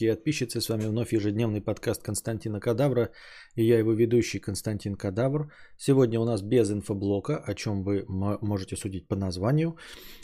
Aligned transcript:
и 0.00 0.10
подписчицы, 0.10 0.60
с 0.60 0.68
вами 0.68 0.86
вновь 0.86 1.12
ежедневный 1.12 1.60
подкаст 1.60 2.02
Константина 2.02 2.60
Кадавра, 2.60 3.10
и 3.56 3.64
я 3.64 3.78
его 3.78 3.92
ведущий 3.92 4.40
Константин 4.40 4.94
Кадавр. 4.94 5.52
Сегодня 5.76 6.20
у 6.20 6.24
нас 6.24 6.42
без 6.42 6.70
инфоблока, 6.70 7.36
о 7.36 7.54
чем 7.54 7.82
вы 7.84 8.04
можете 8.08 8.76
судить 8.76 9.08
по 9.08 9.16
названию 9.16 9.76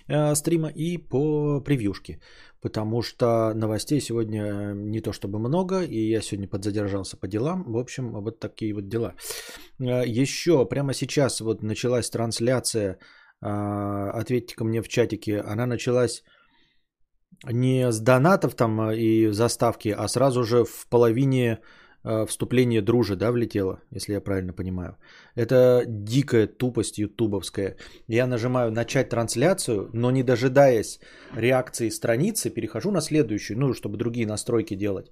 э, 0.08 0.34
стрима 0.34 0.68
и 0.68 0.98
по 0.98 1.60
превьюшке, 1.60 2.20
потому 2.62 3.02
что 3.02 3.52
новостей 3.54 4.00
сегодня 4.00 4.72
не 4.74 5.00
то 5.00 5.12
чтобы 5.12 5.38
много, 5.38 5.82
и 5.82 6.08
я 6.08 6.22
сегодня 6.22 6.48
подзадержался 6.48 7.16
по 7.16 7.28
делам. 7.28 7.64
В 7.72 7.76
общем, 7.76 8.12
вот 8.12 8.40
такие 8.40 8.72
вот 8.74 8.88
дела. 8.88 9.14
Э, 9.80 10.02
еще 10.06 10.64
прямо 10.68 10.94
сейчас 10.94 11.40
вот 11.40 11.62
началась 11.62 12.10
трансляция, 12.10 12.98
э, 13.42 13.46
ответьте 14.20 14.54
ко 14.56 14.64
мне 14.64 14.80
в 14.80 14.88
чатике, 14.88 15.40
она 15.40 15.66
началась 15.66 16.22
не 17.44 17.90
с 17.92 18.00
донатов 18.00 18.54
там 18.54 18.80
а, 18.80 18.94
и 18.94 19.32
заставки, 19.32 19.94
а 19.96 20.08
сразу 20.08 20.44
же 20.44 20.64
в 20.64 20.86
половине 20.88 21.58
э, 22.04 22.26
вступления 22.26 22.82
дружи, 22.82 23.16
да, 23.16 23.30
влетело, 23.30 23.80
если 23.94 24.14
я 24.14 24.20
правильно 24.20 24.52
понимаю. 24.52 24.96
Это 25.36 25.84
дикая 25.86 26.46
тупость 26.46 26.98
ютубовская. 26.98 27.76
Я 28.08 28.26
нажимаю 28.26 28.72
начать 28.72 29.08
трансляцию, 29.08 29.90
но 29.92 30.10
не 30.10 30.22
дожидаясь 30.22 31.00
реакции 31.36 31.90
страницы, 31.90 32.50
перехожу 32.50 32.90
на 32.90 33.00
следующую, 33.00 33.58
ну, 33.58 33.74
чтобы 33.74 33.98
другие 33.98 34.26
настройки 34.26 34.74
делать. 34.74 35.10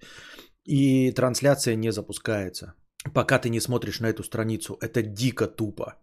И 0.65 1.13
трансляция 1.13 1.77
не 1.77 1.93
запускается, 1.93 2.75
пока 3.15 3.39
ты 3.39 3.51
не 3.51 3.61
смотришь 3.61 4.01
на 4.01 4.07
эту 4.07 4.25
страницу. 4.25 4.77
Это 4.81 5.03
дико 5.03 5.47
тупо. 5.47 5.95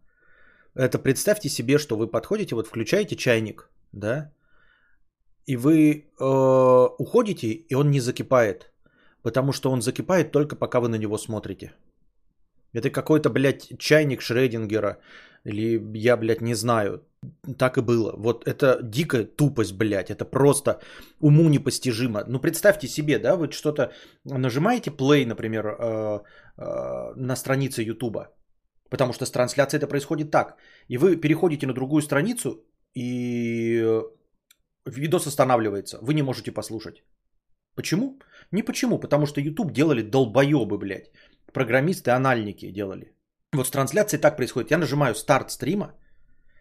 Это 0.73 0.99
представьте 0.99 1.49
себе, 1.49 1.77
что 1.77 1.97
вы 1.97 2.07
подходите, 2.07 2.55
вот 2.55 2.67
включаете 2.67 3.15
чайник, 3.15 3.69
да, 3.91 4.31
и 5.45 5.57
вы 5.57 6.05
э, 6.19 6.25
уходите, 6.97 7.47
и 7.47 7.75
он 7.75 7.91
не 7.91 7.99
закипает. 7.99 8.71
Потому 9.21 9.53
что 9.53 9.71
он 9.71 9.81
закипает 9.81 10.31
только 10.31 10.55
пока 10.55 10.79
вы 10.79 10.89
на 10.89 10.97
него 10.97 11.17
смотрите. 11.17 11.73
Это 12.73 12.89
какой-то, 12.89 13.29
блядь, 13.29 13.71
чайник 13.77 14.21
Шредингера. 14.21 14.97
Или 15.45 15.81
я, 15.97 16.17
блядь, 16.17 16.41
не 16.41 16.55
знаю. 16.55 17.01
Так 17.57 17.77
и 17.77 17.81
было. 17.81 18.13
Вот 18.17 18.47
это 18.47 18.79
дикая 18.83 19.25
тупость, 19.25 19.73
блядь. 19.73 20.09
Это 20.09 20.25
просто 20.25 20.79
уму 21.19 21.49
непостижимо. 21.49 22.23
Ну, 22.27 22.39
представьте 22.39 22.87
себе, 22.87 23.19
да, 23.19 23.35
вы 23.35 23.51
что-то 23.51 23.91
нажимаете 24.25 24.91
play, 24.91 25.25
например, 25.25 25.65
э, 25.65 26.19
э, 26.57 27.13
на 27.15 27.35
странице 27.35 27.81
Ютуба. 27.83 28.27
Потому 28.89 29.13
что 29.13 29.25
с 29.25 29.31
трансляцией 29.31 29.79
это 29.79 29.87
происходит 29.87 30.31
так. 30.31 30.57
И 30.87 30.97
вы 30.97 31.15
переходите 31.15 31.67
на 31.67 31.73
другую 31.73 32.01
страницу, 32.01 32.63
и 32.95 34.01
видос 34.85 35.27
останавливается, 35.27 35.99
вы 36.01 36.13
не 36.13 36.23
можете 36.23 36.51
послушать. 36.51 37.03
Почему? 37.75 38.19
Не 38.51 38.63
почему, 38.63 38.99
потому 38.99 39.25
что 39.25 39.41
YouTube 39.41 39.71
делали 39.71 40.01
долбоебы, 40.01 40.77
блядь. 40.77 41.11
Программисты, 41.53 42.11
анальники 42.11 42.71
делали. 42.71 43.13
Вот 43.53 43.67
с 43.67 43.71
трансляцией 43.71 44.21
так 44.21 44.37
происходит. 44.37 44.71
Я 44.71 44.77
нажимаю 44.77 45.15
старт 45.15 45.51
стрима, 45.51 45.93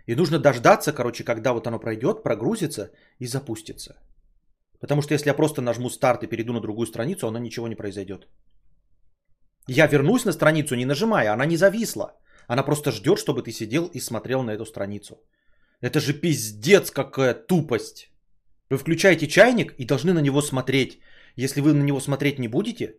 и 0.07 0.15
нужно 0.15 0.39
дождаться, 0.39 0.93
короче, 0.93 1.25
когда 1.25 1.53
вот 1.53 1.67
оно 1.67 1.79
пройдет, 1.79 2.23
прогрузится 2.23 2.91
и 3.19 3.27
запустится. 3.27 3.95
Потому 4.81 5.03
что 5.03 5.15
если 5.15 5.29
я 5.29 5.35
просто 5.35 5.63
нажму 5.63 5.91
старт 5.91 6.23
и 6.23 6.27
перейду 6.27 6.53
на 6.53 6.61
другую 6.61 6.87
страницу, 6.87 7.27
оно 7.27 7.39
ничего 7.39 7.69
не 7.69 7.77
произойдет. 7.77 8.29
Я 9.69 9.87
вернусь 9.87 10.25
на 10.25 10.33
страницу, 10.33 10.75
не 10.75 10.87
нажимая, 10.87 11.33
она 11.33 11.47
не 11.47 11.57
зависла. 11.57 12.19
Она 12.49 12.65
просто 12.65 12.91
ждет, 12.91 13.19
чтобы 13.19 13.43
ты 13.43 13.53
сидел 13.53 13.87
и 13.95 14.01
смотрел 14.01 14.43
на 14.43 14.51
эту 14.51 14.67
страницу. 14.67 15.23
Это 15.81 16.01
же 16.01 16.15
пиздец 16.15 16.91
какая 16.91 17.35
тупость. 17.35 18.12
Вы 18.73 18.79
включаете 18.79 19.27
чайник 19.27 19.75
и 19.79 19.85
должны 19.85 20.15
на 20.15 20.23
него 20.23 20.41
смотреть. 20.41 20.99
Если 21.37 21.61
вы 21.61 21.75
на 21.75 21.83
него 21.83 22.01
смотреть 22.01 22.39
не 22.39 22.49
будете, 22.49 22.95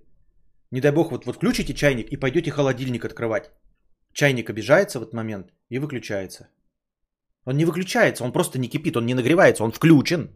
не 0.71 0.81
дай 0.81 0.91
бог, 0.91 1.11
вот, 1.11 1.25
вот 1.25 1.35
включите 1.35 1.73
чайник 1.73 2.11
и 2.11 2.19
пойдете 2.19 2.52
холодильник 2.52 3.05
открывать. 3.05 3.49
Чайник 4.13 4.49
обижается 4.52 4.99
в 4.99 5.02
этот 5.02 5.13
момент 5.15 5.47
и 5.71 5.80
выключается. 5.80 6.47
Он 7.45 7.58
не 7.58 7.65
выключается, 7.65 8.23
он 8.23 8.31
просто 8.31 8.59
не 8.59 8.67
кипит, 8.67 8.98
он 8.98 9.08
не 9.08 9.15
нагревается, 9.15 9.64
он 9.64 9.71
включен. 9.71 10.30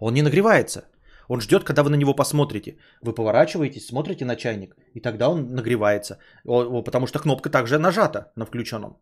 Он 0.00 0.14
не 0.14 0.22
нагревается. 0.22 0.84
Он 1.28 1.42
ждет, 1.42 1.64
когда 1.64 1.82
вы 1.82 1.90
на 1.90 1.96
него 1.96 2.14
посмотрите. 2.14 2.78
Вы 3.02 3.12
поворачиваетесь, 3.14 3.86
смотрите 3.86 4.24
на 4.24 4.36
чайник, 4.36 4.74
и 4.94 5.00
тогда 5.00 5.28
он 5.28 5.54
нагревается. 5.54 6.18
Потому 6.44 7.06
что 7.06 7.18
кнопка 7.18 7.50
также 7.50 7.78
нажата 7.78 8.32
на 8.36 8.46
включенном. 8.46 8.96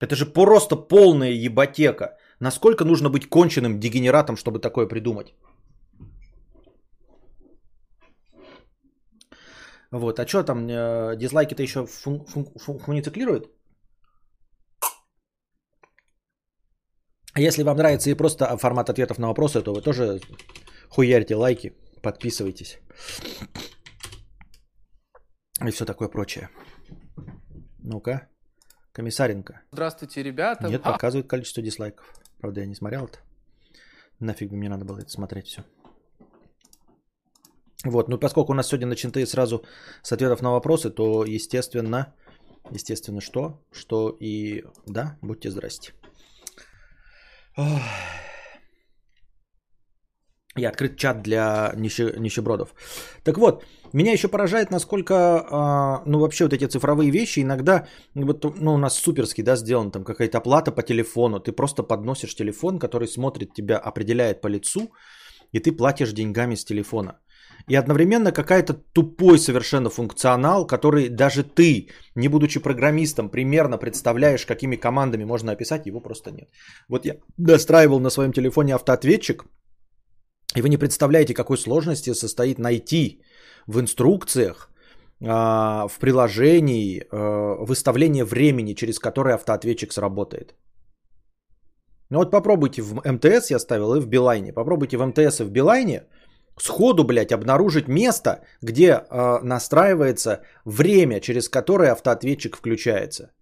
Это 0.00 0.16
же 0.16 0.24
просто 0.24 0.76
полная 0.76 1.32
ебатека. 1.32 2.16
Насколько 2.40 2.84
нужно 2.84 3.10
быть 3.10 3.28
конченным 3.28 3.80
дегенератом, 3.80 4.36
чтобы 4.36 4.58
такое 4.58 4.86
придумать? 4.86 5.34
Вот, 9.90 10.18
а 10.18 10.26
что 10.26 10.42
там, 10.44 10.66
э, 10.68 11.16
дизлайки-то 11.16 11.62
еще 11.62 11.86
фун- 11.86 12.24
фун- 12.26 12.52
фун- 12.58 12.78
фунициклируют? 12.78 13.50
Если 17.38 17.62
вам 17.62 17.76
нравится 17.76 18.10
и 18.10 18.14
просто 18.14 18.56
формат 18.56 18.90
ответов 18.90 19.18
на 19.18 19.28
вопросы, 19.28 19.62
то 19.62 19.72
вы 19.72 19.82
тоже 19.82 20.20
хуярьте 20.90 21.36
лайки, 21.36 21.72
подписывайтесь. 22.02 22.78
И 25.66 25.70
все 25.70 25.84
такое 25.84 26.08
прочее. 26.08 26.48
Ну-ка. 27.78 28.28
Комиссаренко. 28.92 29.62
Здравствуйте, 29.72 30.22
ребята. 30.22 30.68
Нет, 30.68 30.82
показывает 30.82 31.28
количество 31.28 31.62
дизлайков. 31.62 32.06
Правда, 32.38 32.60
я 32.60 32.66
не 32.66 32.74
смотрел 32.74 33.06
это. 33.06 33.18
Нафиг 34.18 34.50
бы 34.50 34.56
мне 34.56 34.68
надо 34.68 34.84
было 34.84 34.98
это 34.98 35.10
смотреть 35.10 35.46
все. 35.46 35.64
Вот, 37.84 38.08
ну 38.08 38.18
поскольку 38.18 38.52
у 38.52 38.54
нас 38.54 38.68
сегодня 38.68 38.86
начаты 38.86 39.24
сразу 39.26 39.64
с 40.02 40.12
ответов 40.12 40.42
на 40.42 40.50
вопросы, 40.50 40.90
то 40.90 41.24
естественно, 41.24 42.14
естественно 42.70 43.20
что? 43.20 43.62
Что 43.70 44.16
и 44.20 44.64
да, 44.86 45.18
будьте 45.22 45.50
здрасте. 45.50 45.92
Ох. 47.56 47.80
И 50.56 50.64
открыт 50.64 50.96
чат 50.96 51.22
для 51.22 51.72
нищебродов. 51.76 52.74
Так 53.24 53.38
вот, 53.38 53.64
меня 53.92 54.12
еще 54.12 54.28
поражает, 54.28 54.70
насколько, 54.70 55.14
а, 55.50 56.02
ну, 56.06 56.18
вообще 56.18 56.44
вот 56.44 56.52
эти 56.52 56.64
цифровые 56.66 57.10
вещи 57.10 57.40
иногда, 57.40 57.86
вот, 58.14 58.44
ну, 58.60 58.74
у 58.74 58.78
нас 58.78 58.98
суперски, 58.98 59.42
да, 59.42 59.56
сделан 59.56 59.90
там 59.90 60.04
какая-то 60.04 60.38
оплата 60.38 60.72
по 60.72 60.82
телефону. 60.82 61.40
Ты 61.40 61.52
просто 61.52 61.82
подносишь 61.82 62.34
телефон, 62.34 62.78
который 62.78 63.08
смотрит 63.08 63.54
тебя, 63.54 63.78
определяет 63.78 64.40
по 64.40 64.48
лицу, 64.48 64.90
и 65.52 65.60
ты 65.60 65.72
платишь 65.72 66.12
деньгами 66.12 66.56
с 66.56 66.64
телефона. 66.64 67.18
И 67.68 67.74
одновременно 67.74 68.32
какая-то 68.32 68.74
тупой 68.92 69.38
совершенно 69.38 69.90
функционал, 69.90 70.66
который 70.66 71.08
даже 71.08 71.42
ты, 71.42 71.88
не 72.14 72.28
будучи 72.28 72.60
программистом, 72.60 73.28
примерно 73.28 73.78
представляешь, 73.78 74.46
какими 74.46 74.76
командами 74.76 75.24
можно 75.24 75.52
описать, 75.52 75.86
его 75.86 76.00
просто 76.00 76.30
нет. 76.30 76.48
Вот 76.88 77.06
я 77.06 77.14
настраивал 77.38 78.00
на 78.00 78.10
своем 78.10 78.32
телефоне 78.32 78.74
автоответчик, 78.74 79.44
и 80.54 80.62
вы 80.62 80.68
не 80.68 80.78
представляете, 80.78 81.34
какой 81.34 81.58
сложности 81.58 82.14
состоит 82.14 82.58
найти 82.58 83.22
в 83.66 83.80
инструкциях, 83.80 84.70
а, 85.24 85.88
в 85.88 85.98
приложении 85.98 87.02
а, 87.10 87.56
выставление 87.64 88.24
времени, 88.24 88.74
через 88.74 88.98
которое 88.98 89.34
автоответчик 89.34 89.92
сработает. 89.92 90.54
Ну 92.10 92.18
вот 92.18 92.30
попробуйте 92.30 92.82
в 92.82 93.02
МТС 93.04 93.50
я 93.50 93.58
ставил 93.58 93.94
и 93.94 94.00
в 94.00 94.06
Билайне. 94.06 94.52
Попробуйте 94.52 94.96
в 94.96 95.06
МТС 95.06 95.40
и 95.40 95.44
в 95.44 95.50
Билайне 95.50 96.02
сходу, 96.58 97.04
блядь, 97.04 97.32
обнаружить 97.32 97.88
место, 97.88 98.44
где 98.62 98.90
э, 98.90 99.38
настраивается 99.42 100.42
время, 100.64 101.20
через 101.20 101.48
которое 101.48 101.92
автоответчик 101.92 102.56
включается. 102.56 103.32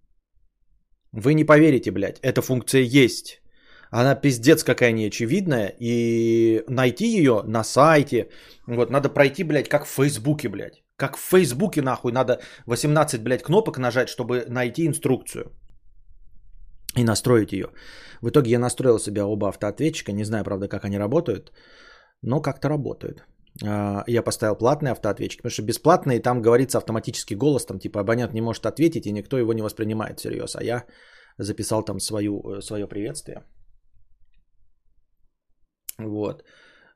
Вы 1.11 1.33
не 1.33 1.45
поверите, 1.45 1.91
блядь, 1.91 2.19
эта 2.21 2.41
функция 2.41 2.81
есть. 2.81 3.41
Она 4.01 4.15
пиздец 4.15 4.63
какая 4.63 4.91
неочевидная, 4.91 5.73
и 5.79 6.63
найти 6.67 7.05
ее 7.05 7.43
на 7.45 7.63
сайте, 7.63 8.27
вот, 8.67 8.91
надо 8.91 9.07
пройти, 9.07 9.43
блядь, 9.43 9.69
как 9.69 9.85
в 9.85 9.89
Фейсбуке, 9.89 10.49
блядь. 10.49 10.83
Как 10.97 11.17
в 11.17 11.21
Фейсбуке, 11.21 11.81
нахуй, 11.81 12.11
надо 12.11 12.39
18, 12.67 13.23
блядь, 13.23 13.43
кнопок 13.43 13.77
нажать, 13.77 14.09
чтобы 14.09 14.45
найти 14.49 14.85
инструкцию 14.85 15.43
и 16.97 17.03
настроить 17.03 17.53
ее. 17.53 17.67
В 18.21 18.27
итоге 18.27 18.51
я 18.51 18.59
настроил 18.59 18.99
себе 18.99 19.23
оба 19.23 19.47
автоответчика, 19.47 20.11
не 20.11 20.25
знаю, 20.25 20.43
правда, 20.43 20.67
как 20.67 20.83
они 20.83 20.97
работают, 20.97 21.53
но 22.21 22.41
как-то 22.41 22.67
работают. 22.67 23.23
А, 23.63 24.03
я 24.07 24.23
поставил 24.23 24.57
платный 24.57 24.91
автоответчик, 24.91 25.41
потому 25.41 25.51
что 25.51 25.63
бесплатный, 25.63 26.19
там 26.19 26.41
говорится 26.41 26.79
автоматический 26.79 27.35
голос, 27.35 27.65
там 27.65 27.79
типа 27.79 28.01
абонент 28.01 28.33
не 28.33 28.41
может 28.41 28.65
ответить, 28.65 29.05
и 29.05 29.13
никто 29.13 29.37
его 29.37 29.53
не 29.53 29.61
воспринимает 29.61 30.19
всерьез. 30.19 30.55
А 30.55 30.63
я 30.63 30.83
записал 31.37 31.85
там 31.85 31.99
свою, 31.99 32.41
э, 32.57 32.61
свое 32.61 32.87
приветствие. 32.87 33.43
Вот. 36.05 36.43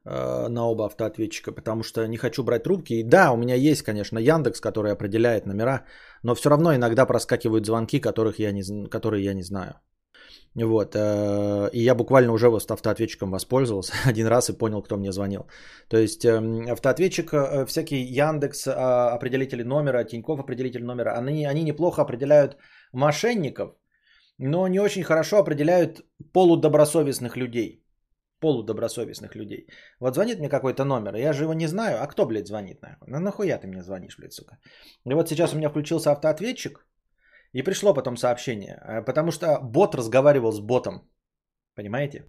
Э, 0.05 0.47
на 0.47 0.65
оба 0.65 0.85
автоответчика, 0.85 1.51
потому 1.51 1.83
что 1.83 2.07
не 2.07 2.17
хочу 2.17 2.43
брать 2.43 2.63
трубки. 2.63 2.93
И 2.93 3.03
да, 3.03 3.31
у 3.31 3.37
меня 3.37 3.55
есть, 3.55 3.83
конечно, 3.83 4.17
Яндекс, 4.17 4.61
который 4.61 4.91
определяет 4.91 5.45
номера, 5.45 5.85
но 6.23 6.35
все 6.35 6.49
равно 6.49 6.73
иногда 6.73 7.05
проскакивают 7.05 7.65
звонки, 7.65 7.99
которых 7.99 8.39
я 8.39 8.51
не, 8.51 8.89
которые 8.89 9.23
я 9.23 9.33
не 9.33 9.43
знаю. 9.43 9.73
Вот. 10.55 10.95
Э, 10.95 11.69
и 11.73 11.83
я 11.83 11.95
буквально 11.95 12.31
уже 12.33 12.49
вот 12.49 12.71
автоответчиком 12.71 13.31
воспользовался 13.31 13.93
один 14.09 14.27
раз 14.27 14.49
и 14.49 14.57
понял, 14.57 14.81
кто 14.81 14.97
мне 14.97 15.11
звонил. 15.11 15.47
То 15.89 15.97
есть 15.97 16.25
эм, 16.25 16.67
автоответчик, 16.71 17.33
э, 17.33 17.65
всякие 17.65 18.03
Яндекс, 18.03 18.67
определители 18.67 19.63
номера, 19.63 20.05
Тиньков 20.05 20.39
определитель 20.39 20.83
номера, 20.83 21.17
они, 21.17 21.45
они 21.45 21.63
неплохо 21.63 22.01
определяют 22.01 22.57
мошенников, 22.93 23.75
но 24.37 24.67
не 24.67 24.79
очень 24.79 25.03
хорошо 25.03 25.37
определяют 25.37 26.01
полудобросовестных 26.33 27.35
людей. 27.35 27.83
Полудобросовестных 28.39 29.35
людей. 29.35 29.67
Вот 29.99 30.15
звонит 30.15 30.39
мне 30.39 30.49
какой-то 30.49 30.85
номер, 30.85 31.15
я 31.15 31.33
же 31.33 31.43
его 31.43 31.53
не 31.53 31.67
знаю. 31.67 32.01
А 32.01 32.07
кто, 32.07 32.25
блядь, 32.25 32.47
звонит? 32.47 32.81
Нахуй? 32.81 33.07
Ну 33.09 33.19
нахуя 33.19 33.57
ты 33.57 33.67
мне 33.67 33.83
звонишь, 33.83 34.17
блядь, 34.17 34.33
сука? 34.33 34.57
И 35.05 35.13
вот 35.13 35.29
сейчас 35.29 35.53
у 35.53 35.57
меня 35.57 35.69
включился 35.69 36.11
автоответчик, 36.11 36.85
и 37.53 37.63
пришло 37.63 37.93
потом 37.93 38.17
сообщение, 38.17 38.79
э, 38.87 39.01
потому 39.05 39.31
что 39.31 39.59
бот 39.61 39.95
разговаривал 39.95 40.51
с 40.51 40.59
ботом. 40.59 41.09
Понимаете? 41.75 42.25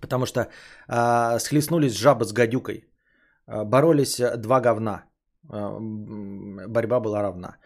Потому 0.00 0.26
что 0.26 0.40
э, 0.88 1.38
схлестнулись 1.38 1.96
жаба 1.96 2.24
с 2.24 2.32
гадюкой. 2.32 2.84
Э, 3.46 3.64
боролись 3.64 4.20
два 4.36 4.60
говна. 4.60 5.04
Э, 5.52 5.78
борьба 6.68 7.00
была 7.00 7.22
равна. 7.22 7.56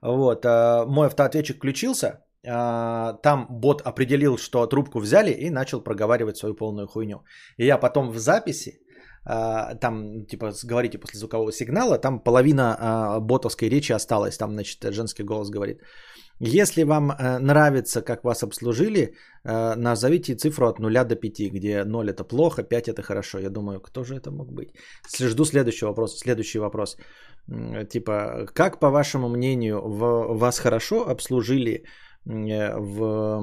Вот. 0.00 0.44
Э, 0.44 0.84
мой 0.86 1.06
автоответчик 1.06 1.56
включился. 1.56 2.24
Э, 2.46 3.14
там 3.22 3.46
бот 3.50 3.82
определил, 3.82 4.36
что 4.38 4.66
трубку 4.66 5.00
взяли 5.00 5.30
и 5.30 5.50
начал 5.50 5.80
проговаривать 5.80 6.36
свою 6.36 6.54
полную 6.54 6.86
хуйню. 6.86 7.24
И 7.56 7.66
я 7.66 7.78
потом 7.78 8.10
в 8.10 8.18
записи 8.18 8.78
там, 9.24 10.26
типа, 10.26 10.52
говорите 10.64 10.98
после 10.98 11.20
звукового 11.20 11.52
сигнала, 11.52 11.96
там 11.96 12.18
половина 12.18 13.18
ботовской 13.20 13.68
речи 13.68 13.92
осталась, 13.92 14.36
там, 14.36 14.50
значит, 14.50 14.82
женский 14.92 15.22
голос 15.22 15.48
говорит. 15.48 15.78
Если 16.44 16.82
вам 16.82 17.12
э, 17.12 17.38
нравится, 17.38 18.02
как 18.02 18.24
вас 18.24 18.42
обслужили, 18.42 19.14
э, 19.44 19.76
назовите 19.76 20.34
цифру 20.34 20.66
от 20.66 20.80
0 20.80 21.04
до 21.04 21.14
5, 21.14 21.52
где 21.52 21.84
0 21.84 22.10
это 22.10 22.24
плохо, 22.24 22.64
5 22.64 22.88
это 22.88 23.02
хорошо. 23.02 23.38
Я 23.38 23.50
думаю, 23.50 23.80
кто 23.80 24.02
же 24.02 24.16
это 24.16 24.32
мог 24.32 24.52
быть? 24.52 24.74
Жду 25.20 25.44
следующего 25.44 25.88
вопроса. 25.88 26.18
Следующий 26.18 26.58
вопрос. 26.58 26.96
Типа, 27.90 28.46
как 28.54 28.80
по 28.80 28.90
вашему 28.90 29.28
мнению, 29.28 29.80
вас 30.38 30.58
хорошо 30.58 31.08
обслужили 31.08 31.84
в 32.24 33.42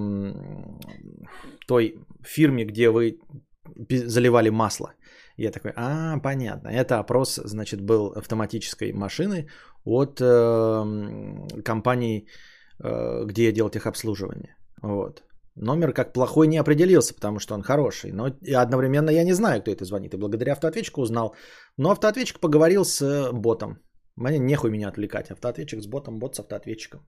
той 1.67 1.95
фирме, 2.23 2.65
где 2.65 2.89
вы 2.89 3.19
заливали 3.89 4.49
масло? 4.49 4.93
Я 5.37 5.51
такой, 5.51 5.71
а, 5.75 6.19
понятно. 6.19 6.69
Это 6.69 6.99
опрос, 6.99 7.35
значит, 7.35 7.81
был 7.81 8.13
автоматической 8.15 8.91
машины 8.93 9.47
от 9.85 10.19
э, 10.21 11.63
компании 11.63 12.27
Э, 12.81 13.25
где 13.25 13.43
я 13.43 13.51
делал 13.51 13.69
техобслуживание. 13.69 14.55
Вот. 14.81 15.23
Номер 15.55 15.93
как 15.93 16.13
плохой 16.13 16.47
не 16.47 16.57
определился, 16.57 17.13
потому 17.13 17.39
что 17.39 17.53
он 17.53 17.61
хороший. 17.61 18.11
Но 18.11 18.27
одновременно 18.55 19.09
я 19.09 19.23
не 19.23 19.33
знаю, 19.33 19.61
кто 19.61 19.71
это 19.71 19.85
звонит. 19.85 20.13
И 20.13 20.17
благодаря 20.17 20.53
автоответчику 20.53 21.01
узнал. 21.01 21.35
Но 21.77 21.91
автоответчик 21.91 22.39
поговорил 22.39 22.85
с 22.85 23.01
э, 23.01 23.31
ботом. 23.33 23.79
Мне 24.15 24.39
нехуй 24.39 24.71
меня 24.71 24.87
отвлекать. 24.87 25.31
Автоответчик 25.31 25.81
с 25.81 25.87
ботом, 25.87 26.19
бот 26.19 26.35
с 26.35 26.39
автоответчиком. 26.39 27.01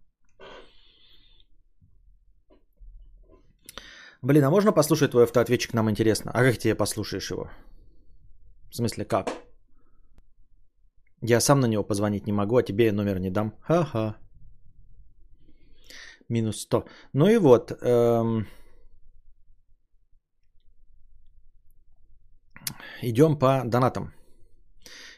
Блин, 4.24 4.44
а 4.44 4.50
можно 4.50 4.72
послушать 4.72 5.12
твой 5.12 5.24
автоответчик? 5.24 5.74
Нам 5.74 5.90
интересно. 5.90 6.32
А 6.34 6.44
как 6.44 6.58
тебе 6.58 6.76
послушаешь 6.76 7.32
его? 7.32 7.50
В 8.70 8.76
смысле, 8.76 9.06
как? 9.06 9.30
Я 11.22 11.40
сам 11.40 11.60
на 11.60 11.68
него 11.68 11.84
позвонить 11.84 12.28
не 12.28 12.34
могу, 12.34 12.58
а 12.58 12.64
тебе 12.64 12.86
я 12.86 12.94
номер 12.94 13.20
не 13.20 13.30
дам. 13.30 13.54
Ха-ха 13.62 14.16
минус 16.32 16.62
100. 16.62 16.86
Ну 17.14 17.28
и 17.28 17.38
вот. 17.38 17.72
Эм... 17.82 18.48
Идем 23.04 23.40
по 23.40 23.64
донатам. 23.66 24.14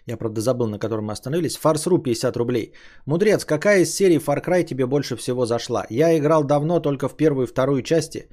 Я, 0.05 0.17
правда, 0.17 0.41
забыл, 0.41 0.67
на 0.67 0.79
котором 0.79 1.05
мы 1.05 1.13
остановились. 1.13 1.57
Фарсру 1.57 1.97
50 1.97 2.37
рублей. 2.37 2.73
Мудрец, 3.05 3.45
какая 3.45 3.81
из 3.81 3.95
серий 3.95 4.17
Far 4.17 4.43
Cry 4.45 4.63
тебе 4.63 4.85
больше 4.85 5.15
всего 5.15 5.45
зашла? 5.45 5.85
Я 5.89 6.17
играл 6.17 6.43
давно, 6.43 6.79
только 6.79 7.07
в 7.07 7.15
первую 7.15 7.45
и 7.45 7.49
вторую 7.49 7.83
части. 7.83 8.29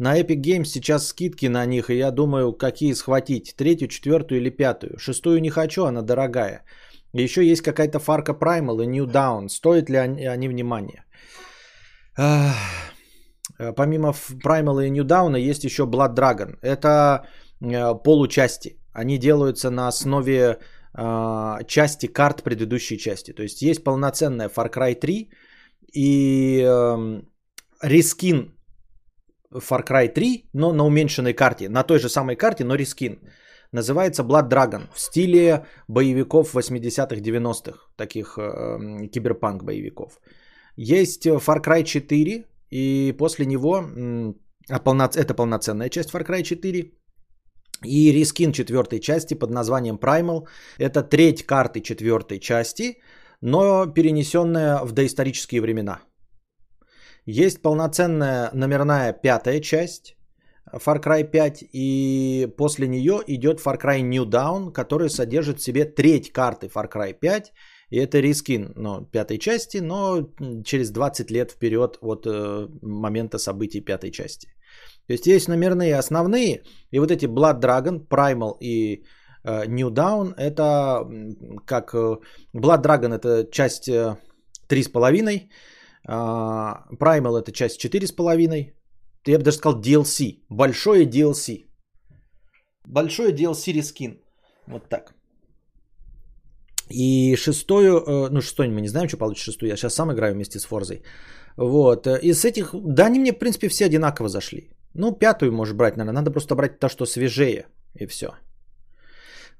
На 0.00 0.18
Epic 0.18 0.40
Games 0.40 0.64
сейчас 0.64 1.08
скидки 1.08 1.48
на 1.48 1.66
них, 1.66 1.90
и 1.90 1.98
я 1.98 2.10
думаю, 2.10 2.54
какие 2.54 2.94
схватить. 2.94 3.54
Третью, 3.56 3.88
четвертую 3.88 4.40
или 4.40 4.48
пятую. 4.48 4.98
Шестую 4.98 5.40
не 5.40 5.50
хочу, 5.50 5.84
она 5.84 6.02
дорогая. 6.02 6.64
еще 7.12 7.44
есть 7.44 7.62
какая-то 7.62 7.98
фарка 7.98 8.32
Primal 8.32 8.82
и 8.82 8.86
New 8.86 9.06
Down. 9.06 9.48
Стоит 9.48 9.90
ли 9.90 9.98
они, 9.98 10.24
они 10.24 10.48
внимания? 10.48 11.04
Э, 12.16 13.72
помимо 13.76 14.14
Primal 14.42 14.86
и 14.86 14.90
New 14.90 15.04
Down 15.04 15.38
есть 15.38 15.64
еще 15.64 15.82
Blood 15.82 16.14
Dragon. 16.14 16.56
Это 16.62 17.26
э, 17.60 17.94
получасти. 18.02 18.78
Они 18.94 19.18
делаются 19.18 19.70
на 19.70 19.88
основе 19.88 20.58
э, 20.94 21.58
части 21.66 22.06
карт 22.06 22.42
предыдущей 22.42 22.96
части. 22.96 23.34
То 23.34 23.42
есть 23.42 23.60
есть 23.60 23.84
полноценная 23.84 24.48
Far 24.48 24.70
Cry 24.72 24.94
3 24.94 25.30
и 25.92 26.62
эм, 26.62 27.28
рескин 27.82 28.54
Far 29.54 29.84
Cry 29.84 30.08
3, 30.08 30.50
но 30.52 30.72
на 30.72 30.84
уменьшенной 30.84 31.34
карте. 31.34 31.68
На 31.68 31.82
той 31.82 31.98
же 31.98 32.08
самой 32.08 32.36
карте, 32.36 32.64
но 32.64 32.74
рескин. 32.74 33.18
Называется 33.72 34.22
Blood 34.22 34.48
Dragon 34.48 34.82
в 34.94 35.00
стиле 35.00 35.64
боевиков 35.88 36.54
80-х, 36.54 37.16
90-х. 37.16 37.78
Таких 37.96 38.38
э, 38.38 39.08
киберпанк 39.12 39.62
боевиков. 39.62 40.20
Есть 40.76 41.26
э, 41.26 41.30
Far 41.30 41.62
Cry 41.64 41.84
4, 41.84 42.44
и 42.70 43.14
после 43.18 43.46
него, 43.46 43.84
а 44.68 45.08
это 45.14 45.34
полноценная 45.34 45.88
часть 45.88 46.10
Far 46.10 46.26
Cry 46.26 46.42
4, 46.42 46.92
и 47.84 48.12
рискин 48.12 48.52
четвертой 48.52 49.00
части 49.00 49.34
под 49.34 49.50
названием 49.50 49.96
Primal. 49.96 50.46
Это 50.78 51.02
треть 51.02 51.46
карты 51.46 51.80
четвертой 51.80 52.38
части, 52.40 53.00
но 53.40 53.86
перенесенная 53.86 54.84
в 54.84 54.92
доисторические 54.92 55.60
времена. 55.60 56.00
Есть 57.26 57.62
полноценная 57.62 58.50
номерная 58.52 59.12
пятая 59.12 59.60
часть 59.60 60.16
Far 60.72 61.02
Cry 61.02 61.24
5, 61.24 61.64
и 61.72 62.48
после 62.56 62.86
нее 62.88 63.20
идет 63.26 63.60
Far 63.60 63.80
Cry 63.80 64.00
New 64.00 64.24
Dawn, 64.24 64.72
который 64.72 65.10
содержит 65.10 65.58
в 65.58 65.62
себе 65.62 65.84
треть 65.84 66.32
карты 66.32 66.68
Far 66.68 66.90
Cry 66.90 67.12
5 67.12 67.52
и 67.90 67.98
это 67.98 68.20
рискин 68.20 68.72
ну, 68.76 69.04
пятой 69.04 69.38
части, 69.38 69.78
но 69.78 70.28
через 70.64 70.90
20 70.90 71.30
лет 71.30 71.50
вперед 71.50 71.98
от 72.00 72.26
э, 72.26 72.68
момента 72.82 73.38
событий 73.38 73.80
пятой 73.80 74.12
части. 74.12 74.48
То 75.06 75.12
есть 75.12 75.26
есть 75.26 75.48
номерные 75.48 75.98
основные, 75.98 76.62
и 76.92 77.00
вот 77.00 77.10
эти 77.10 77.26
Blood 77.26 77.60
Dragon, 77.60 78.06
Primal 78.06 78.56
и 78.60 79.04
э, 79.44 79.66
New 79.66 79.90
Down, 79.90 80.34
это 80.36 81.04
как... 81.66 81.94
Э, 81.94 82.18
Blood 82.54 82.82
Dragon 82.82 83.12
это 83.12 83.50
часть 83.50 83.88
э, 83.88 84.16
3,5, 84.68 85.28
э, 85.28 85.48
Primal 86.06 87.38
это 87.38 87.52
часть 87.52 87.84
4,5, 87.84 88.72
я 89.26 89.38
бы 89.38 89.44
даже 89.44 89.56
сказал 89.56 89.80
DLC, 89.80 90.38
большое 90.48 91.06
DLC. 91.06 91.66
Большое 92.86 93.32
DLC 93.32 93.72
рискин. 93.72 94.20
Вот 94.66 94.88
так. 94.88 95.14
И 96.90 97.36
шестую, 97.36 98.00
э, 98.00 98.28
ну 98.30 98.40
шестой 98.40 98.68
мы 98.68 98.80
не 98.80 98.88
знаем, 98.88 99.08
что 99.08 99.16
получит 99.16 99.44
шестую, 99.44 99.68
я 99.68 99.76
сейчас 99.76 99.94
сам 99.94 100.10
играю 100.12 100.34
вместе 100.34 100.58
с 100.58 100.64
Форзой. 100.64 101.02
Вот, 101.56 102.06
э, 102.06 102.18
из 102.22 102.44
этих, 102.44 102.74
да 102.74 103.06
они 103.06 103.18
мне 103.20 103.32
в 103.32 103.38
принципе 103.38 103.68
все 103.68 103.86
одинаково 103.86 104.28
зашли. 104.28 104.70
Ну 104.94 105.12
пятую 105.12 105.52
можешь 105.52 105.74
брать, 105.74 105.96
наверное, 105.96 106.22
надо 106.22 106.32
просто 106.32 106.54
брать 106.56 106.80
то, 106.80 106.88
что 106.88 107.06
свежее 107.06 107.66
и 107.94 108.06
все. 108.06 108.26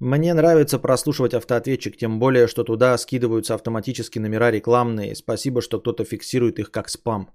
Мне 0.00 0.32
нравится 0.32 0.78
прослушивать 0.78 1.34
автоответчик, 1.34 1.96
тем 1.96 2.18
более, 2.18 2.46
что 2.48 2.64
туда 2.64 2.96
скидываются 2.96 3.54
автоматически 3.54 4.18
номера 4.18 4.50
рекламные. 4.50 5.14
Спасибо, 5.14 5.60
что 5.60 5.78
кто-то 5.78 6.04
фиксирует 6.04 6.58
их 6.58 6.70
как 6.70 6.88
спам. 6.88 7.28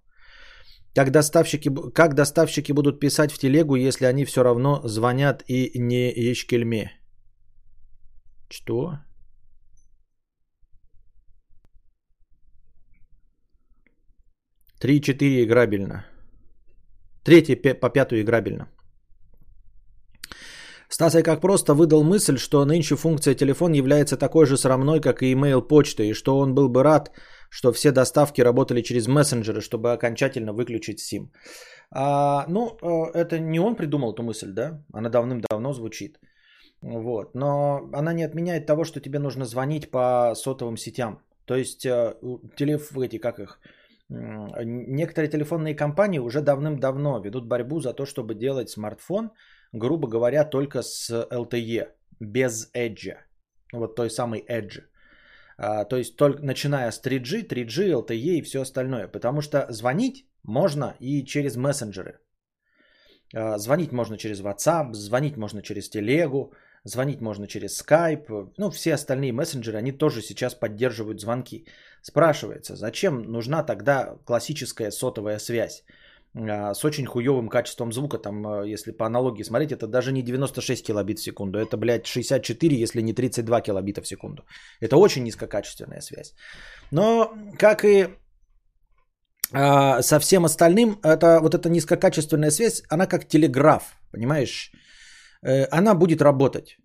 Как 0.95 1.11
доставщики, 1.11 1.69
как 1.93 2.15
доставщики 2.15 2.71
будут 2.71 2.99
писать 2.99 3.31
в 3.31 3.37
телегу, 3.37 3.75
если 3.75 4.05
они 4.05 4.25
все 4.25 4.43
равно 4.43 4.81
звонят 4.83 5.43
и 5.47 5.79
не 5.79 6.11
ешкельме? 6.11 6.91
Что? 8.49 8.99
3-4 14.81 15.43
играбельно. 15.43 16.05
Третье 17.23 17.55
по 17.55 17.89
пятую 17.89 18.21
играбельно. 18.21 18.67
Стасай 20.95 21.23
как 21.23 21.41
просто 21.41 21.73
выдал 21.73 22.03
мысль, 22.03 22.37
что 22.37 22.65
нынче 22.65 22.95
функция 22.95 23.35
телефон 23.35 23.73
является 23.73 24.15
такой 24.15 24.45
же 24.45 24.55
срамной, 24.55 25.01
как 25.01 25.21
и 25.21 25.33
email 25.33 25.61
почта, 25.61 26.03
и 26.03 26.13
что 26.13 26.39
он 26.39 26.55
был 26.55 26.69
бы 26.69 26.83
рад, 26.83 27.11
что 27.49 27.73
все 27.73 27.91
доставки 27.91 28.43
работали 28.43 28.81
через 28.81 29.07
мессенджеры, 29.07 29.59
чтобы 29.59 29.91
окончательно 29.91 30.53
выключить 30.53 31.01
SIM. 31.01 31.27
А, 31.91 32.45
ну, 32.47 32.77
э, 32.81 33.11
это 33.13 33.39
не 33.39 33.59
он 33.59 33.75
придумал 33.75 34.13
эту 34.13 34.23
мысль, 34.23 34.53
да? 34.53 34.85
Она 34.93 35.09
давным-давно 35.09 35.73
звучит. 35.73 36.17
Вот. 36.81 37.35
Но 37.35 37.89
она 37.91 38.13
не 38.13 38.23
отменяет 38.23 38.65
того, 38.65 38.85
что 38.85 39.01
тебе 39.01 39.19
нужно 39.19 39.43
звонить 39.43 39.91
по 39.91 40.33
сотовым 40.35 40.77
сетям. 40.77 41.19
То 41.45 41.55
есть, 41.55 41.85
э, 41.85 42.13
телеф, 42.55 42.97
эти, 42.97 43.17
как 43.17 43.39
их, 43.39 43.59
некоторые 44.09 45.29
телефонные 45.29 45.75
компании 45.75 46.19
уже 46.19 46.41
давным-давно 46.41 47.19
ведут 47.19 47.47
борьбу 47.47 47.81
за 47.81 47.93
то, 47.93 48.05
чтобы 48.05 48.33
делать 48.33 48.69
смартфон, 48.69 49.31
грубо 49.75 50.07
говоря, 50.07 50.45
только 50.45 50.81
с 50.81 51.11
LTE, 51.11 51.87
без 52.19 52.71
Edge. 52.73 53.15
Вот 53.73 53.95
той 53.95 54.09
самой 54.09 54.45
Edge. 54.49 54.83
А, 55.57 55.85
то 55.85 55.97
есть 55.97 56.15
только 56.15 56.43
начиная 56.43 56.91
с 56.91 57.01
3G, 57.01 57.47
3G, 57.47 57.91
LTE 57.91 58.39
и 58.39 58.41
все 58.41 58.61
остальное. 58.61 59.07
Потому 59.07 59.41
что 59.41 59.65
звонить 59.69 60.25
можно 60.43 60.95
и 60.99 61.25
через 61.25 61.55
мессенджеры. 61.55 62.19
А, 63.33 63.57
звонить 63.57 63.91
можно 63.91 64.17
через 64.17 64.41
WhatsApp, 64.41 64.93
звонить 64.93 65.37
можно 65.37 65.61
через 65.61 65.89
телегу, 65.89 66.53
звонить 66.83 67.21
можно 67.21 67.47
через 67.47 67.81
Skype. 67.81 68.53
Ну, 68.57 68.69
все 68.71 68.93
остальные 68.93 69.33
мессенджеры, 69.33 69.77
они 69.77 69.91
тоже 69.91 70.21
сейчас 70.21 70.55
поддерживают 70.55 71.21
звонки. 71.21 71.65
Спрашивается, 72.01 72.75
зачем 72.75 73.23
нужна 73.23 73.63
тогда 73.63 74.15
классическая 74.25 74.91
сотовая 74.91 75.39
связь? 75.39 75.83
А, 76.37 76.73
с 76.73 76.83
очень 76.85 77.05
хуевым 77.05 77.49
качеством 77.49 77.91
звука, 77.91 78.17
там, 78.17 78.45
а, 78.45 78.65
если 78.65 78.91
по 78.91 79.05
аналогии 79.05 79.43
смотреть, 79.43 79.71
это 79.71 79.87
даже 79.87 80.11
не 80.11 80.21
96 80.21 80.85
килобит 80.85 81.19
в 81.19 81.23
секунду, 81.23 81.59
это, 81.59 81.77
блядь, 81.77 82.05
64, 82.07 82.75
если 82.75 83.01
не 83.01 83.13
32 83.13 83.61
килобита 83.61 84.01
в 84.01 84.07
секунду. 84.07 84.43
Это 84.81 84.97
очень 84.97 85.23
низкокачественная 85.23 86.01
связь. 86.01 86.33
Но, 86.91 87.33
как 87.57 87.85
и 87.85 88.09
а, 89.53 90.01
со 90.01 90.19
всем 90.19 90.43
остальным, 90.45 90.99
это, 91.03 91.39
вот 91.41 91.55
эта 91.55 91.69
низкокачественная 91.69 92.51
связь, 92.51 92.83
она 92.89 93.07
как 93.07 93.27
телеграф, 93.27 93.83
понимаешь? 94.11 94.71
Э, 95.41 95.65
она 95.71 95.93
будет 95.93 96.21
работать. 96.21 96.77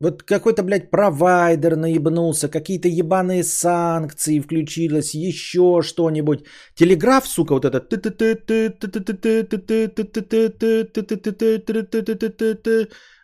Вот 0.00 0.22
какой-то, 0.22 0.62
блядь, 0.62 0.90
провайдер 0.90 1.76
наебнулся, 1.76 2.48
какие-то 2.48 2.88
ебаные 2.88 3.42
санкции 3.44 4.40
включилось, 4.40 5.14
еще 5.14 5.80
что-нибудь. 5.82 6.44
Телеграф, 6.74 7.26
сука, 7.26 7.54
вот 7.54 7.64
этот. 7.64 7.88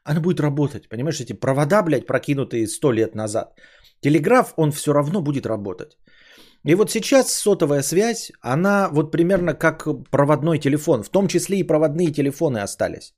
Она 0.05 0.21
будет 0.21 0.41
работать, 0.41 0.89
понимаешь, 0.89 1.21
эти 1.21 1.33
провода, 1.35 1.83
блядь, 1.83 2.07
прокинутые 2.07 2.67
сто 2.67 2.93
лет 2.93 3.15
назад. 3.15 3.53
Телеграф, 4.01 4.55
он 4.57 4.73
все 4.73 4.93
равно 4.93 5.21
будет 5.21 5.47
работать. 5.47 5.97
И 6.65 6.75
вот 6.75 6.91
сейчас 6.91 7.33
сотовая 7.33 7.83
связь, 7.83 8.33
она 8.41 8.89
вот 8.93 9.11
примерно 9.13 9.55
как 9.55 9.87
проводной 10.11 10.59
телефон, 10.59 11.03
в 11.03 11.11
том 11.11 11.29
числе 11.29 11.59
и 11.59 11.67
проводные 11.67 12.13
телефоны 12.13 12.59
остались. 12.59 13.15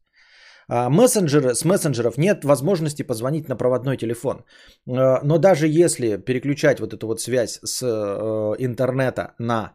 А 0.69 0.89
мессенджеры, 0.89 1.55
с 1.55 1.65
мессенджеров 1.65 2.19
нет 2.19 2.45
возможности 2.45 3.03
позвонить 3.03 3.49
на 3.49 3.57
проводной 3.57 3.97
телефон. 3.97 4.45
А, 4.89 5.21
но 5.23 5.39
даже 5.39 5.67
если 5.69 6.17
переключать 6.17 6.81
вот 6.81 6.95
эту 6.95 7.07
вот 7.07 7.21
связь 7.21 7.61
с 7.63 7.83
э, 7.83 8.55
интернета 8.59 9.35
на 9.39 9.73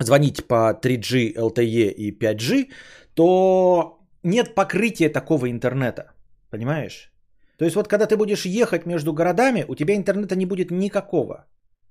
звонить 0.00 0.44
по 0.48 0.72
3G, 0.82 1.36
LTE 1.36 1.92
и 1.92 2.10
5G, 2.10 2.70
то 3.14 4.00
нет 4.24 4.54
покрытия 4.54 5.08
такого 5.08 5.50
интернета. 5.50 6.12
Понимаешь? 6.50 7.12
То 7.58 7.64
есть 7.64 7.76
вот 7.76 7.88
когда 7.88 8.06
ты 8.06 8.16
будешь 8.16 8.44
ехать 8.44 8.86
между 8.86 9.12
городами, 9.12 9.64
у 9.68 9.74
тебя 9.74 9.94
интернета 9.94 10.34
не 10.34 10.46
будет 10.46 10.70
никакого. 10.70 11.46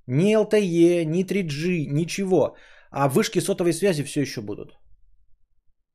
Ни 0.08 0.36
LTE, 0.36 1.06
ни 1.06 1.24
3G, 1.24 1.86
ничего. 1.88 2.56
А 2.92 3.08
вышки 3.08 3.40
сотовой 3.40 3.74
связи 3.74 4.04
все 4.04 4.22
еще 4.22 4.42
будут. 4.42 4.81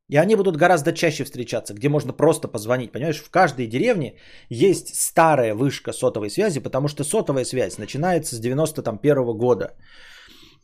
И 0.09 0.17
они 0.17 0.37
будут 0.37 0.57
гораздо 0.57 0.93
чаще 0.93 1.25
встречаться, 1.25 1.75
где 1.75 1.89
можно 1.89 2.13
просто 2.13 2.49
позвонить. 2.49 2.93
Понимаешь, 2.93 3.23
в 3.23 3.31
каждой 3.31 3.67
деревне 3.67 4.19
есть 4.49 4.95
старая 4.95 5.55
вышка 5.55 5.93
сотовой 5.93 6.31
связи, 6.31 6.61
потому 6.61 6.89
что 6.89 7.05
сотовая 7.05 7.45
связь 7.45 7.79
начинается 7.79 8.37
с 8.37 8.41
91 8.41 9.37
года. 9.37 9.75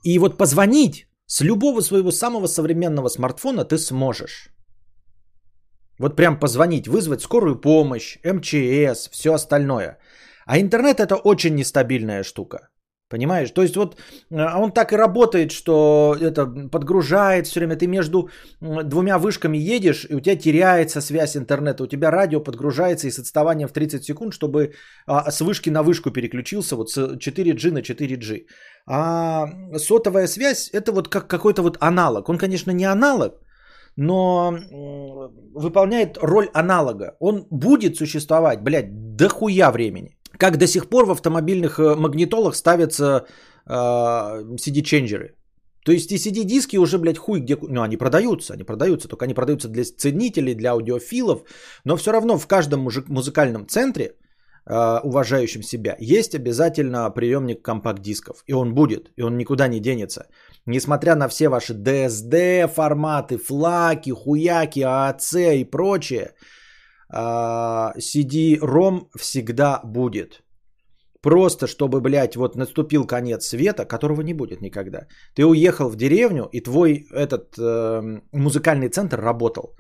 И 0.05 0.19
вот 0.19 0.39
позвонить 0.39 1.07
с 1.27 1.41
любого 1.41 1.81
своего 1.81 2.13
самого 2.13 2.47
современного 2.47 3.09
смартфона 3.09 3.65
ты 3.65 3.79
сможешь. 3.79 4.49
Вот 5.99 6.17
прям 6.17 6.39
позвонить, 6.39 6.87
вызвать 6.87 7.23
скорую 7.23 7.61
помощь, 7.61 8.19
МЧС, 8.25 9.09
все 9.11 9.33
остальное. 9.33 9.99
А 10.47 10.59
интернет 10.59 11.01
это 11.01 11.17
очень 11.17 11.55
нестабильная 11.55 12.23
штука. 12.25 12.69
Понимаешь? 13.13 13.51
То 13.51 13.63
есть 13.63 13.77
вот 13.77 13.97
а 14.31 14.59
он 14.59 14.73
так 14.73 14.93
и 14.93 14.97
работает, 14.97 15.53
что 15.53 16.17
это 16.21 16.47
подгружает 16.71 17.47
все 17.47 17.61
время. 17.61 17.77
Ты 17.77 17.87
между 17.87 18.29
двумя 18.61 19.19
вышками 19.19 19.59
едешь, 19.59 20.07
и 20.11 20.15
у 20.15 20.21
тебя 20.21 20.37
теряется 20.37 21.01
связь 21.01 21.37
интернета. 21.37 21.85
У 21.85 21.87
тебя 21.87 22.11
радио 22.11 22.41
подгружается 22.41 23.07
и 23.07 23.11
с 23.11 23.19
отставанием 23.19 23.69
в 23.69 23.73
30 23.73 24.03
секунд, 24.03 24.33
чтобы 24.33 24.73
а, 25.07 25.31
с 25.31 25.41
вышки 25.43 25.71
на 25.71 25.83
вышку 25.83 26.11
переключился 26.11 26.77
вот 26.77 26.91
с 26.91 27.19
4G 27.19 27.73
на 27.73 27.83
4G. 27.83 28.47
А 28.87 29.47
сотовая 29.77 30.27
связь 30.27 30.71
это 30.73 30.93
вот 30.93 31.09
как 31.09 31.29
какой-то 31.29 31.63
вот 31.63 31.77
аналог. 31.81 32.29
Он, 32.31 32.39
конечно, 32.39 32.71
не 32.73 32.87
аналог, 32.87 33.33
но 33.97 34.55
выполняет 35.55 36.17
роль 36.23 36.49
аналога. 36.55 37.17
Он 37.21 37.47
будет 37.51 37.97
существовать, 37.97 38.63
блядь, 38.63 39.17
дохуя 39.17 39.71
времени. 39.71 40.17
Как 40.43 40.57
до 40.57 40.67
сих 40.67 40.89
пор 40.89 41.07
в 41.07 41.11
автомобильных 41.11 41.79
э, 41.79 41.95
магнитолах 41.95 42.57
ставятся 42.57 43.27
э, 43.65 43.75
CD-ченджеры. 44.57 45.37
То 45.85 45.93
есть 45.93 46.11
и 46.11 46.17
CD-диски 46.17 46.79
уже, 46.79 46.99
блядь, 46.99 47.19
хуй 47.19 47.41
где... 47.41 47.57
Ну, 47.57 47.81
они 47.81 47.97
продаются, 47.97 48.55
они 48.55 48.65
продаются, 48.65 49.09
только 49.09 49.25
они 49.25 49.35
продаются 49.35 49.69
для 49.69 49.85
ценителей, 49.85 50.55
для 50.55 50.73
аудиофилов. 50.73 51.43
Но 51.85 51.97
все 51.97 52.11
равно 52.11 52.39
в 52.39 52.47
каждом 52.49 52.81
мужик, 52.81 53.09
музыкальном 53.09 53.69
центре, 53.69 54.05
э, 54.67 55.01
уважающем 55.05 55.63
себя, 55.63 55.97
есть 56.01 56.35
обязательно 56.35 57.09
приемник 57.11 57.63
компакт-дисков. 57.63 58.43
И 58.49 58.53
он 58.53 58.75
будет, 58.75 59.13
и 59.17 59.23
он 59.23 59.37
никуда 59.37 59.69
не 59.69 59.79
денется. 59.79 60.27
Несмотря 60.67 61.15
на 61.15 61.29
все 61.29 61.49
ваши 61.51 61.73
DSD 61.73 62.67
форматы, 62.67 63.39
флаки, 63.39 64.11
хуяки, 64.11 64.81
ААЦ 64.81 65.35
и 65.61 65.65
прочее, 65.71 66.33
CD-ROM 67.13 69.01
а, 69.01 69.19
всегда 69.19 69.81
будет. 69.85 70.43
Просто 71.23 71.67
чтобы, 71.67 72.01
блядь, 72.01 72.37
вот 72.37 72.57
наступил 72.57 73.07
конец 73.07 73.47
света, 73.47 73.85
которого 73.85 74.23
не 74.23 74.35
будет 74.35 74.61
никогда. 74.61 75.07
Ты 75.37 75.45
уехал 75.45 75.89
в 75.89 75.97
деревню, 75.97 76.49
и 76.53 76.61
твой 76.61 77.07
этот 77.13 77.57
э, 77.59 78.21
музыкальный 78.33 78.89
центр 78.89 79.21
работал. 79.21 79.77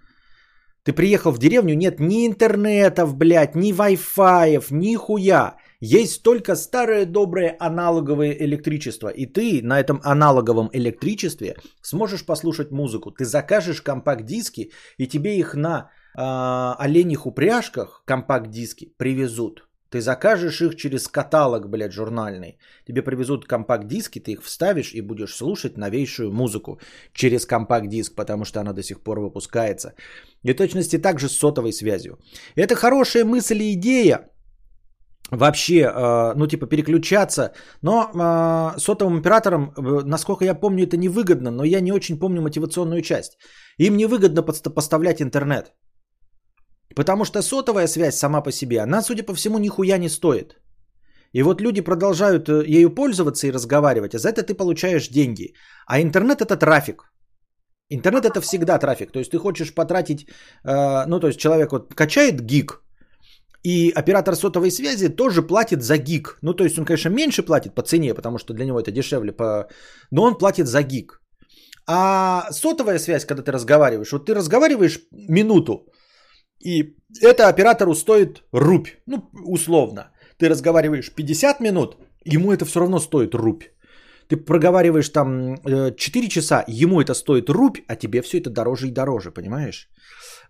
Ты 0.84 0.92
приехал 0.92 1.32
в 1.32 1.38
деревню, 1.38 1.74
нет 1.74 2.00
ни 2.00 2.26
интернетов, 2.26 3.16
блядь, 3.16 3.56
ни 3.56 3.72
вай-фаев, 3.72 4.70
ни 4.70 4.96
хуя. 4.96 5.56
Есть 5.80 6.22
только 6.22 6.54
старое 6.54 7.06
доброе 7.06 7.56
аналоговое 7.58 8.36
электричество. 8.40 9.08
И 9.08 9.26
ты 9.26 9.62
на 9.62 9.80
этом 9.80 10.00
аналоговом 10.04 10.70
электричестве 10.72 11.56
сможешь 11.82 12.24
послушать 12.24 12.70
музыку. 12.70 13.10
Ты 13.10 13.24
закажешь 13.24 13.82
компакт-диски, 13.82 14.70
и 14.98 15.06
тебе 15.08 15.38
их 15.38 15.54
на 15.54 15.90
э, 16.16 16.74
оленьих 16.78 17.26
упряжках 17.26 18.02
компакт-диски 18.04 18.94
привезут. 18.96 19.68
Ты 19.92 20.00
закажешь 20.00 20.62
их 20.62 20.76
через 20.76 21.06
каталог, 21.06 21.68
блядь, 21.68 21.92
журнальный. 21.92 22.58
Тебе 22.86 23.02
привезут 23.02 23.46
компакт-диски, 23.46 24.20
ты 24.20 24.32
их 24.32 24.42
вставишь 24.42 24.94
и 24.94 25.02
будешь 25.02 25.34
слушать 25.34 25.76
новейшую 25.76 26.32
музыку 26.32 26.80
через 27.12 27.44
компакт-диск, 27.44 28.14
потому 28.14 28.44
что 28.44 28.60
она 28.60 28.72
до 28.72 28.82
сих 28.82 29.02
пор 29.02 29.20
выпускается. 29.20 29.94
И 30.44 30.54
точности 30.54 30.98
также 30.98 31.28
с 31.28 31.38
сотовой 31.38 31.72
связью. 31.72 32.18
Это 32.56 32.74
хорошая 32.74 33.24
мысль 33.24 33.62
и 33.62 33.72
идея, 33.74 34.30
вообще, 35.32 35.74
э, 35.74 36.34
ну, 36.36 36.46
типа, 36.46 36.66
переключаться. 36.66 37.52
Но 37.82 38.10
э, 38.14 38.78
сотовым 38.78 39.18
операторам, 39.18 39.72
э, 39.76 40.04
насколько 40.04 40.44
я 40.44 40.54
помню, 40.54 40.84
это 40.84 40.96
невыгодно, 40.96 41.50
но 41.50 41.64
я 41.64 41.80
не 41.80 41.92
очень 41.92 42.18
помню 42.18 42.40
мотивационную 42.42 43.02
часть. 43.02 43.38
Им 43.78 43.96
невыгодно 43.96 44.42
поставлять 44.42 45.20
интернет. 45.20 45.72
Потому 46.94 47.24
что 47.24 47.42
сотовая 47.42 47.86
связь 47.86 48.16
сама 48.16 48.42
по 48.42 48.52
себе, 48.52 48.80
она, 48.80 49.02
судя 49.02 49.22
по 49.22 49.34
всему, 49.34 49.58
нихуя 49.58 49.98
не 49.98 50.08
стоит. 50.08 50.56
И 51.32 51.42
вот 51.42 51.60
люди 51.60 51.80
продолжают 51.80 52.48
э, 52.48 52.64
ею 52.66 52.94
пользоваться 52.94 53.46
и 53.46 53.52
разговаривать, 53.52 54.14
а 54.14 54.18
за 54.18 54.28
это 54.28 54.42
ты 54.42 54.54
получаешь 54.54 55.08
деньги. 55.08 55.54
А 55.86 56.00
интернет 56.00 56.42
это 56.42 56.56
трафик. 56.56 57.02
Интернет 57.88 58.24
это 58.24 58.40
всегда 58.40 58.78
трафик. 58.78 59.12
То 59.12 59.18
есть 59.18 59.30
ты 59.30 59.38
хочешь 59.38 59.74
потратить, 59.74 60.26
э, 60.64 61.06
ну 61.06 61.20
то 61.20 61.26
есть 61.26 61.38
человек 61.38 61.72
вот 61.72 61.94
качает 61.94 62.40
гиг, 62.40 62.82
и 63.64 63.92
оператор 63.94 64.34
сотовой 64.34 64.70
связи 64.70 65.08
тоже 65.08 65.42
платит 65.42 65.82
за 65.82 65.96
гиг. 65.96 66.38
Ну 66.42 66.54
то 66.54 66.64
есть 66.64 66.78
он, 66.78 66.84
конечно, 66.84 67.10
меньше 67.10 67.42
платит 67.42 67.74
по 67.74 67.82
цене, 67.82 68.14
потому 68.14 68.38
что 68.38 68.52
для 68.54 68.64
него 68.64 68.80
это 68.80 68.90
дешевле, 68.90 69.32
по... 69.32 69.68
но 70.10 70.22
он 70.24 70.38
платит 70.38 70.66
за 70.66 70.82
гиг. 70.82 71.20
А 71.86 72.52
сотовая 72.52 72.98
связь, 72.98 73.24
когда 73.24 73.42
ты 73.42 73.52
разговариваешь, 73.52 74.12
вот 74.12 74.26
ты 74.26 74.34
разговариваешь 74.34 75.00
минуту, 75.10 75.86
и 76.64 76.96
это 77.20 77.48
оператору 77.48 77.94
стоит 77.94 78.42
рубь, 78.52 78.88
ну, 79.06 79.30
условно. 79.44 80.10
Ты 80.38 80.48
разговариваешь 80.48 81.12
50 81.14 81.60
минут, 81.60 81.96
ему 82.24 82.52
это 82.52 82.64
все 82.64 82.80
равно 82.80 83.00
стоит 83.00 83.34
рубь. 83.34 83.64
Ты 84.28 84.36
проговариваешь 84.36 85.10
там 85.10 85.56
4 85.96 85.96
э, 85.96 86.28
часа, 86.28 86.64
ему 86.66 87.00
это 87.00 87.14
стоит 87.14 87.50
рубь, 87.50 87.78
а 87.88 87.96
тебе 87.96 88.22
все 88.22 88.38
это 88.38 88.50
дороже 88.50 88.88
и 88.88 88.92
дороже, 88.92 89.30
понимаешь? 89.30 89.88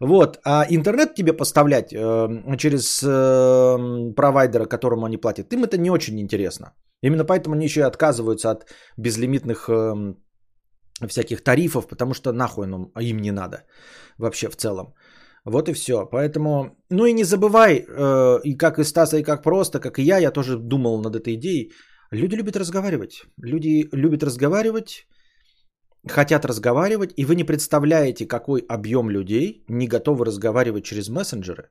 Вот, 0.01 0.39
а 0.45 0.67
интернет 0.71 1.15
тебе 1.15 1.33
поставлять 1.33 1.93
э, 1.93 2.57
через 2.59 3.03
э, 3.03 4.15
провайдера, 4.15 4.67
которому 4.67 5.07
они 5.07 5.17
платят, 5.17 5.53
им 5.53 5.65
это 5.65 5.79
не 5.79 5.91
очень 5.91 6.21
интересно. 6.21 6.75
Именно 7.03 7.25
поэтому 7.25 7.55
они 7.55 7.65
еще 7.65 7.81
и 7.81 7.85
отказываются 7.85 8.51
от 8.51 8.67
безлимитных 8.97 9.69
э, 9.69 10.15
всяких 11.09 11.43
тарифов, 11.43 11.89
потому 11.89 12.15
что 12.15 12.33
нахуй 12.33 12.67
им 13.01 13.19
не 13.19 13.33
надо 13.33 13.65
вообще 14.19 14.49
в 14.49 14.57
целом. 14.57 14.95
Вот 15.45 15.69
и 15.69 15.73
все. 15.73 16.07
Поэтому, 16.07 16.77
ну 16.91 17.07
и 17.07 17.13
не 17.13 17.25
забывай, 17.25 17.85
э, 17.89 18.41
и 18.45 18.57
как 18.57 18.79
и 18.79 18.85
Стаса, 18.85 19.19
и 19.19 19.23
как 19.23 19.43
просто, 19.43 19.81
как 19.81 19.99
и 19.99 20.03
я, 20.03 20.19
я 20.19 20.31
тоже 20.31 20.59
думал 20.59 21.03
над 21.03 21.17
этой 21.17 21.35
идеей. 21.35 21.73
Люди 22.13 22.37
любят 22.37 22.57
разговаривать. 22.57 23.23
Люди 23.43 23.89
любят 23.93 24.23
разговаривать, 24.23 25.07
хотят 26.09 26.45
разговаривать, 26.45 27.13
и 27.17 27.25
вы 27.25 27.35
не 27.35 27.45
представляете, 27.45 28.27
какой 28.27 28.65
объем 28.69 29.11
людей 29.11 29.65
не 29.69 29.89
готовы 29.89 30.25
разговаривать 30.25 30.85
через 30.85 31.09
мессенджеры, 31.09 31.71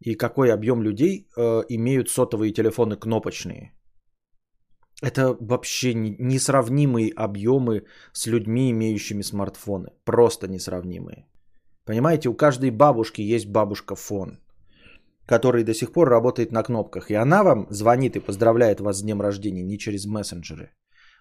и 0.00 0.14
какой 0.14 0.52
объем 0.52 0.82
людей 0.82 1.28
э, 1.36 1.62
имеют 1.68 2.08
сотовые 2.08 2.52
телефоны 2.52 2.96
кнопочные. 2.96 3.72
Это 5.02 5.36
вообще 5.40 5.94
несравнимые 5.94 7.12
объемы 7.16 7.84
с 8.12 8.26
людьми, 8.26 8.70
имеющими 8.70 9.22
смартфоны. 9.22 9.88
Просто 10.04 10.46
несравнимые. 10.46 11.29
Понимаете, 11.84 12.28
у 12.28 12.34
каждой 12.34 12.70
бабушки 12.70 13.22
есть 13.22 13.46
бабушка 13.46 13.94
фон, 13.94 14.38
который 15.26 15.64
до 15.64 15.74
сих 15.74 15.92
пор 15.92 16.08
работает 16.08 16.52
на 16.52 16.62
кнопках. 16.62 17.10
И 17.10 17.14
она 17.14 17.42
вам 17.42 17.66
звонит 17.70 18.16
и 18.16 18.20
поздравляет 18.20 18.80
вас 18.80 18.98
с 18.98 19.02
днем 19.02 19.20
рождения 19.20 19.62
не 19.62 19.78
через 19.78 20.06
мессенджеры. 20.06 20.70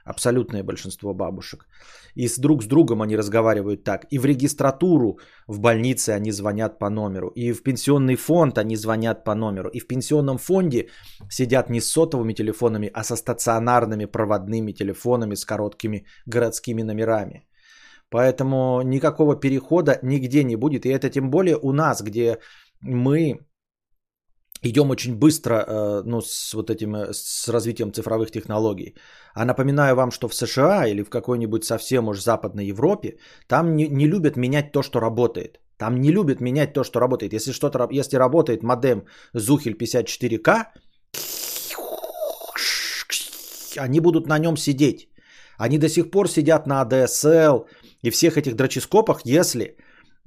Абсолютное 0.06 0.64
большинство 0.64 1.14
бабушек. 1.14 1.68
И 2.16 2.28
с 2.28 2.40
друг 2.40 2.64
с 2.64 2.68
другом 2.68 3.02
они 3.02 3.18
разговаривают 3.18 3.84
так. 3.84 4.06
И 4.12 4.20
в 4.20 4.26
регистратуру 4.26 5.20
в 5.48 5.60
больнице 5.60 6.10
они 6.10 6.32
звонят 6.32 6.80
по 6.80 6.90
номеру. 6.90 7.32
И 7.36 7.54
в 7.54 7.64
пенсионный 7.64 8.16
фонд 8.16 8.58
они 8.58 8.76
звонят 8.76 9.24
по 9.24 9.36
номеру. 9.36 9.70
И 9.70 9.80
в 9.80 9.88
пенсионном 9.88 10.38
фонде 10.38 10.88
сидят 11.30 11.70
не 11.70 11.82
с 11.82 11.92
сотовыми 11.92 12.34
телефонами, 12.34 12.90
а 12.94 13.04
со 13.04 13.16
стационарными 13.16 14.06
проводными 14.06 14.72
телефонами 14.72 15.36
с 15.36 15.46
короткими 15.46 16.06
городскими 16.26 16.84
номерами. 16.84 17.49
Поэтому 18.10 18.82
никакого 18.82 19.36
перехода 19.40 20.00
нигде 20.04 20.44
не 20.44 20.56
будет. 20.56 20.86
И 20.86 20.90
это 20.90 21.10
тем 21.10 21.30
более 21.30 21.58
у 21.58 21.72
нас, 21.72 22.02
где 22.02 22.40
мы 22.82 23.40
идем 24.64 24.90
очень 24.90 25.16
быстро 25.16 25.54
э, 25.54 26.02
ну, 26.06 26.22
с 26.22 26.54
вот 26.54 26.70
этим, 26.70 26.96
э, 26.96 27.14
с 27.14 27.48
развитием 27.48 27.94
цифровых 27.94 28.32
технологий. 28.32 28.96
А 29.34 29.46
напоминаю 29.46 29.96
вам, 29.96 30.12
что 30.12 30.28
в 30.28 30.36
США 30.36 30.88
или 30.88 31.04
в 31.04 31.10
какой-нибудь 31.10 31.64
совсем 31.64 32.08
уж 32.08 32.20
западной 32.20 32.66
Европе 32.66 33.18
там 33.48 33.76
не, 33.76 33.88
не 33.88 34.08
любят 34.08 34.38
менять 34.38 34.72
то, 34.72 34.82
что 34.82 35.00
работает. 35.00 35.60
Там 35.78 36.02
не 36.02 36.12
любят 36.12 36.42
менять 36.42 36.74
то, 36.74 36.84
что 36.84 37.00
работает. 37.00 37.34
Если 37.34 37.54
что-то, 37.54 37.88
если 37.92 38.18
работает 38.18 38.64
модем 38.64 39.06
Zухель 39.34 39.78
54К, 39.78 40.66
они 43.78 44.00
будут 44.00 44.28
на 44.28 44.40
нем 44.40 44.58
сидеть. 44.58 45.09
Они 45.60 45.78
до 45.78 45.90
сих 45.90 46.10
пор 46.10 46.28
сидят 46.28 46.68
на 46.68 46.82
ADSL 46.84 47.68
и 48.02 48.10
всех 48.10 48.38
этих 48.38 48.56
дроческопах, 48.56 49.22
если 49.26 49.78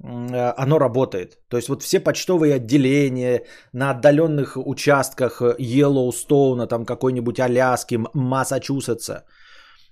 Э, 0.03 0.53
оно 0.57 0.79
работает. 0.79 1.37
То 1.49 1.57
есть 1.57 1.69
вот 1.69 1.83
все 1.83 1.99
почтовые 1.99 2.55
отделения 2.55 3.43
на 3.73 3.91
отдаленных 3.91 4.57
участках 4.57 5.41
Йеллоустоуна, 5.59 6.67
там 6.67 6.85
какой-нибудь 6.85 7.39
Аляски, 7.39 7.99
Массачусетса, 8.13 9.25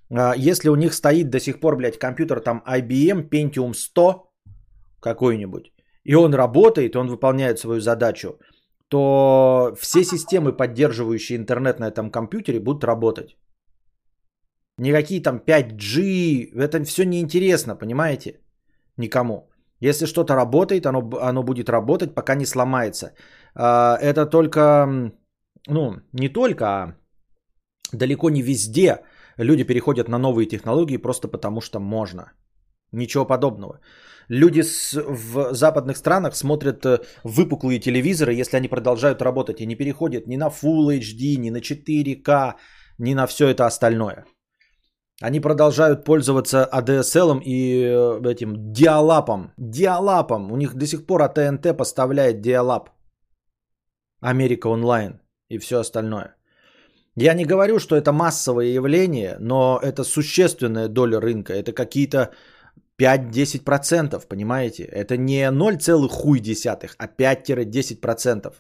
э, 0.09 0.33
если 0.37 0.69
у 0.69 0.75
них 0.75 0.93
стоит 0.93 1.29
до 1.29 1.39
сих 1.39 1.59
пор, 1.59 1.77
блядь, 1.77 1.99
компьютер 1.99 2.41
там 2.41 2.63
IBM 2.67 3.29
Pentium 3.29 3.73
100 3.73 4.27
какой-нибудь, 5.01 5.71
и 6.03 6.15
он 6.15 6.33
работает, 6.33 6.95
и 6.95 6.97
он 6.97 7.07
выполняет 7.07 7.59
свою 7.59 7.79
задачу, 7.79 8.39
то 8.89 9.73
все 9.79 10.03
системы, 10.03 10.51
поддерживающие 10.51 11.37
интернет 11.37 11.79
на 11.79 11.87
этом 11.87 12.11
компьютере, 12.11 12.59
будут 12.59 12.83
работать. 12.83 13.37
Никакие 14.81 15.21
там 15.21 15.37
5G, 15.37 16.55
это 16.55 16.83
все 16.85 17.05
неинтересно, 17.05 17.75
понимаете? 17.75 18.39
Никому. 18.97 19.51
Если 19.79 20.07
что-то 20.07 20.35
работает, 20.35 20.85
оно, 20.85 21.09
оно 21.21 21.43
будет 21.43 21.69
работать, 21.69 22.15
пока 22.15 22.35
не 22.35 22.45
сломается. 22.45 23.13
А, 23.55 23.97
это 24.01 24.25
только, 24.25 24.87
ну, 25.67 25.95
не 26.13 26.29
только, 26.29 26.65
а 26.65 26.95
далеко 27.93 28.29
не 28.31 28.41
везде 28.41 29.01
люди 29.37 29.63
переходят 29.63 30.07
на 30.07 30.17
новые 30.17 30.47
технологии 30.47 30.97
просто 30.97 31.27
потому, 31.27 31.61
что 31.61 31.79
можно. 31.79 32.31
Ничего 32.91 33.27
подобного. 33.27 33.79
Люди 34.29 34.61
с, 34.61 34.95
в 34.95 35.53
западных 35.53 35.97
странах 35.97 36.35
смотрят 36.35 36.85
э, 36.85 36.99
выпуклые 37.23 37.79
телевизоры, 37.79 38.33
если 38.33 38.57
они 38.57 38.67
продолжают 38.67 39.21
работать 39.21 39.61
и 39.61 39.67
не 39.67 39.75
переходят 39.75 40.27
ни 40.27 40.37
на 40.37 40.47
Full 40.49 40.99
HD, 40.99 41.37
ни 41.37 41.51
на 41.51 41.57
4К, 41.57 42.55
ни 42.97 43.13
на 43.13 43.27
все 43.27 43.47
это 43.47 43.67
остальное. 43.67 44.25
Они 45.21 45.39
продолжают 45.39 46.03
пользоваться 46.03 46.67
ADSL 46.73 47.41
и 47.45 47.83
э, 47.83 48.31
этим 48.31 48.73
диалапом. 48.73 49.51
Диалапом. 49.57 50.51
У 50.51 50.57
них 50.57 50.73
до 50.73 50.87
сих 50.87 51.05
пор 51.05 51.21
АТНТ 51.21 51.77
поставляет 51.77 52.41
диалап. 52.41 52.89
Америка 54.21 54.67
онлайн 54.67 55.21
и 55.49 55.59
все 55.59 55.79
остальное. 55.79 56.35
Я 57.15 57.33
не 57.33 57.45
говорю, 57.45 57.79
что 57.79 57.95
это 57.95 58.11
массовое 58.11 58.67
явление, 58.67 59.37
но 59.39 59.79
это 59.81 60.03
существенная 60.03 60.87
доля 60.87 61.19
рынка. 61.19 61.53
Это 61.53 61.73
какие-то 61.73 62.31
5-10%, 62.99 64.27
понимаете? 64.27 64.83
Это 64.83 65.17
не 65.17 65.51
0,1, 65.51 66.95
а 66.97 67.07
5-10%. 67.07 68.53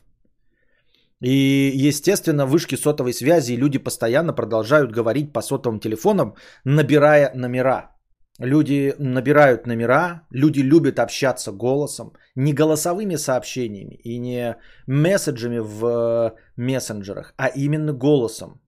И, 1.21 1.71
естественно, 1.87 2.45
вышки 2.47 2.75
сотовой 2.75 3.13
связи 3.13 3.53
и 3.53 3.57
люди 3.57 3.77
постоянно 3.77 4.33
продолжают 4.33 4.91
говорить 4.91 5.31
по 5.33 5.41
сотовым 5.41 5.79
телефонам, 5.79 6.35
набирая 6.65 7.31
номера. 7.35 7.91
Люди 8.39 8.95
набирают 8.97 9.67
номера, 9.67 10.23
люди 10.31 10.61
любят 10.61 10.97
общаться 10.99 11.51
голосом, 11.51 12.13
не 12.35 12.53
голосовыми 12.53 13.17
сообщениями 13.17 13.99
и 14.03 14.17
не 14.17 14.57
месседжами 14.87 15.59
в 15.59 15.85
э, 15.85 16.31
мессенджерах, 16.55 17.33
а 17.37 17.49
именно 17.49 17.93
голосом. 17.93 18.59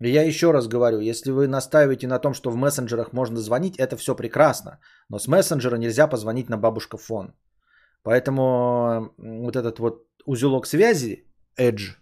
я 0.00 0.22
еще 0.22 0.52
раз 0.52 0.68
говорю, 0.68 1.00
если 1.00 1.32
вы 1.32 1.48
настаиваете 1.48 2.06
на 2.06 2.18
том, 2.18 2.32
что 2.32 2.50
в 2.50 2.56
мессенджерах 2.56 3.12
можно 3.12 3.40
звонить, 3.40 3.76
это 3.76 3.96
все 3.98 4.14
прекрасно. 4.16 4.78
Но 5.10 5.18
с 5.18 5.28
мессенджера 5.28 5.76
нельзя 5.76 6.08
позвонить 6.08 6.48
на 6.48 6.56
бабушка 6.56 6.96
фон. 6.96 7.34
Поэтому 8.04 9.12
вот 9.18 9.56
этот 9.56 9.80
вот 9.80 10.07
узелок 10.26 10.66
связи 10.66 11.24
Edge, 11.58 11.96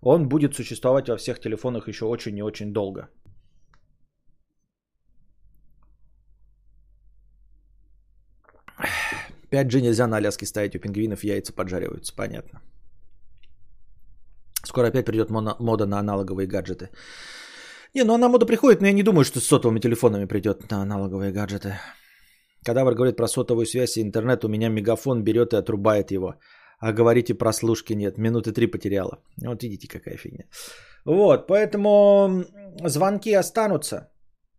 он 0.00 0.28
будет 0.28 0.54
существовать 0.54 1.08
во 1.08 1.16
всех 1.16 1.40
телефонах 1.40 1.88
еще 1.88 2.04
очень 2.04 2.38
и 2.38 2.42
очень 2.42 2.72
долго. 2.72 3.08
Пять 9.50 9.68
g 9.68 9.80
нельзя 9.80 10.06
на 10.06 10.16
Аляске 10.16 10.46
ставить, 10.46 10.74
у 10.76 10.78
пингвинов 10.78 11.24
яйца 11.24 11.52
поджариваются, 11.52 12.14
понятно. 12.14 12.60
Скоро 14.64 14.86
опять 14.86 15.06
придет 15.06 15.30
мода 15.30 15.86
на 15.86 15.98
аналоговые 15.98 16.46
гаджеты. 16.46 16.90
Не, 17.94 18.04
ну 18.04 18.14
она 18.14 18.28
мода 18.28 18.46
приходит, 18.46 18.80
но 18.80 18.86
я 18.86 18.92
не 18.92 19.02
думаю, 19.02 19.24
что 19.24 19.40
с 19.40 19.46
сотовыми 19.46 19.80
телефонами 19.80 20.26
придет 20.26 20.70
на 20.70 20.82
аналоговые 20.82 21.32
гаджеты. 21.32 21.78
Кадавр 22.64 22.94
говорит 22.94 23.16
про 23.16 23.26
сотовую 23.26 23.66
связь 23.66 23.96
и 23.96 24.02
интернет, 24.02 24.44
у 24.44 24.48
меня 24.48 24.68
мегафон 24.68 25.24
берет 25.24 25.52
и 25.52 25.56
отрубает 25.56 26.12
его 26.12 26.36
а 26.80 26.92
говорите 26.92 27.34
прослушки 27.34 27.94
нет. 27.94 28.18
Минуты 28.18 28.52
три 28.52 28.66
потеряла. 28.66 29.18
Вот 29.46 29.62
видите, 29.62 29.88
какая 29.88 30.16
фигня. 30.16 30.44
Вот, 31.04 31.46
поэтому 31.46 32.44
звонки 32.84 33.32
останутся. 33.34 34.10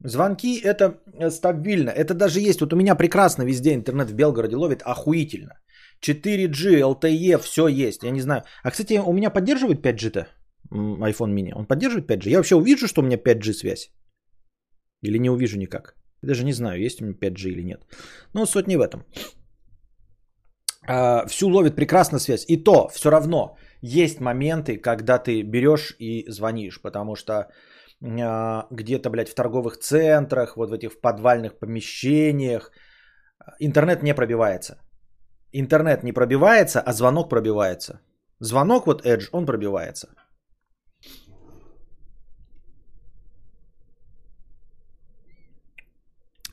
Звонки 0.03 0.59
это 0.63 0.99
стабильно. 1.29 1.89
Это 1.89 2.13
даже 2.13 2.39
есть. 2.39 2.61
Вот 2.61 2.73
у 2.73 2.75
меня 2.75 2.95
прекрасно 2.95 3.43
везде 3.43 3.73
интернет 3.73 4.09
в 4.09 4.15
Белгороде 4.15 4.55
ловит 4.55 4.81
охуительно. 4.83 5.59
4G, 6.07 6.81
LTE, 6.81 7.37
все 7.39 7.67
есть. 7.67 8.03
Я 8.03 8.11
не 8.11 8.21
знаю. 8.21 8.43
А, 8.63 8.71
кстати, 8.71 8.99
у 8.99 9.13
меня 9.13 9.29
поддерживает 9.29 9.85
5G-то? 9.85 10.27
iPhone 10.71 11.33
mini. 11.33 11.51
Он 11.55 11.65
поддерживает 11.65 12.09
5G? 12.09 12.29
Я 12.29 12.37
вообще 12.37 12.55
увижу, 12.55 12.87
что 12.87 13.01
у 13.01 13.05
меня 13.05 13.17
5G 13.17 13.53
связь? 13.53 13.91
Или 15.03 15.19
не 15.19 15.29
увижу 15.29 15.57
никак? 15.57 15.95
Даже 16.23 16.43
не 16.43 16.53
знаю, 16.53 16.79
есть 16.79 17.01
у 17.01 17.05
меня 17.05 17.15
5G 17.15 17.49
или 17.49 17.63
нет. 17.63 17.85
Но 18.33 18.45
суть 18.45 18.67
не 18.67 18.77
в 18.77 18.81
этом. 18.81 19.03
А, 20.87 21.25
всю 21.27 21.49
ловит 21.49 21.75
прекрасно 21.75 22.19
связь. 22.19 22.45
И 22.47 22.57
то 22.57 22.87
все 22.89 23.09
равно 23.09 23.57
есть 23.81 24.19
моменты, 24.19 24.77
когда 24.77 25.17
ты 25.19 25.43
берешь 25.43 25.95
и 25.99 26.25
звонишь, 26.29 26.81
потому 26.81 27.15
что 27.15 27.33
а, 28.03 28.67
где-то, 28.71 29.09
блядь, 29.09 29.29
в 29.29 29.35
торговых 29.35 29.77
центрах, 29.77 30.57
вот 30.57 30.69
в 30.69 30.73
этих 30.73 31.01
подвальных 31.01 31.59
помещениях 31.59 32.71
интернет 33.59 34.03
не 34.03 34.15
пробивается. 34.15 34.77
Интернет 35.53 36.03
не 36.03 36.13
пробивается, 36.13 36.81
а 36.81 36.93
звонок 36.93 37.29
пробивается. 37.29 38.01
Звонок 38.39 38.87
вот 38.87 39.05
Edge, 39.05 39.29
он 39.31 39.45
пробивается. 39.45 40.07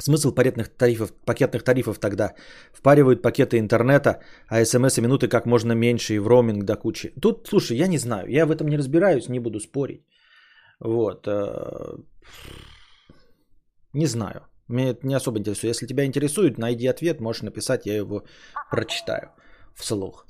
Смысл 0.09 0.33
пакетных 0.33 0.69
тарифов, 0.69 1.13
пакетных 1.27 1.63
тарифов 1.63 1.99
тогда? 1.99 2.35
Впаривают 2.73 3.21
пакеты 3.23 3.59
интернета, 3.59 4.23
а 4.49 4.65
смс 4.65 4.99
и 4.99 5.03
минуты 5.03 5.29
как 5.29 5.47
можно 5.47 5.75
меньше 5.75 6.15
и 6.15 6.19
в 6.19 6.27
роуминг 6.27 6.65
до 6.65 6.77
кучи. 6.77 7.13
Тут, 7.21 7.47
слушай, 7.47 7.77
я 7.77 7.89
не 7.89 7.99
знаю, 7.99 8.31
я 8.31 8.47
в 8.47 8.51
этом 8.51 8.69
не 8.69 8.79
разбираюсь, 8.79 9.29
не 9.29 9.39
буду 9.39 9.61
спорить. 9.61 10.01
Вот. 10.81 11.27
Э, 11.27 11.99
не 13.93 14.07
знаю. 14.07 14.41
Меня 14.69 14.91
это 14.93 15.07
не 15.07 15.17
особо 15.17 15.39
интересует. 15.39 15.73
Если 15.73 15.87
тебя 15.87 16.07
интересует, 16.07 16.59
найди 16.59 16.87
ответ, 16.87 17.21
можешь 17.21 17.43
написать, 17.43 17.87
я 17.87 17.97
его 17.97 18.23
прочитаю 18.71 19.29
вслух. 19.75 20.27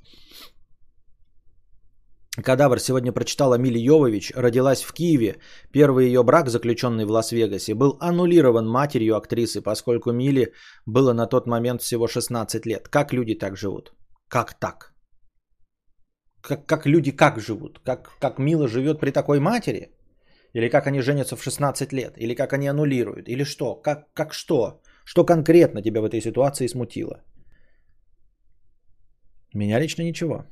Кадавр 2.43 2.79
сегодня 2.79 3.13
прочитала 3.13 3.59
Мили 3.59 3.79
Йовович, 3.79 4.33
родилась 4.37 4.83
в 4.83 4.93
Киеве. 4.93 5.37
Первый 5.73 6.07
ее 6.07 6.23
брак, 6.23 6.49
заключенный 6.49 7.05
в 7.05 7.11
Лас-Вегасе, 7.11 7.75
был 7.75 7.97
аннулирован 8.01 8.69
матерью 8.69 9.17
актрисы, 9.17 9.61
поскольку 9.61 10.13
Мили 10.13 10.53
было 10.87 11.13
на 11.13 11.27
тот 11.27 11.47
момент 11.47 11.83
всего 11.83 12.07
16 12.07 12.67
лет. 12.67 12.89
Как 12.89 13.13
люди 13.13 13.35
так 13.35 13.57
живут? 13.57 13.93
Как 14.29 14.55
так? 14.55 14.95
Как, 16.41 16.67
как 16.67 16.87
люди 16.87 17.11
как 17.11 17.41
живут? 17.41 17.81
Как, 17.85 18.11
как 18.21 18.39
Мила 18.39 18.69
живет 18.69 19.01
при 19.01 19.11
такой 19.11 19.41
матери? 19.41 19.91
Или 20.55 20.69
как 20.69 20.87
они 20.87 21.01
женятся 21.03 21.37
в 21.37 21.43
16 21.43 21.93
лет? 21.93 22.15
Или 22.19 22.35
как 22.35 22.53
они 22.53 22.69
аннулируют? 22.69 23.29
Или 23.29 23.45
что? 23.45 23.75
Как, 23.75 24.13
как 24.15 24.33
что? 24.33 24.81
Что 25.05 25.25
конкретно 25.25 25.83
тебя 25.83 26.01
в 26.01 26.05
этой 26.05 26.21
ситуации 26.21 26.69
смутило? 26.69 27.23
Меня 29.55 29.81
лично 29.81 30.03
ничего. 30.03 30.45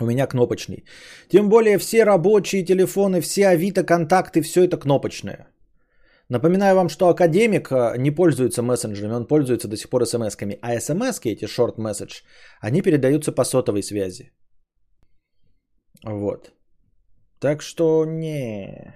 У 0.00 0.06
меня 0.06 0.26
кнопочный. 0.26 0.84
Тем 1.28 1.48
более 1.48 1.78
все 1.78 2.04
рабочие 2.04 2.64
телефоны, 2.64 3.20
все 3.20 3.48
Авито, 3.48 3.84
контакты, 3.84 4.42
все 4.42 4.64
это 4.64 4.76
кнопочное. 4.76 5.48
Напоминаю 6.30 6.76
вам, 6.76 6.88
что 6.88 7.08
академик 7.08 7.72
э, 7.72 7.96
не 7.98 8.10
пользуется 8.10 8.62
мессенджерами, 8.62 9.14
он 9.14 9.26
пользуется 9.26 9.66
до 9.68 9.76
сих 9.76 9.88
пор 9.88 10.02
смс-ками. 10.02 10.58
А 10.62 10.78
смс-ки, 10.78 11.28
эти 11.28 11.46
short 11.46 11.76
message, 11.78 12.22
они 12.60 12.82
передаются 12.82 13.32
по 13.32 13.44
сотовой 13.44 13.82
связи. 13.82 14.30
Вот. 16.04 16.52
Так 17.40 17.62
что 17.62 18.04
не. 18.04 18.94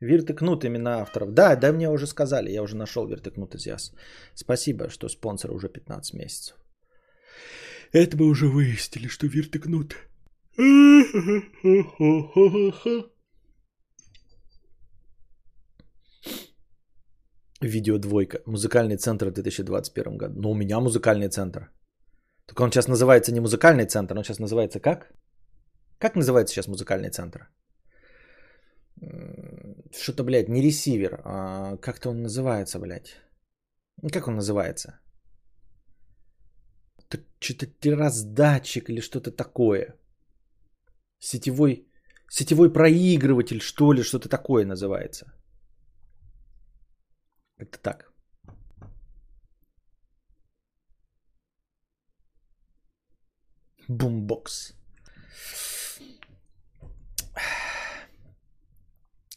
Виртыкнут 0.00 0.64
именно 0.64 1.00
авторов. 1.00 1.32
Да, 1.32 1.56
да, 1.56 1.72
мне 1.72 1.88
уже 1.88 2.06
сказали, 2.06 2.50
я 2.50 2.62
уже 2.62 2.76
нашел 2.76 3.06
Виртыкнут 3.06 3.54
из 3.54 3.66
Яс. 3.66 3.92
Спасибо, 4.34 4.90
что 4.90 5.08
спонсор 5.08 5.52
уже 5.52 5.68
15 5.68 6.14
месяцев. 6.14 6.65
Это 7.92 8.16
мы 8.16 8.26
уже 8.26 8.48
выяснили, 8.48 9.08
что 9.08 9.26
Виртыкнут. 9.26 9.96
Видео 17.60 17.98
двойка. 17.98 18.38
Музыкальный 18.46 18.96
центр 18.96 19.26
в 19.26 19.32
2021 19.32 20.16
году. 20.16 20.40
Ну, 20.40 20.50
у 20.50 20.54
меня 20.54 20.80
музыкальный 20.80 21.28
центр. 21.28 21.70
Только 22.46 22.62
он 22.62 22.70
сейчас 22.70 22.88
называется 22.88 23.32
не 23.32 23.40
музыкальный 23.40 23.86
центр, 23.86 24.16
он 24.16 24.24
сейчас 24.24 24.38
называется 24.38 24.80
как? 24.80 25.12
Как 25.98 26.16
называется 26.16 26.54
сейчас 26.54 26.68
музыкальный 26.68 27.10
центр? 27.10 27.48
Что-то, 29.92 30.24
блядь, 30.24 30.48
не 30.48 30.62
ресивер. 30.62 31.20
А 31.24 31.76
как-то 31.78 32.10
он 32.10 32.22
называется, 32.22 32.78
блядь. 32.78 33.16
Как 34.12 34.28
он 34.28 34.36
называется? 34.36 35.00
Что-то 37.38 37.96
раздатчик 37.96 38.90
или 38.90 39.00
что-то 39.00 39.30
такое. 39.30 39.94
Сетевой, 41.18 41.86
сетевой 42.28 42.72
проигрыватель, 42.72 43.60
что 43.60 43.92
ли, 43.92 44.02
что-то 44.02 44.28
такое 44.28 44.64
называется. 44.64 45.26
Как-то 47.58 47.78
так. 47.78 48.12
Бумбокс. 53.88 54.74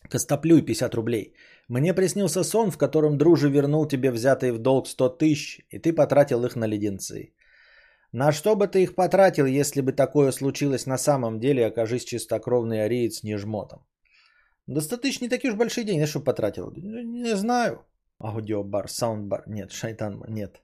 Костоплюй 0.09 0.65
50 0.65 0.95
рублей. 0.95 1.35
Мне 1.67 1.93
приснился 1.93 2.43
сон, 2.43 2.71
в 2.71 2.77
котором 2.77 3.17
друже 3.17 3.49
вернул 3.49 3.87
тебе 3.87 4.11
взятые 4.11 4.53
в 4.53 4.57
долг 4.57 4.87
100 4.87 5.09
тысяч, 5.17 5.61
и 5.69 5.77
ты 5.77 5.93
потратил 5.93 6.43
их 6.45 6.55
на 6.55 6.65
леденцы. 6.65 7.33
На 8.11 8.31
что 8.31 8.55
бы 8.55 8.67
ты 8.67 8.83
их 8.83 8.95
потратил, 8.95 9.45
если 9.45 9.81
бы 9.81 9.91
такое 9.91 10.31
случилось 10.31 10.87
на 10.87 10.97
самом 10.97 11.39
деле, 11.39 11.67
окажись 11.67 12.05
чистокровный 12.05 12.85
ариец 12.85 13.23
не 13.23 13.37
жмотом? 13.37 13.85
Достаточно 14.67 15.25
не 15.25 15.29
такие 15.29 15.51
уж 15.51 15.57
большие 15.57 15.85
деньги, 15.85 16.05
что 16.05 16.19
потратил? 16.19 16.71
Не 16.71 17.35
знаю. 17.35 17.85
Аудиобар, 18.19 18.89
саундбар. 18.89 19.43
Нет, 19.47 19.71
шайтан, 19.71 20.23
нет. 20.27 20.61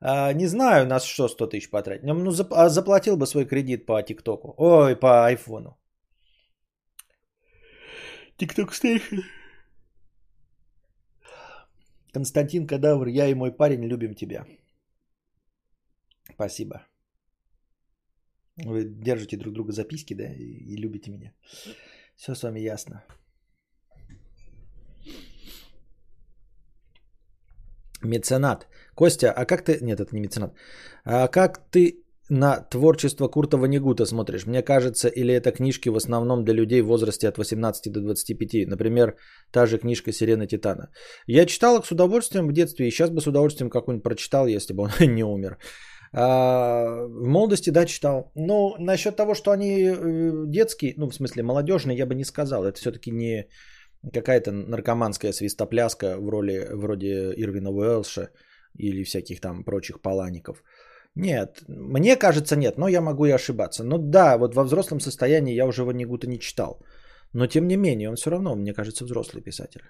А, 0.00 0.32
не 0.32 0.46
знаю, 0.46 0.86
на 0.86 1.00
что 1.00 1.28
100 1.28 1.46
тысяч 1.46 1.70
потратить. 1.70 2.04
Ну, 2.04 2.32
а 2.50 2.68
заплатил 2.68 3.16
бы 3.16 3.26
свой 3.26 3.46
кредит 3.46 3.86
по 3.86 4.02
ТикТоку. 4.02 4.54
Ой, 4.56 4.96
по 4.96 5.26
айфону. 5.26 5.78
ТикТок 8.36 8.74
стейшн. 8.74 9.20
Константин 12.12 12.66
Кадавр, 12.66 13.08
я 13.08 13.28
и 13.28 13.34
мой 13.34 13.52
парень 13.52 13.84
любим 13.84 14.14
тебя. 14.14 14.46
Спасибо. 16.34 16.86
Вы 18.64 18.84
держите 18.84 19.36
друг 19.36 19.54
друга 19.54 19.72
записки, 19.72 20.14
да, 20.14 20.24
и, 20.24 20.76
любите 20.76 21.10
меня. 21.10 21.32
Все 22.16 22.34
с 22.34 22.42
вами 22.42 22.60
ясно. 22.60 23.04
Меценат. 28.02 28.66
Костя, 28.94 29.32
а 29.32 29.44
как 29.44 29.64
ты... 29.64 29.78
Нет, 29.82 30.00
это 30.00 30.14
не 30.14 30.20
меценат. 30.20 30.54
А 31.04 31.28
как 31.28 31.70
ты 31.70 32.04
на 32.30 32.60
творчество 32.70 33.28
Курта 33.28 33.56
Ванигута 33.56 34.06
смотришь? 34.06 34.46
Мне 34.46 34.62
кажется, 34.62 35.08
или 35.08 35.34
это 35.34 35.52
книжки 35.52 35.90
в 35.90 35.96
основном 35.96 36.44
для 36.44 36.54
людей 36.54 36.82
в 36.82 36.86
возрасте 36.86 37.28
от 37.28 37.38
18 37.38 37.92
до 37.92 38.00
25? 38.00 38.68
Например, 38.68 39.16
та 39.52 39.66
же 39.66 39.78
книжка 39.78 40.12
«Сирена 40.12 40.46
Титана». 40.46 40.88
Я 41.26 41.46
читал 41.46 41.78
их 41.78 41.86
с 41.86 41.92
удовольствием 41.92 42.48
в 42.48 42.52
детстве, 42.52 42.86
и 42.86 42.90
сейчас 42.90 43.10
бы 43.10 43.20
с 43.20 43.26
удовольствием 43.26 43.70
какую-нибудь 43.70 44.04
прочитал, 44.04 44.46
если 44.46 44.74
бы 44.74 44.84
он 44.84 44.90
не 45.14 45.24
умер. 45.24 45.58
А, 46.12 47.06
в 47.06 47.26
молодости, 47.26 47.70
да, 47.70 47.86
читал. 47.86 48.32
Но 48.34 48.76
насчет 48.78 49.16
того, 49.16 49.34
что 49.34 49.50
они 49.50 49.82
э, 49.82 50.46
детские, 50.46 50.94
ну, 50.96 51.08
в 51.08 51.14
смысле, 51.14 51.42
молодежные, 51.42 51.96
я 51.96 52.06
бы 52.06 52.14
не 52.14 52.24
сказал. 52.24 52.64
Это 52.64 52.78
все-таки 52.78 53.10
не 53.10 53.46
какая-то 54.12 54.50
наркоманская 54.50 55.32
свистопляска 55.32 56.16
в 56.18 56.28
роли 56.28 56.68
вроде 56.72 57.32
Ирвина 57.36 57.70
Уэлша 57.70 58.30
или 58.78 59.04
всяких 59.04 59.40
там 59.40 59.64
прочих 59.64 60.00
палаников. 60.00 60.62
Нет, 61.16 61.62
мне 61.68 62.16
кажется, 62.16 62.56
нет, 62.56 62.78
но 62.78 62.88
я 62.88 63.00
могу 63.00 63.26
и 63.26 63.34
ошибаться. 63.34 63.84
Но 63.84 63.98
да, 63.98 64.38
вот 64.38 64.54
во 64.54 64.64
взрослом 64.64 65.00
состоянии 65.00 65.54
я 65.54 65.66
уже 65.66 65.84
Ванигута 65.84 66.26
не 66.26 66.38
читал. 66.38 66.82
Но 67.32 67.46
тем 67.46 67.68
не 67.68 67.76
менее, 67.76 68.08
он 68.08 68.16
все 68.16 68.30
равно, 68.30 68.56
мне 68.56 68.72
кажется, 68.72 69.04
взрослый 69.04 69.42
писатель. 69.42 69.82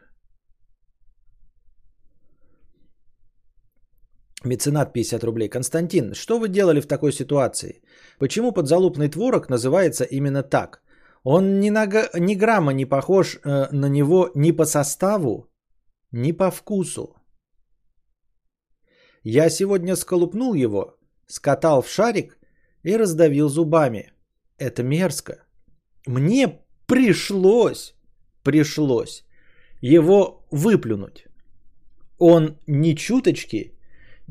Меценат 4.45 4.93
50 4.93 5.25
рублей. 5.25 5.49
Константин, 5.49 6.15
что 6.15 6.39
вы 6.39 6.49
делали 6.49 6.81
в 6.81 6.87
такой 6.87 7.13
ситуации? 7.13 7.83
Почему 8.19 8.53
подзалупный 8.53 9.09
творог 9.09 9.51
называется 9.51 10.05
именно 10.05 10.43
так? 10.43 10.83
Он 11.25 11.61
ни, 11.61 11.71
на, 11.71 11.87
ни 12.15 12.35
грамма 12.35 12.73
не 12.73 12.87
похож 12.87 13.37
э, 13.37 13.69
на 13.73 13.87
него 13.87 14.31
ни 14.35 14.53
по 14.53 14.65
составу, 14.65 15.51
ни 16.13 16.33
по 16.33 16.51
вкусу. 16.51 17.17
Я 19.23 19.51
сегодня 19.51 19.97
сколупнул 19.97 20.55
его, 20.55 20.97
скатал 21.27 21.83
в 21.83 21.89
шарик 21.89 22.39
и 22.83 22.97
раздавил 22.97 23.51
зубами. 23.51 24.13
Это 24.57 24.83
мерзко. 24.83 25.45
Мне 26.07 26.61
пришлось, 26.87 27.95
пришлось 28.43 29.25
его 29.83 30.47
выплюнуть. 30.51 31.27
Он 32.19 32.59
ни 32.67 32.95
чуточки 32.95 33.79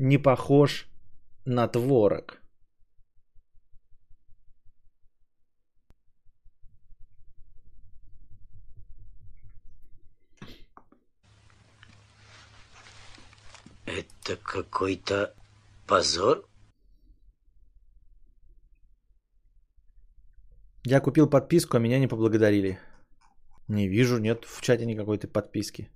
не 0.00 0.18
похож 0.18 0.88
на 1.44 1.68
творог. 1.68 2.42
Это 13.84 14.36
какой-то 14.42 15.34
позор? 15.86 16.48
Я 20.82 21.00
купил 21.00 21.28
подписку, 21.28 21.76
а 21.76 21.80
меня 21.80 21.98
не 21.98 22.08
поблагодарили. 22.08 22.78
Не 23.68 23.86
вижу, 23.86 24.18
нет 24.18 24.46
в 24.46 24.62
чате 24.62 24.86
никакой 24.86 25.18
то 25.18 25.28
подписки. 25.28 25.90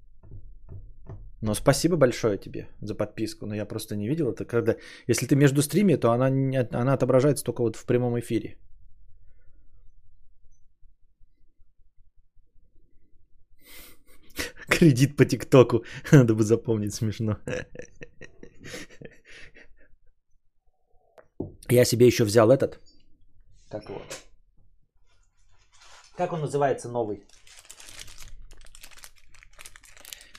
Но 1.44 1.54
спасибо 1.54 1.96
большое 1.96 2.38
тебе 2.38 2.68
за 2.80 2.94
подписку. 2.94 3.46
Но 3.46 3.54
я 3.54 3.66
просто 3.66 3.96
не 3.96 4.08
видел 4.08 4.32
это. 4.32 4.46
Когда... 4.46 4.76
Если 5.08 5.26
ты 5.26 5.36
между 5.36 5.62
стриме, 5.62 5.98
то 5.98 6.10
она, 6.10 6.30
не... 6.30 6.56
она 6.72 6.94
отображается 6.94 7.44
только 7.44 7.62
вот 7.62 7.76
в 7.76 7.84
прямом 7.84 8.18
эфире. 8.18 8.56
Кредит 14.68 15.16
по 15.16 15.26
ТикТоку. 15.26 15.84
Надо 16.12 16.34
бы 16.34 16.42
запомнить, 16.44 16.94
смешно. 16.94 17.36
Я 21.70 21.84
себе 21.84 22.06
еще 22.06 22.24
взял 22.24 22.50
этот. 22.50 22.80
Как 23.70 23.90
вот. 23.90 24.24
Как 26.16 26.32
он 26.32 26.40
называется 26.40 26.88
новый? 26.88 27.22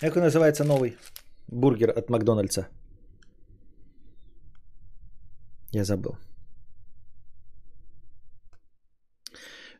Как 0.01 0.15
называется 0.15 0.63
новый 0.63 0.97
бургер 1.47 1.89
от 1.89 2.09
Макдональдса? 2.09 2.67
Я 5.71 5.83
забыл. 5.83 6.17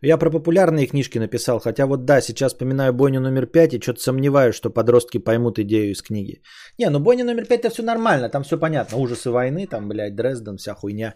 Я 0.01 0.17
про 0.17 0.29
популярные 0.29 0.87
книжки 0.87 1.19
написал, 1.19 1.59
хотя 1.59 1.85
вот 1.85 2.05
да, 2.05 2.21
сейчас 2.21 2.51
вспоминаю 2.51 2.93
бойню 2.93 3.19
номер 3.19 3.45
5 3.47 3.73
и 3.73 3.81
что-то 3.81 3.99
сомневаюсь, 3.99 4.55
что 4.55 4.69
подростки 4.69 5.19
поймут 5.19 5.57
идею 5.59 5.91
из 5.91 6.01
книги. 6.01 6.41
Не, 6.77 6.89
ну 6.89 6.99
бойня 6.99 7.23
номер 7.25 7.45
5 7.45 7.59
это 7.59 7.69
все 7.69 7.83
нормально, 7.83 8.29
там 8.29 8.43
все 8.43 8.59
понятно. 8.59 8.97
Ужасы 8.97 9.31
войны, 9.31 9.67
там, 9.67 9.89
блядь, 9.89 10.15
Дрезден, 10.15 10.57
вся 10.57 10.75
хуйня. 10.75 11.15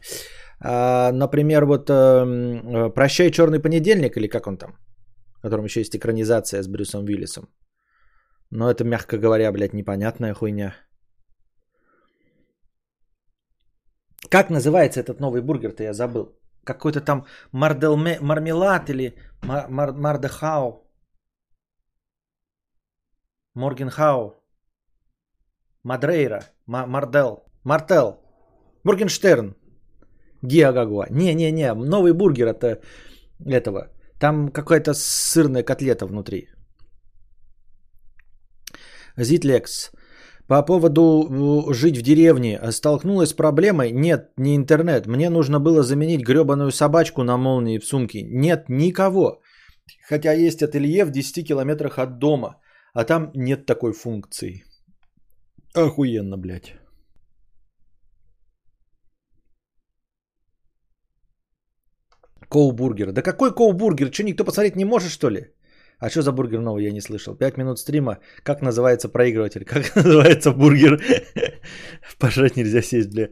А, 0.60 1.12
например, 1.12 1.66
вот 1.66 1.90
э, 1.90 2.90
«Прощай, 2.96 3.32
черный 3.32 3.60
понедельник» 3.60 4.18
или 4.18 4.28
как 4.28 4.48
он 4.48 4.58
там, 4.58 4.72
в 5.38 5.42
котором 5.42 5.66
еще 5.66 5.82
есть 5.82 5.96
экранизация 5.96 6.64
с 6.64 6.68
Брюсом 6.68 7.06
Уиллисом. 7.06 7.48
Но 8.52 8.70
это, 8.72 8.84
мягко 8.84 9.18
говоря, 9.18 9.52
блядь, 9.52 9.74
непонятная 9.74 10.34
хуйня. 10.34 10.76
Как 14.30 14.50
называется 14.50 15.00
этот 15.00 15.20
новый 15.20 15.42
бургер-то, 15.42 15.84
я 15.84 15.94
забыл. 15.94 16.36
Какой-то 16.64 17.02
там 17.02 17.26
марделме, 17.52 18.20
мармелад 18.22 18.90
или 18.90 19.16
мар, 19.44 19.70
мар, 19.70 19.94
мардехау. 19.94 20.86
Моргенхау. 23.56 24.36
Мадрейра. 25.84 26.42
Мардел. 26.66 27.46
Мартел. 27.64 28.20
Моргенштерн. 28.84 29.56
Гиагагуа. 30.42 31.08
Не-не-не, 31.10 31.74
новый 31.74 32.14
бургер 32.14 32.48
это 32.48 32.82
этого. 33.46 33.90
Там 34.20 34.50
какая-то 34.50 34.94
сырная 34.94 35.64
котлета 35.64 36.06
внутри. 36.06 36.50
Зитлекс. 39.18 39.92
По 40.48 40.66
поводу 40.66 41.02
э, 41.02 41.74
жить 41.74 41.98
в 41.98 42.02
деревне. 42.02 42.60
Столкнулась 42.72 43.30
с 43.30 43.34
проблемой? 43.34 43.92
Нет, 43.92 44.32
не 44.38 44.56
интернет. 44.56 45.08
Мне 45.08 45.30
нужно 45.30 45.60
было 45.60 45.84
заменить 45.84 46.26
гребаную 46.26 46.72
собачку 46.72 47.24
на 47.24 47.38
молнии 47.38 47.80
в 47.80 47.86
сумке. 47.86 48.24
Нет 48.24 48.66
никого. 48.70 49.42
Хотя 50.10 50.34
есть 50.34 50.64
ателье 50.64 51.06
в 51.06 51.12
10 51.12 51.48
километрах 51.48 52.00
от 52.00 52.20
дома. 52.20 52.56
А 52.94 53.04
там 53.04 53.32
нет 53.36 53.66
такой 53.66 53.94
функции. 53.94 54.64
Охуенно, 55.76 56.38
блядь. 56.38 56.74
Коу-бургер. 62.50 63.12
Да 63.12 63.22
какой 63.22 63.54
коу-бургер? 63.54 64.12
Что, 64.12 64.24
никто 64.24 64.44
посмотреть 64.44 64.76
не 64.76 64.86
может, 64.86 65.12
что 65.12 65.30
ли? 65.30 65.54
А 66.00 66.10
что 66.10 66.22
за 66.22 66.32
бургер 66.32 66.62
новый, 66.62 66.86
я 66.86 66.92
не 66.92 67.02
слышал. 67.02 67.36
Пять 67.36 67.58
минут 67.58 67.80
стрима. 67.80 68.20
Как 68.44 68.62
называется 68.62 69.10
проигрыватель? 69.10 69.66
Как 69.66 69.96
называется 69.96 70.52
бургер? 70.52 71.02
Пожрать 72.20 72.56
нельзя 72.56 72.82
сесть, 72.82 73.10
бля. 73.14 73.30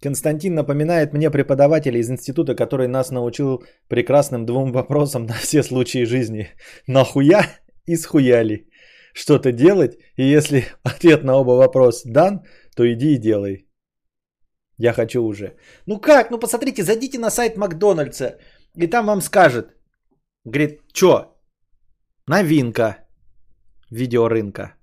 Константин 0.00 0.54
напоминает 0.54 1.12
мне 1.12 1.30
преподавателя 1.30 1.98
из 1.98 2.08
института, 2.08 2.54
который 2.54 2.86
нас 2.86 3.10
научил 3.10 3.64
прекрасным 3.88 4.46
двум 4.46 4.72
вопросам 4.72 5.26
на 5.26 5.34
все 5.34 5.62
случаи 5.62 6.04
жизни. 6.04 6.48
Нахуя 6.86 7.46
и 7.86 7.96
схуяли? 7.96 8.68
Что-то 9.12 9.50
делать? 9.50 9.98
И 10.16 10.22
если 10.22 10.66
ответ 10.84 11.24
на 11.24 11.36
оба 11.36 11.56
вопроса 11.56 12.08
дан, 12.08 12.42
то 12.76 12.84
иди 12.84 13.14
и 13.14 13.18
делай. 13.18 13.66
Я 14.76 14.92
хочу 14.92 15.24
уже. 15.24 15.56
Ну 15.86 15.98
как? 15.98 16.30
Ну 16.30 16.38
посмотрите, 16.38 16.84
зайдите 16.84 17.18
на 17.18 17.30
сайт 17.30 17.56
Макдональдса, 17.56 18.38
и 18.76 18.86
там 18.86 19.06
вам 19.06 19.20
скажет. 19.20 19.74
Говорит, 20.44 20.80
что? 20.92 21.37
Новинка 22.28 22.98
видеорынка. 23.90 24.74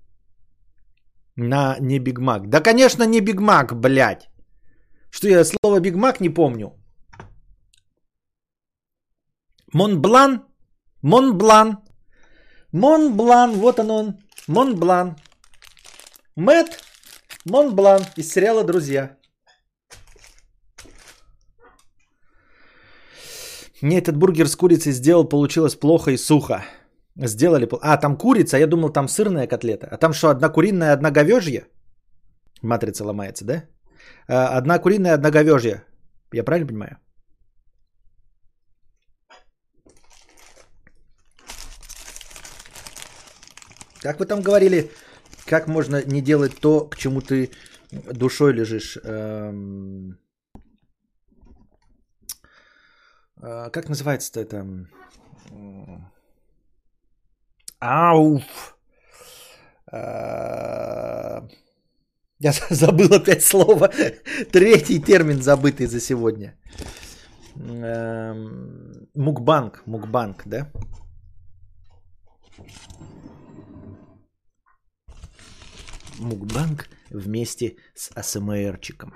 На 1.36 1.78
не 1.80 2.00
Биг 2.00 2.20
Мак. 2.20 2.50
Да, 2.50 2.62
конечно, 2.62 3.04
не 3.06 3.22
Биг 3.22 3.40
Мак, 3.40 3.80
блядь. 3.80 4.30
Что 5.12 5.28
я 5.28 5.46
слово 5.46 5.80
Биг 5.80 5.96
Мак 5.96 6.20
не 6.20 6.30
помню. 6.30 6.74
Монблан? 9.74 10.46
Монблан. 11.04 11.78
Монблан, 12.72 13.52
вот 13.52 13.80
он 13.80 13.92
он. 13.92 14.20
Монблан. 14.48 15.16
Мэт 16.36 16.84
Монблан 17.46 18.02
из 18.18 18.32
сериала 18.32 18.64
«Друзья». 18.64 19.18
Мне 23.82 24.00
этот 24.00 24.18
бургер 24.18 24.48
с 24.48 24.56
курицей 24.56 24.94
сделал, 24.94 25.30
получилось 25.30 25.76
плохо 25.76 26.12
и 26.12 26.18
сухо. 26.18 26.64
Сделали... 27.18 27.68
А, 27.82 27.98
там 27.98 28.18
курица, 28.18 28.58
я 28.58 28.68
думал, 28.68 28.90
там 28.90 29.08
сырная 29.08 29.48
котлета. 29.48 29.88
А 29.92 29.98
там 29.98 30.14
что, 30.14 30.30
одна 30.30 30.50
куриная, 30.50 30.94
одна 30.94 31.12
говежья? 31.12 31.68
Матрица 32.62 33.06
ломается, 33.06 33.46
да? 33.46 33.64
А, 34.28 34.58
одна 34.58 34.80
куриная, 34.80 35.14
одна 35.14 35.32
говежья. 35.32 35.84
Я 36.34 36.44
правильно 36.44 36.68
понимаю? 36.68 36.98
Как 44.02 44.20
вы 44.20 44.26
там 44.26 44.42
говорили, 44.42 44.92
как 45.46 45.68
можно 45.68 46.04
не 46.06 46.22
делать 46.22 46.60
то, 46.60 46.90
к 46.90 46.98
чему 46.98 47.22
ты 47.22 47.50
душой 47.92 48.54
лежишь? 48.54 48.98
Эм... 49.04 50.20
Э, 53.42 53.70
как 53.72 53.90
называется-то 53.90 54.40
это? 54.42 54.66
Ауф. 57.86 58.78
Э, 59.92 61.42
я 62.40 62.52
забыл 62.70 63.14
опять 63.14 63.44
слово. 63.44 63.88
Третий 64.52 65.00
термин 65.00 65.42
забытый 65.42 65.86
за 65.86 66.00
сегодня. 66.00 66.58
Эм, 67.56 69.08
мукбанк. 69.14 69.84
Мукбанк, 69.86 70.44
да? 70.46 70.72
Мукбанк 76.20 76.90
вместе 77.12 77.76
с 77.94 78.12
АСМРчиком. 78.16 79.14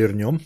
Полирнем. 0.00 0.40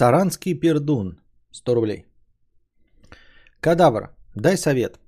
Саранский 0.00 0.54
пердун. 0.54 1.20
100 1.52 1.74
рублей. 1.74 2.06
Кадавр, 3.60 4.08
дай 4.34 4.56
совет. 4.56 4.98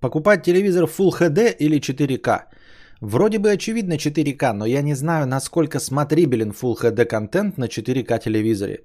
Покупать 0.00 0.42
телевизор 0.44 0.84
Full 0.84 1.12
HD 1.18 1.56
или 1.58 1.80
4К? 1.80 2.40
Вроде 3.00 3.38
бы 3.38 3.50
очевидно 3.50 3.94
4К, 3.94 4.52
но 4.52 4.66
я 4.66 4.82
не 4.82 4.94
знаю, 4.94 5.26
насколько 5.26 5.80
смотрибелен 5.80 6.50
Full 6.50 6.74
HD 6.82 7.06
контент 7.06 7.56
на 7.56 7.68
4К 7.68 8.18
телевизоре, 8.18 8.82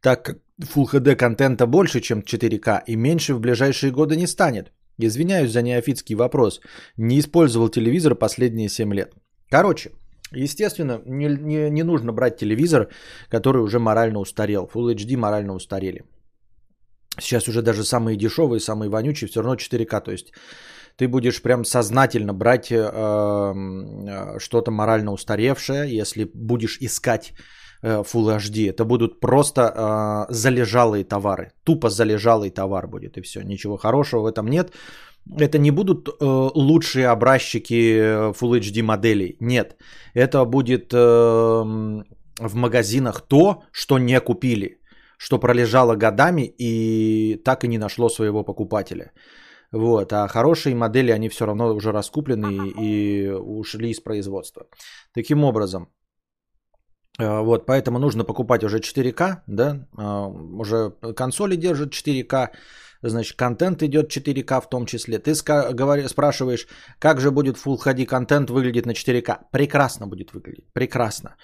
так 0.00 0.24
как 0.24 0.38
Full 0.62 0.86
HD 0.94 1.14
контента 1.14 1.66
больше, 1.66 2.00
чем 2.00 2.20
4К, 2.20 2.82
и 2.86 2.96
меньше 2.96 3.34
в 3.34 3.40
ближайшие 3.40 3.92
годы 3.92 4.16
не 4.16 4.26
станет. 4.26 4.72
Извиняюсь 4.96 5.52
за 5.52 5.60
неофитский 5.60 6.14
вопрос. 6.14 6.60
Не 6.96 7.18
использовал 7.18 7.68
телевизор 7.68 8.14
последние 8.14 8.68
7 8.70 8.94
лет. 8.94 9.14
Короче, 9.50 9.90
Естественно, 10.32 11.00
не, 11.06 11.28
не, 11.28 11.70
не 11.70 11.82
нужно 11.82 12.12
брать 12.12 12.36
телевизор, 12.36 12.88
который 13.28 13.62
уже 13.62 13.78
морально 13.78 14.20
устарел. 14.20 14.68
Full 14.72 14.94
HD 14.94 15.16
морально 15.16 15.54
устарели. 15.54 16.04
Сейчас 17.18 17.48
уже 17.48 17.62
даже 17.62 17.84
самые 17.84 18.16
дешевые, 18.16 18.60
самые 18.60 18.88
вонючие, 18.88 19.28
все 19.28 19.42
равно 19.42 19.56
4К. 19.56 20.04
То 20.04 20.12
есть 20.12 20.32
ты 20.96 21.08
будешь 21.08 21.42
прям 21.42 21.64
сознательно 21.64 22.32
брать 22.32 22.70
э, 22.70 22.76
э, 22.76 24.38
что-то 24.38 24.70
морально 24.70 25.12
устаревшее, 25.12 25.98
если 25.98 26.30
будешь 26.34 26.78
искать 26.80 27.32
э, 27.82 28.02
Full 28.02 28.36
HD. 28.38 28.70
Это 28.70 28.84
будут 28.84 29.20
просто 29.20 29.60
э, 29.62 30.32
залежалые 30.32 31.04
товары. 31.04 31.52
Тупо 31.64 31.90
залежалый 31.90 32.50
товар 32.50 32.86
будет 32.86 33.18
и 33.18 33.20
все. 33.22 33.42
Ничего 33.42 33.76
хорошего 33.76 34.22
в 34.22 34.26
этом 34.26 34.46
нет 34.46 34.72
это 35.38 35.58
не 35.58 35.70
будут 35.70 36.08
э, 36.08 36.12
лучшие 36.54 37.08
образчики 37.08 37.74
э, 37.74 38.32
Full 38.32 38.60
HD 38.60 38.82
моделей. 38.82 39.36
Нет. 39.40 39.76
Это 40.14 40.44
будет 40.44 40.92
э, 40.92 40.96
в 40.96 42.54
магазинах 42.54 43.20
то, 43.28 43.62
что 43.72 43.98
не 43.98 44.20
купили, 44.20 44.80
что 45.18 45.38
пролежало 45.38 45.96
годами 45.96 46.54
и 46.58 47.36
так 47.44 47.64
и 47.64 47.68
не 47.68 47.78
нашло 47.78 48.08
своего 48.08 48.44
покупателя. 48.44 49.12
Вот. 49.72 50.12
А 50.12 50.28
хорошие 50.28 50.74
модели, 50.74 51.12
они 51.12 51.28
все 51.28 51.46
равно 51.46 51.74
уже 51.74 51.92
раскуплены 51.92 52.72
и 52.80 53.30
ушли 53.30 53.90
из 53.90 54.00
производства. 54.00 54.66
Таким 55.14 55.44
образом, 55.44 55.88
э, 57.18 57.40
вот, 57.42 57.66
поэтому 57.66 57.98
нужно 57.98 58.24
покупать 58.24 58.64
уже 58.64 58.78
4К, 58.78 59.42
да, 59.46 59.86
э, 59.98 60.26
уже 60.60 60.90
консоли 61.14 61.56
держат 61.56 61.92
4К, 61.92 62.50
значит, 63.08 63.36
контент 63.36 63.82
идет 63.82 64.14
4К 64.14 64.60
в 64.60 64.68
том 64.68 64.86
числе. 64.86 65.18
Ты 65.18 65.34
спрашиваешь, 65.34 66.66
как 66.98 67.20
же 67.20 67.30
будет 67.30 67.56
Full 67.56 67.78
HD 67.78 68.04
контент 68.06 68.50
выглядеть 68.50 68.86
на 68.86 68.92
4К? 68.92 69.38
Прекрасно 69.50 70.06
будет 70.06 70.32
выглядеть, 70.32 70.72
прекрасно. 70.72 71.36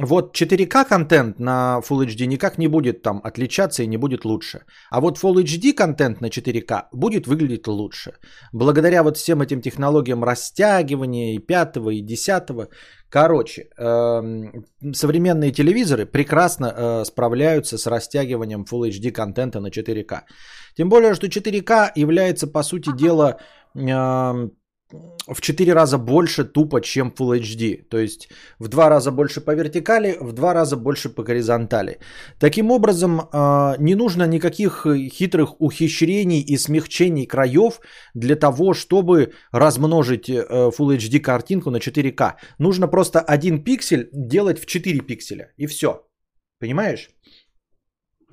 Вот 0.00 0.40
4К 0.40 0.84
контент 0.88 1.40
на 1.40 1.80
Full 1.80 2.06
HD 2.06 2.26
никак 2.26 2.56
не 2.56 2.68
будет 2.68 3.02
там 3.02 3.20
отличаться 3.24 3.82
и 3.82 3.86
не 3.88 3.96
будет 3.96 4.24
лучше. 4.24 4.60
А 4.90 5.00
вот 5.00 5.18
Full 5.18 5.42
HD 5.42 5.72
контент 5.72 6.20
на 6.20 6.26
4К 6.26 6.86
будет 6.92 7.26
выглядеть 7.26 7.66
лучше. 7.66 8.12
Благодаря 8.52 9.02
вот 9.02 9.16
всем 9.16 9.42
этим 9.42 9.60
технологиям 9.60 10.22
растягивания 10.22 11.34
и 11.34 11.38
5 11.38 11.76
и 11.90 12.00
10 12.00 12.68
Короче, 13.10 13.68
эм, 13.78 14.64
современные 14.92 15.50
телевизоры 15.50 16.06
прекрасно 16.06 16.66
э, 16.66 17.04
справляются 17.04 17.78
с 17.78 17.86
растягиванием 17.86 18.64
Full 18.70 18.90
HD 18.90 19.10
контента 19.10 19.60
на 19.60 19.68
4К. 19.68 20.22
Тем 20.76 20.88
более, 20.88 21.14
что 21.14 21.26
4К 21.26 21.92
является, 21.96 22.46
по 22.46 22.62
сути 22.62 22.90
дела, 22.96 23.38
эм, 23.74 24.52
в 25.26 25.40
4 25.40 25.72
раза 25.74 25.98
больше 25.98 26.44
тупо, 26.44 26.80
чем 26.80 27.12
Full 27.18 27.40
HD. 27.40 27.82
То 27.88 27.98
есть 27.98 28.28
в 28.58 28.68
2 28.68 28.88
раза 28.88 29.10
больше 29.10 29.40
по 29.40 29.54
вертикали, 29.54 30.16
в 30.20 30.32
2 30.32 30.54
раза 30.54 30.76
больше 30.76 31.08
по 31.08 31.22
горизонтали. 31.22 31.98
Таким 32.38 32.70
образом, 32.70 33.28
а, 33.32 33.76
не 33.78 33.94
нужно 33.94 34.26
никаких 34.26 34.86
хитрых 35.12 35.60
ухищрений 35.60 36.40
и 36.40 36.56
смягчений 36.56 37.26
краев 37.26 37.80
для 38.14 38.36
того, 38.36 38.72
чтобы 38.74 39.32
размножить 39.52 40.30
э, 40.30 40.46
Full 40.50 40.96
HD 40.96 41.20
картинку 41.20 41.70
на 41.70 41.78
4К. 41.78 42.34
Нужно 42.58 42.88
просто 42.88 43.20
один 43.20 43.62
пиксель 43.62 44.08
делать 44.12 44.58
в 44.58 44.66
4 44.66 45.00
пикселя. 45.00 45.52
И 45.56 45.66
все. 45.66 46.08
Понимаешь? 46.60 47.10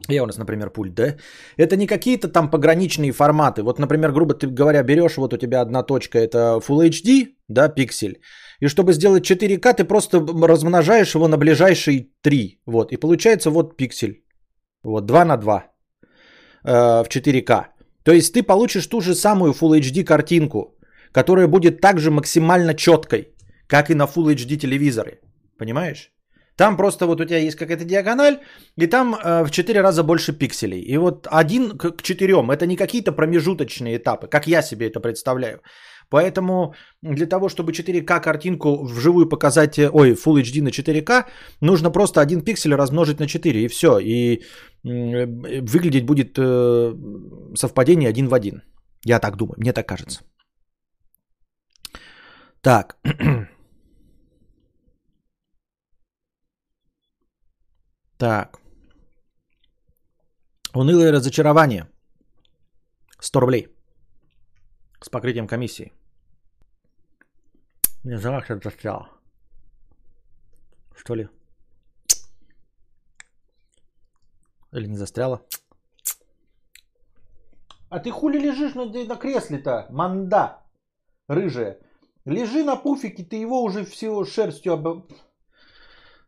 Я 0.09 0.23
у 0.23 0.25
нас, 0.25 0.37
например, 0.37 0.69
пульт, 0.69 0.93
да? 0.93 1.15
Это 1.57 1.75
не 1.77 1.87
какие-то 1.87 2.27
там 2.27 2.49
пограничные 2.49 3.11
форматы. 3.11 3.63
Вот, 3.63 3.79
например, 3.79 4.11
грубо 4.11 4.33
говоря, 4.33 4.83
берешь 4.83 5.17
вот 5.17 5.33
у 5.33 5.37
тебя 5.37 5.61
одна 5.61 5.83
точка, 5.83 6.19
это 6.19 6.59
Full 6.67 6.89
HD, 6.89 7.27
да, 7.47 7.69
пиксель. 7.69 8.19
И 8.61 8.67
чтобы 8.67 8.93
сделать 8.93 9.23
4К, 9.29 9.73
ты 9.73 9.83
просто 9.83 10.19
размножаешь 10.47 11.15
его 11.15 11.27
на 11.27 11.37
ближайшие 11.37 12.09
3. 12.21 12.61
Вот, 12.65 12.91
и 12.91 12.97
получается 12.97 13.49
вот 13.49 13.77
пиксель. 13.77 14.23
Вот, 14.83 15.05
2 15.05 15.25
на 15.25 15.37
2 15.37 15.63
э, 16.63 17.03
в 17.03 17.07
4К. 17.09 17.65
То 18.03 18.11
есть 18.11 18.33
ты 18.33 18.43
получишь 18.43 18.87
ту 18.87 19.01
же 19.01 19.15
самую 19.15 19.53
Full 19.53 19.79
HD 19.79 20.03
картинку, 20.03 20.77
которая 21.11 21.47
будет 21.47 21.81
также 21.81 22.11
максимально 22.11 22.75
четкой, 22.75 23.33
как 23.67 23.89
и 23.89 23.95
на 23.95 24.03
Full 24.05 24.35
HD 24.35 24.57
телевизоре. 24.57 25.19
Понимаешь? 25.57 26.11
Там 26.57 26.77
просто 26.77 27.05
вот 27.05 27.21
у 27.21 27.25
тебя 27.25 27.39
есть 27.39 27.57
какая-то 27.57 27.83
диагональ, 27.83 28.39
и 28.77 28.87
там 28.87 29.15
э, 29.15 29.43
в 29.43 29.51
4 29.51 29.81
раза 29.81 30.03
больше 30.03 30.33
пикселей. 30.33 30.81
И 30.81 30.97
вот 30.97 31.27
один 31.31 31.77
к, 31.77 31.91
к 31.91 32.01
4, 32.01 32.33
это 32.53 32.65
не 32.65 32.77
какие-то 32.77 33.11
промежуточные 33.11 33.97
этапы, 33.97 34.27
как 34.27 34.47
я 34.47 34.61
себе 34.61 34.87
это 34.87 34.99
представляю. 34.99 35.59
Поэтому 36.09 36.73
для 37.01 37.25
того, 37.25 37.49
чтобы 37.49 37.71
4К 37.71 38.21
картинку 38.21 38.85
вживую 38.85 39.29
показать, 39.29 39.77
э, 39.77 39.89
ой, 39.91 40.13
Full 40.13 40.41
HD 40.41 40.61
на 40.61 40.69
4К, 40.69 41.25
нужно 41.61 41.91
просто 41.91 42.21
один 42.21 42.41
пиксель 42.41 42.75
размножить 42.75 43.19
на 43.19 43.27
4, 43.27 43.63
и 43.63 43.67
все. 43.67 43.99
И 43.99 44.43
выглядеть 44.83 46.05
будет 46.05 46.37
э, 46.37 46.93
совпадение 47.55 48.09
один 48.09 48.27
в 48.27 48.33
один. 48.33 48.61
Я 49.03 49.19
так 49.19 49.35
думаю, 49.35 49.55
мне 49.57 49.73
так 49.73 49.87
кажется. 49.87 50.21
Так. 52.61 52.97
Так. 58.17 58.59
Унылое 60.73 61.11
разочарование. 61.11 61.87
100 63.19 63.39
рублей. 63.39 63.67
С 65.01 65.09
покрытием 65.09 65.47
комиссии. 65.47 65.91
Не 68.03 68.17
знаю, 68.17 68.41
как 68.41 68.57
это 68.57 68.69
застрял. 68.69 69.07
Что 70.95 71.15
ли? 71.15 71.27
Или 74.71 74.87
не 74.87 74.97
застряла? 74.97 75.41
А 77.89 77.99
ты 77.99 78.11
хули 78.11 78.39
лежишь 78.39 78.75
на, 78.75 78.85
на 78.85 79.15
кресле-то, 79.15 79.87
манда 79.89 80.59
рыжая? 81.27 81.79
Лежи 82.25 82.63
на 82.63 82.75
пуфике, 82.75 83.23
ты 83.23 83.35
его 83.35 83.63
уже 83.63 83.85
всего 83.85 84.25
шерстью 84.25 84.73
об... 84.73 85.11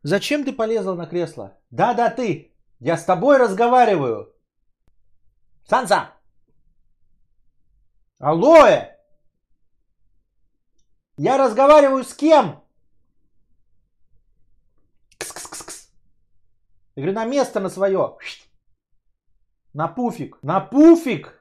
Зачем 0.04 0.44
ты 0.44 0.54
полезла 0.54 0.96
на 0.96 1.06
кресло? 1.06 1.58
Да-да, 1.72 2.10
ты. 2.10 2.56
Я 2.80 2.98
с 2.98 3.06
тобой 3.06 3.38
разговариваю. 3.38 4.34
Санса! 5.68 6.14
Алоэ! 8.20 8.96
Я 11.18 11.38
разговариваю 11.38 12.04
с 12.04 12.14
кем? 12.14 12.64
Кс-кс-кс-кс. 15.18 15.90
Я 16.96 17.04
говорю, 17.04 17.14
на 17.14 17.26
место 17.26 17.60
на 17.60 17.70
свое. 17.70 18.18
На 19.74 19.88
пуфик. 19.88 20.38
На 20.44 20.60
пуфик. 20.60 21.34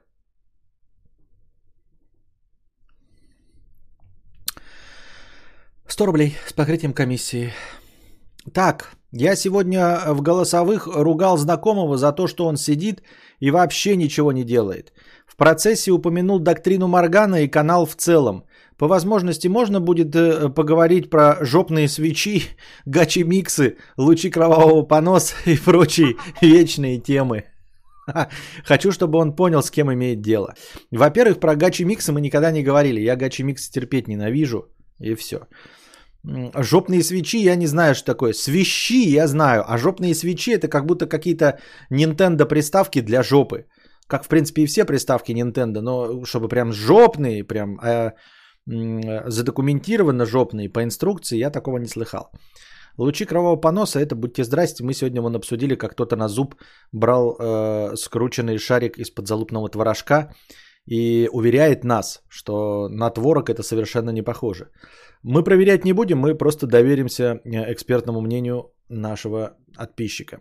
Сто 5.86 6.06
рублей 6.06 6.36
с 6.46 6.52
покрытием 6.52 6.92
комиссии. 6.92 7.52
Так, 8.52 8.96
я 9.12 9.36
сегодня 9.36 10.00
в 10.08 10.22
голосовых 10.22 10.86
ругал 10.86 11.36
знакомого 11.36 11.96
за 11.96 12.12
то, 12.12 12.26
что 12.26 12.46
он 12.46 12.56
сидит 12.56 13.02
и 13.40 13.50
вообще 13.50 13.96
ничего 13.96 14.32
не 14.32 14.44
делает. 14.44 14.92
В 15.26 15.36
процессе 15.36 15.90
упомянул 15.90 16.38
доктрину 16.38 16.86
Моргана 16.86 17.42
и 17.42 17.48
канал 17.48 17.86
в 17.86 17.94
целом. 17.96 18.44
По 18.78 18.86
возможности 18.88 19.48
можно 19.48 19.80
будет 19.80 20.14
э, 20.14 20.48
поговорить 20.48 21.10
про 21.10 21.38
жопные 21.40 21.88
свечи, 21.88 22.42
гачи-миксы, 22.86 23.76
лучи 23.96 24.30
кровавого 24.30 24.82
поноса 24.82 25.34
и 25.46 25.56
прочие 25.56 26.16
вечные 26.42 26.98
темы. 26.98 27.44
Хочу, 28.64 28.92
чтобы 28.92 29.18
он 29.18 29.34
понял, 29.34 29.62
с 29.62 29.70
кем 29.70 29.92
имеет 29.92 30.20
дело. 30.20 30.54
Во-первых, 30.90 31.40
про 31.40 31.56
гачи-миксы 31.56 32.12
мы 32.12 32.20
никогда 32.20 32.50
не 32.50 32.62
говорили. 32.62 33.00
Я 33.00 33.16
гачи-миксы 33.16 33.70
терпеть 33.72 34.08
ненавижу. 34.08 34.68
И 35.00 35.14
все. 35.14 35.38
Жопные 36.26 37.02
свечи 37.02 37.38
я 37.38 37.56
не 37.56 37.66
знаю, 37.66 37.94
что 37.94 38.12
такое. 38.12 38.32
Свищи 38.32 39.08
я 39.08 39.26
знаю, 39.26 39.64
а 39.66 39.78
жопные 39.78 40.14
свечи 40.14 40.50
это 40.50 40.68
как 40.68 40.84
будто 40.86 41.06
какие-то 41.06 41.58
Nintendo 41.92 42.46
приставки 42.46 43.00
для 43.00 43.22
жопы. 43.22 43.66
Как 44.08 44.24
в 44.24 44.28
принципе 44.28 44.62
и 44.62 44.66
все 44.66 44.84
приставки 44.84 45.32
Nintendo, 45.32 45.80
но 45.80 46.24
чтобы 46.24 46.48
прям 46.48 46.72
жопные, 46.72 47.44
прям 47.44 47.78
э, 47.80 48.12
задокументированно 48.66 50.26
жопные 50.26 50.68
по 50.68 50.82
инструкции, 50.82 51.38
я 51.38 51.50
такого 51.50 51.78
не 51.78 51.86
слыхал. 51.86 52.30
Лучи 52.98 53.26
кровавого 53.26 53.60
поноса, 53.60 54.00
это 54.00 54.14
будьте 54.14 54.44
здрасте, 54.44 54.84
мы 54.84 54.94
сегодня 54.94 55.20
вон 55.20 55.36
обсудили, 55.36 55.76
как 55.76 55.92
кто-то 55.92 56.16
на 56.16 56.28
зуб 56.28 56.54
брал 56.92 57.36
э, 57.38 57.96
скрученный 57.96 58.58
шарик 58.58 58.98
из-под 58.98 59.28
залупного 59.28 59.68
творожка 59.68 60.34
и 60.86 61.28
уверяет 61.32 61.84
нас, 61.84 62.22
что 62.28 62.88
на 62.88 63.10
творог 63.10 63.50
это 63.50 63.62
совершенно 63.62 64.10
не 64.10 64.22
похоже. 64.22 64.70
Мы 65.22 65.44
проверять 65.44 65.84
не 65.84 65.92
будем, 65.92 66.18
мы 66.18 66.38
просто 66.38 66.66
доверимся 66.66 67.40
э, 67.44 67.72
экспертному 67.72 68.20
мнению 68.20 68.72
нашего 68.88 69.56
подписчика. 69.76 70.38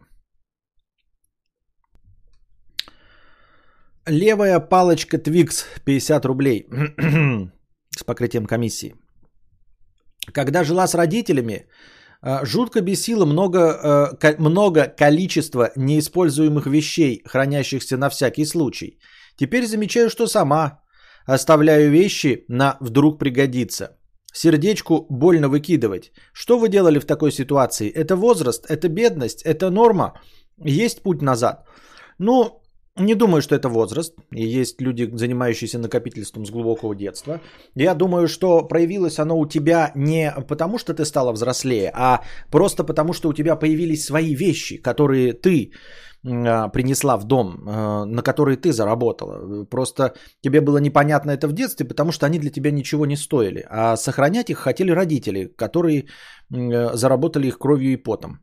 Левая 4.08 4.60
палочка 4.60 5.18
Twix 5.18 5.66
50 5.84 6.26
рублей 6.26 6.68
с 7.98 8.04
покрытием 8.04 8.46
комиссии. 8.46 8.94
Когда 10.32 10.64
жила 10.64 10.88
с 10.88 10.94
родителями, 10.94 11.68
э, 12.22 12.46
жутко 12.46 12.82
бесило 12.82 13.26
много, 13.26 13.60
э, 14.22 14.36
много 14.38 14.84
количества 14.84 15.72
неиспользуемых 15.76 16.68
вещей, 16.68 17.24
хранящихся 17.26 17.98
на 17.98 18.10
всякий 18.10 18.46
случай. 18.46 19.00
Теперь 19.38 19.66
замечаю, 19.66 20.10
что 20.10 20.28
сама 20.28 20.80
оставляю 21.26 21.92
вещи 21.92 22.46
на 22.48 22.78
вдруг 22.82 23.20
пригодится. 23.20 23.98
Сердечку 24.34 25.06
больно 25.10 25.48
выкидывать. 25.48 26.12
Что 26.34 26.60
вы 26.60 26.70
делали 26.70 27.00
в 27.00 27.06
такой 27.06 27.32
ситуации? 27.32 27.90
Это 27.90 28.16
возраст, 28.16 28.66
это 28.70 28.90
бедность, 28.90 29.42
это 29.44 29.70
норма. 29.70 30.14
Есть 30.58 31.04
путь 31.04 31.22
назад. 31.22 31.66
Ну, 32.20 32.62
не 32.98 33.16
думаю, 33.16 33.42
что 33.42 33.56
это 33.56 33.70
возраст. 33.70 34.16
И 34.32 34.62
есть 34.62 34.82
люди, 34.82 35.10
занимающиеся 35.14 35.80
накопительством 35.80 36.46
с 36.46 36.52
глубокого 36.52 36.96
детства. 36.96 37.40
Я 37.76 37.94
думаю, 37.94 38.28
что 38.28 38.68
проявилось 38.68 39.20
оно 39.20 39.40
у 39.40 39.48
тебя 39.48 39.92
не 39.96 40.34
потому, 40.48 40.78
что 40.78 40.94
ты 40.94 41.06
стала 41.06 41.32
взрослее, 41.32 41.92
а 41.94 42.22
просто 42.52 42.84
потому, 42.84 43.14
что 43.14 43.30
у 43.30 43.34
тебя 43.34 43.56
появились 43.56 44.06
свои 44.06 44.36
вещи, 44.36 44.78
которые 44.78 45.34
ты 45.34 45.72
принесла 46.26 47.18
в 47.18 47.24
дом, 47.26 47.64
а, 47.68 48.06
на 48.06 48.24
которые 48.24 48.58
ты 48.58 48.72
заработала. 48.72 49.66
Просто 49.66 50.14
тебе 50.42 50.62
было 50.62 50.80
непонятно 50.80 51.32
это 51.32 51.48
в 51.48 51.54
детстве, 51.54 51.88
потому 51.88 52.12
что 52.12 52.26
они 52.26 52.40
для 52.40 52.50
тебя 52.50 52.72
ничего 52.72 53.06
не 53.06 53.18
стоили. 53.18 53.66
А 53.70 53.96
сохранять 53.96 54.50
их 54.50 54.58
хотели 54.58 54.92
родители, 54.92 55.54
которые 55.56 56.08
заработали 56.50 57.48
их 57.48 57.58
кровью 57.58 57.94
и 57.94 58.04
потом. 58.04 58.40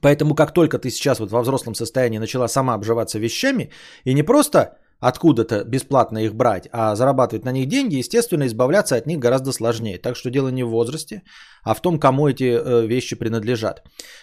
Поэтому 0.00 0.34
как 0.34 0.52
только 0.52 0.78
ты 0.78 0.90
сейчас 0.90 1.20
вот 1.20 1.30
во 1.30 1.42
взрослом 1.42 1.74
состоянии 1.74 2.18
начала 2.18 2.48
сама 2.48 2.74
обживаться 2.74 3.18
вещами, 3.18 3.70
и 4.04 4.14
не 4.14 4.22
просто 4.22 4.78
откуда-то 5.08 5.64
бесплатно 5.64 6.18
их 6.18 6.34
брать, 6.34 6.68
а 6.72 6.96
зарабатывать 6.96 7.44
на 7.44 7.52
них 7.52 7.68
деньги, 7.68 7.98
естественно, 7.98 8.46
избавляться 8.46 8.96
от 8.96 9.06
них 9.06 9.18
гораздо 9.18 9.52
сложнее. 9.52 9.98
Так 9.98 10.16
что 10.16 10.30
дело 10.30 10.48
не 10.48 10.64
в 10.64 10.70
возрасте, 10.70 11.22
а 11.62 11.74
в 11.74 11.80
том, 11.80 11.98
кому 11.98 12.26
эти 12.28 12.44
э, 12.44 12.86
вещи 12.86 13.16
принадлежат. 13.16 13.82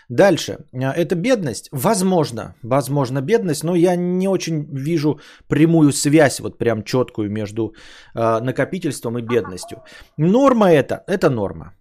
Дальше. 0.09 0.57
Это 0.73 1.15
бедность? 1.15 1.69
Возможно. 1.71 2.55
Возможно, 2.63 3.21
бедность, 3.21 3.63
но 3.63 3.75
я 3.75 3.95
не 3.95 4.27
очень 4.27 4.65
вижу 4.73 5.19
прямую 5.47 5.91
связь, 5.91 6.39
вот 6.39 6.57
прям 6.57 6.83
четкую 6.83 7.29
между 7.29 7.73
э, 8.15 8.41
накопительством 8.41 9.19
и 9.19 9.21
бедностью. 9.21 9.77
Норма 10.17 10.71
это? 10.71 11.03
Это 11.07 11.29
норма. 11.29 11.73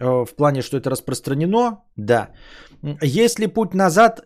Э, 0.00 0.24
в 0.24 0.36
плане, 0.36 0.62
что 0.62 0.76
это 0.76 0.90
распространено, 0.90 1.78
да. 1.96 2.28
Есть 3.02 3.40
ли 3.40 3.48
путь 3.48 3.74
назад? 3.74 4.20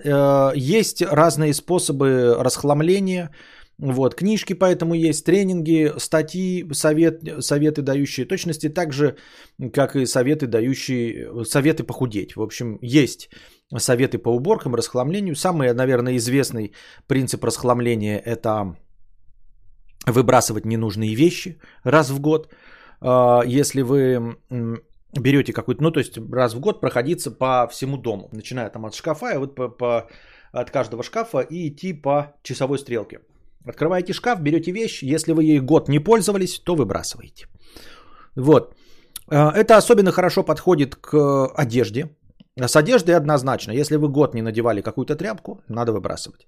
Есть 0.55 1.03
разные 1.03 1.55
способы 1.55 2.37
расхламления, 2.45 3.31
вот, 3.81 4.14
книжки 4.14 4.53
поэтому 4.53 4.95
есть, 4.95 5.24
тренинги, 5.24 5.93
статьи, 5.97 6.68
совет, 6.72 7.22
советы 7.39 7.81
дающие 7.81 8.26
точности, 8.26 8.68
так 8.68 8.93
же, 8.93 9.16
как 9.72 9.97
и 9.97 10.05
советы 10.07 10.47
дающие, 10.47 11.45
советы 11.45 11.85
похудеть. 11.85 12.37
В 12.37 12.43
общем, 12.43 12.78
есть 12.83 13.31
советы 13.78 14.18
по 14.18 14.28
уборкам, 14.28 14.74
расхламлению. 14.74 15.35
Самый, 15.35 15.72
наверное, 15.72 16.16
известный 16.16 16.72
принцип 17.07 17.43
расхламления– 17.43 18.18
это 18.24 18.76
выбрасывать 20.07 20.66
ненужные 20.66 21.14
вещи 21.14 21.59
раз 21.83 22.11
в 22.11 22.20
год. 22.20 22.53
А, 23.01 23.43
если 23.47 23.81
вы 23.81 24.37
берете 25.14 25.55
какую-то, 25.55 25.83
ну, 25.83 25.91
то 25.91 26.01
есть 26.01 26.18
раз 26.31 26.55
в 26.55 26.61
год 26.61 26.83
проходиться 26.83 27.31
по 27.31 27.66
всему 27.68 27.97
дому, 27.97 28.28
начиная 28.33 28.68
там 28.68 28.85
от 28.85 28.95
шкафа, 28.95 29.35
и 29.35 29.39
вот 29.39 29.55
по, 29.55 29.68
по, 29.68 30.11
от 30.53 30.70
каждого 30.70 31.03
шкафа 31.03 31.41
и 31.41 31.68
идти 31.68 31.95
по 31.95 32.35
часовой 32.43 32.78
стрелке. 32.78 33.20
Открываете 33.68 34.12
шкаф, 34.12 34.40
берете 34.40 34.72
вещь, 34.72 35.02
если 35.02 35.32
вы 35.32 35.44
ей 35.44 35.61
год 35.61 35.88
не 35.88 35.98
пользовались, 35.98 36.61
то 36.64 36.74
выбрасываете. 36.74 37.46
Вот. 38.36 38.74
А, 39.28 39.52
это 39.52 39.76
особенно 39.76 40.12
хорошо 40.12 40.42
подходит 40.42 40.96
к 40.96 41.46
одежде. 41.54 42.16
С 42.58 42.76
одеждой 42.76 43.16
однозначно. 43.16 43.72
Если 43.72 43.96
вы 43.96 44.08
год 44.08 44.34
не 44.34 44.42
надевали 44.42 44.82
какую-то 44.82 45.16
тряпку, 45.16 45.62
надо 45.68 45.92
выбрасывать. 45.92 46.46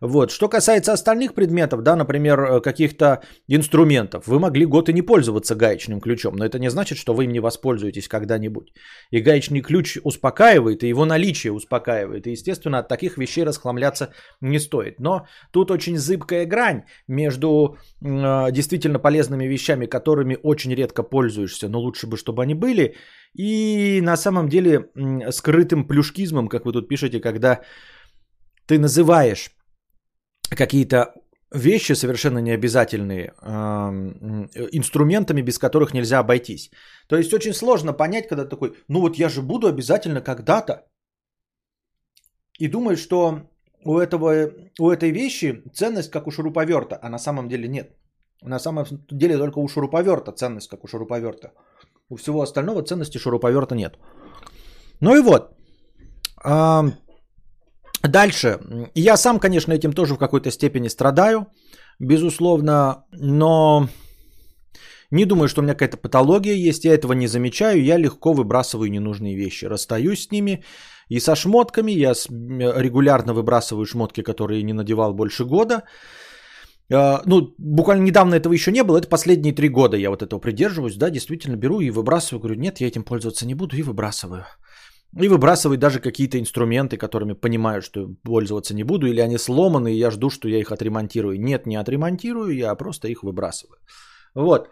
Вот. 0.00 0.30
Что 0.30 0.48
касается 0.48 0.92
остальных 0.92 1.34
предметов, 1.34 1.82
да, 1.82 1.96
например, 1.96 2.40
э, 2.40 2.60
каких-то 2.60 3.22
инструментов, 3.48 4.26
вы 4.26 4.38
могли 4.38 4.64
год 4.64 4.88
и 4.88 4.92
не 4.92 5.02
пользоваться 5.02 5.54
гаечным 5.54 6.00
ключом, 6.00 6.36
но 6.36 6.44
это 6.44 6.58
не 6.58 6.70
значит, 6.70 6.98
что 6.98 7.14
вы 7.14 7.24
им 7.24 7.32
не 7.32 7.40
воспользуетесь 7.40 8.08
когда-нибудь. 8.08 8.72
И 9.10 9.20
гаечный 9.20 9.60
ключ 9.60 9.98
успокаивает, 10.04 10.82
и 10.82 10.88
его 10.88 11.04
наличие 11.04 11.52
успокаивает. 11.52 12.26
И, 12.26 12.32
естественно, 12.32 12.78
от 12.78 12.88
таких 12.88 13.18
вещей 13.18 13.44
расхламляться 13.44 14.12
не 14.40 14.58
стоит. 14.58 15.00
Но 15.00 15.26
тут 15.52 15.70
очень 15.70 15.98
зыбкая 15.98 16.46
грань 16.46 16.84
между 17.06 17.76
э, 18.00 18.52
действительно 18.52 18.98
полезными 18.98 19.44
вещами, 19.44 19.86
которыми 19.86 20.38
очень 20.42 20.74
редко 20.74 21.02
пользуешься, 21.02 21.68
но 21.68 21.78
лучше 21.80 22.06
бы, 22.06 22.16
чтобы 22.16 22.42
они 22.42 22.54
были, 22.54 22.94
и 23.34 24.00
на 24.02 24.16
самом 24.16 24.48
деле 24.48 24.90
скрытым 25.30 25.86
плюшкизмом, 25.86 26.48
как 26.48 26.64
вы 26.64 26.72
тут 26.72 26.88
пишете, 26.88 27.20
когда 27.20 27.60
ты 28.66 28.78
называешь 28.78 29.50
какие-то 30.56 31.14
вещи 31.52 31.94
совершенно 31.94 32.38
необязательные 32.38 33.32
инструментами, 34.72 35.42
без 35.42 35.58
которых 35.58 35.94
нельзя 35.94 36.18
обойтись. 36.18 36.70
То 37.08 37.16
есть 37.16 37.32
очень 37.32 37.54
сложно 37.54 37.92
понять, 37.92 38.28
когда 38.28 38.44
такой, 38.44 38.74
ну 38.88 39.00
вот 39.00 39.16
я 39.16 39.28
же 39.28 39.42
буду 39.42 39.66
обязательно 39.66 40.20
когда-то. 40.20 40.86
И 42.58 42.68
думаешь, 42.68 43.00
что 43.00 43.40
у, 43.84 43.98
этого, 43.98 44.50
у 44.78 44.90
этой 44.90 45.10
вещи 45.10 45.62
ценность 45.72 46.10
как 46.10 46.26
у 46.26 46.30
шуруповерта, 46.30 46.98
а 47.02 47.08
на 47.08 47.18
самом 47.18 47.48
деле 47.48 47.68
нет. 47.68 47.96
На 48.42 48.58
самом 48.58 48.86
деле 49.10 49.38
только 49.38 49.58
у 49.58 49.68
шуруповерта 49.68 50.32
ценность 50.32 50.68
как 50.68 50.84
у 50.84 50.88
шуруповерта. 50.88 51.52
У 52.10 52.16
всего 52.16 52.42
остального 52.42 52.82
ценности 52.82 53.18
шуруповерта 53.18 53.74
нет. 53.74 53.98
Ну 55.00 55.16
и 55.16 55.20
вот. 55.20 55.56
Дальше. 58.02 58.58
Я 58.94 59.16
сам, 59.16 59.38
конечно, 59.38 59.72
этим 59.72 59.92
тоже 59.92 60.14
в 60.14 60.18
какой-то 60.18 60.50
степени 60.50 60.88
страдаю, 60.88 61.46
безусловно, 61.98 63.04
но 63.12 63.88
не 65.10 65.24
думаю, 65.24 65.48
что 65.48 65.60
у 65.60 65.64
меня 65.64 65.74
какая-то 65.74 65.96
патология 65.96 66.54
есть, 66.54 66.84
я 66.84 66.94
этого 66.94 67.12
не 67.14 67.26
замечаю, 67.26 67.82
я 67.82 67.98
легко 67.98 68.32
выбрасываю 68.32 68.90
ненужные 68.90 69.36
вещи, 69.36 69.66
расстаюсь 69.66 70.26
с 70.26 70.30
ними. 70.30 70.64
И 71.08 71.20
со 71.20 71.34
шмотками 71.34 71.90
я 71.90 72.12
регулярно 72.12 73.34
выбрасываю 73.34 73.84
шмотки, 73.84 74.22
которые 74.22 74.62
не 74.62 74.72
надевал 74.72 75.12
больше 75.12 75.44
года. 75.44 75.82
А, 76.92 77.22
ну, 77.26 77.54
буквально 77.58 78.04
недавно 78.04 78.36
этого 78.36 78.52
еще 78.52 78.72
не 78.72 78.84
было, 78.84 78.98
это 78.98 79.08
последние 79.08 79.52
три 79.52 79.68
года 79.68 79.96
я 79.96 80.10
вот 80.10 80.22
этого 80.22 80.40
придерживаюсь, 80.40 80.96
да, 80.96 81.10
действительно 81.10 81.56
беру 81.56 81.80
и 81.80 81.90
выбрасываю, 81.90 82.40
говорю, 82.40 82.60
нет, 82.60 82.80
я 82.80 82.86
этим 82.86 83.02
пользоваться 83.02 83.46
не 83.46 83.54
буду 83.54 83.76
и 83.76 83.82
выбрасываю. 83.82 84.44
И 85.18 85.28
выбрасывать 85.28 85.80
даже 85.80 85.98
какие-то 86.00 86.38
инструменты, 86.38 86.96
которыми 86.96 87.32
понимаю, 87.32 87.82
что 87.82 88.08
пользоваться 88.22 88.74
не 88.74 88.84
буду, 88.84 89.06
или 89.06 89.20
они 89.20 89.38
сломаны, 89.38 89.92
и 89.92 89.98
я 89.98 90.10
жду, 90.10 90.30
что 90.30 90.48
я 90.48 90.58
их 90.58 90.70
отремонтирую. 90.70 91.40
Нет, 91.40 91.66
не 91.66 91.76
отремонтирую, 91.76 92.54
я 92.54 92.74
просто 92.76 93.08
их 93.08 93.24
выбрасываю. 93.24 93.78
Вот. 94.34 94.70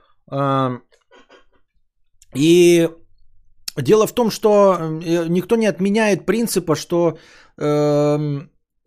И 2.34 2.89
дело 3.76 4.07
в 4.07 4.12
том, 4.12 4.30
что 4.30 4.76
э, 4.80 5.26
никто 5.28 5.57
не 5.57 5.66
отменяет 5.66 6.26
принципа, 6.26 6.76
что 6.76 7.18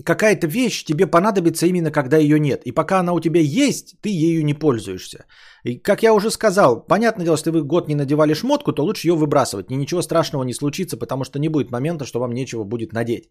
какая-то 0.02 0.48
вещь 0.48 0.84
тебе 0.84 1.08
понадобится 1.08 1.66
именно 1.68 1.92
когда 1.92 2.18
ее 2.18 2.40
нет. 2.40 2.62
И 2.66 2.72
пока 2.72 3.00
она 3.00 3.14
у 3.14 3.20
тебя 3.20 3.42
есть, 3.42 3.96
ты 4.02 4.10
ею 4.10 4.46
не 4.46 4.54
пользуешься. 4.54 5.26
И 5.64 5.78
как 5.78 6.04
я 6.04 6.14
уже 6.14 6.32
сказал, 6.32 6.86
понятное 6.88 7.26
дело, 7.26 7.36
если 7.36 7.52
вы 7.52 7.64
год 7.64 7.88
не 7.88 7.96
надевали 7.96 8.34
шмотку, 8.34 8.74
то 8.74 8.84
лучше 8.84 9.08
ее 9.08 9.16
выбрасывать. 9.16 9.72
И 9.72 9.76
ничего 9.76 10.02
страшного 10.02 10.44
не 10.44 10.54
случится, 10.54 10.98
потому 10.98 11.24
что 11.24 11.40
не 11.40 11.50
будет 11.50 11.72
момента, 11.72 12.06
что 12.06 12.20
вам 12.20 12.34
нечего 12.34 12.64
будет 12.64 12.94
надеть. 12.94 13.30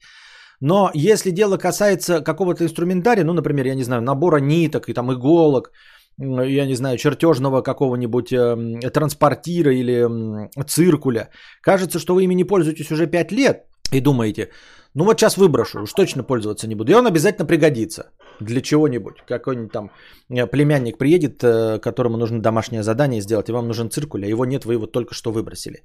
Но 0.60 0.90
если 0.94 1.30
дело 1.30 1.56
касается 1.56 2.20
какого-то 2.20 2.64
инструментария, 2.64 3.24
ну, 3.24 3.32
например, 3.32 3.66
я 3.66 3.74
не 3.74 3.84
знаю, 3.84 4.02
набора 4.02 4.40
ниток 4.40 4.88
и 4.88 4.94
там 4.94 5.10
иголок, 5.12 5.70
я 6.18 6.66
не 6.66 6.74
знаю, 6.74 6.98
чертежного 6.98 7.62
какого-нибудь 7.62 8.32
э, 8.32 8.90
транспортира 8.90 9.72
или 9.72 9.92
э, 9.92 10.64
циркуля, 10.66 11.30
кажется, 11.62 11.98
что 11.98 12.14
вы 12.14 12.24
ими 12.24 12.34
не 12.34 12.44
пользуетесь 12.44 12.90
уже 12.92 13.06
5 13.06 13.32
лет 13.32 13.64
и 13.92 14.00
думаете, 14.00 14.50
ну 14.95 15.05
вот 15.05 15.20
сейчас 15.20 15.36
выброшу, 15.36 15.82
уж 15.82 15.93
точно 15.93 16.24
пользоваться 16.24 16.66
не 16.66 16.74
буду. 16.74 16.93
И 16.93 16.95
он 16.95 17.07
обязательно 17.07 17.47
пригодится 17.47 18.11
для 18.41 18.61
чего-нибудь. 18.61 19.14
Какой-нибудь 19.26 19.72
там 19.72 19.91
э, 20.30 20.47
племянник 20.47 20.99
приедет, 20.99 21.45
э, 21.45 21.78
которому 21.78 22.16
нужно 22.16 22.41
домашнее 22.41 22.82
задание 22.82 23.20
сделать, 23.20 23.49
и 23.49 23.53
вам 23.53 23.68
нужен 23.68 23.91
циркуль, 23.91 24.24
а 24.24 24.28
его 24.28 24.45
нет, 24.45 24.64
вы 24.64 24.74
его 24.74 24.86
только 24.86 25.14
что 25.14 25.30
выбросили. 25.30 25.84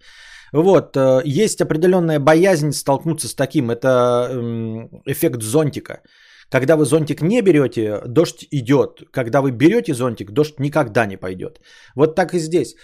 Вот, 0.53 0.97
э, 0.97 1.21
есть 1.25 1.61
определенная 1.61 2.19
боязнь 2.19 2.71
столкнуться 2.71 3.27
с 3.27 3.35
таким, 3.35 3.69
это 3.69 4.27
эм, 4.31 4.89
эффект 5.05 5.43
зонтика. 5.43 6.01
Когда 6.49 6.75
вы 6.75 6.85
зонтик 6.85 7.21
не 7.21 7.41
берете, 7.41 8.01
дождь 8.07 8.47
идет. 8.51 9.03
Когда 9.11 9.41
вы 9.41 9.51
берете 9.51 9.93
зонтик, 9.93 10.31
дождь 10.31 10.59
никогда 10.59 11.05
не 11.05 11.17
пойдет. 11.17 11.59
Вот 11.95 12.15
так 12.15 12.33
и 12.33 12.39
здесь. 12.39 12.75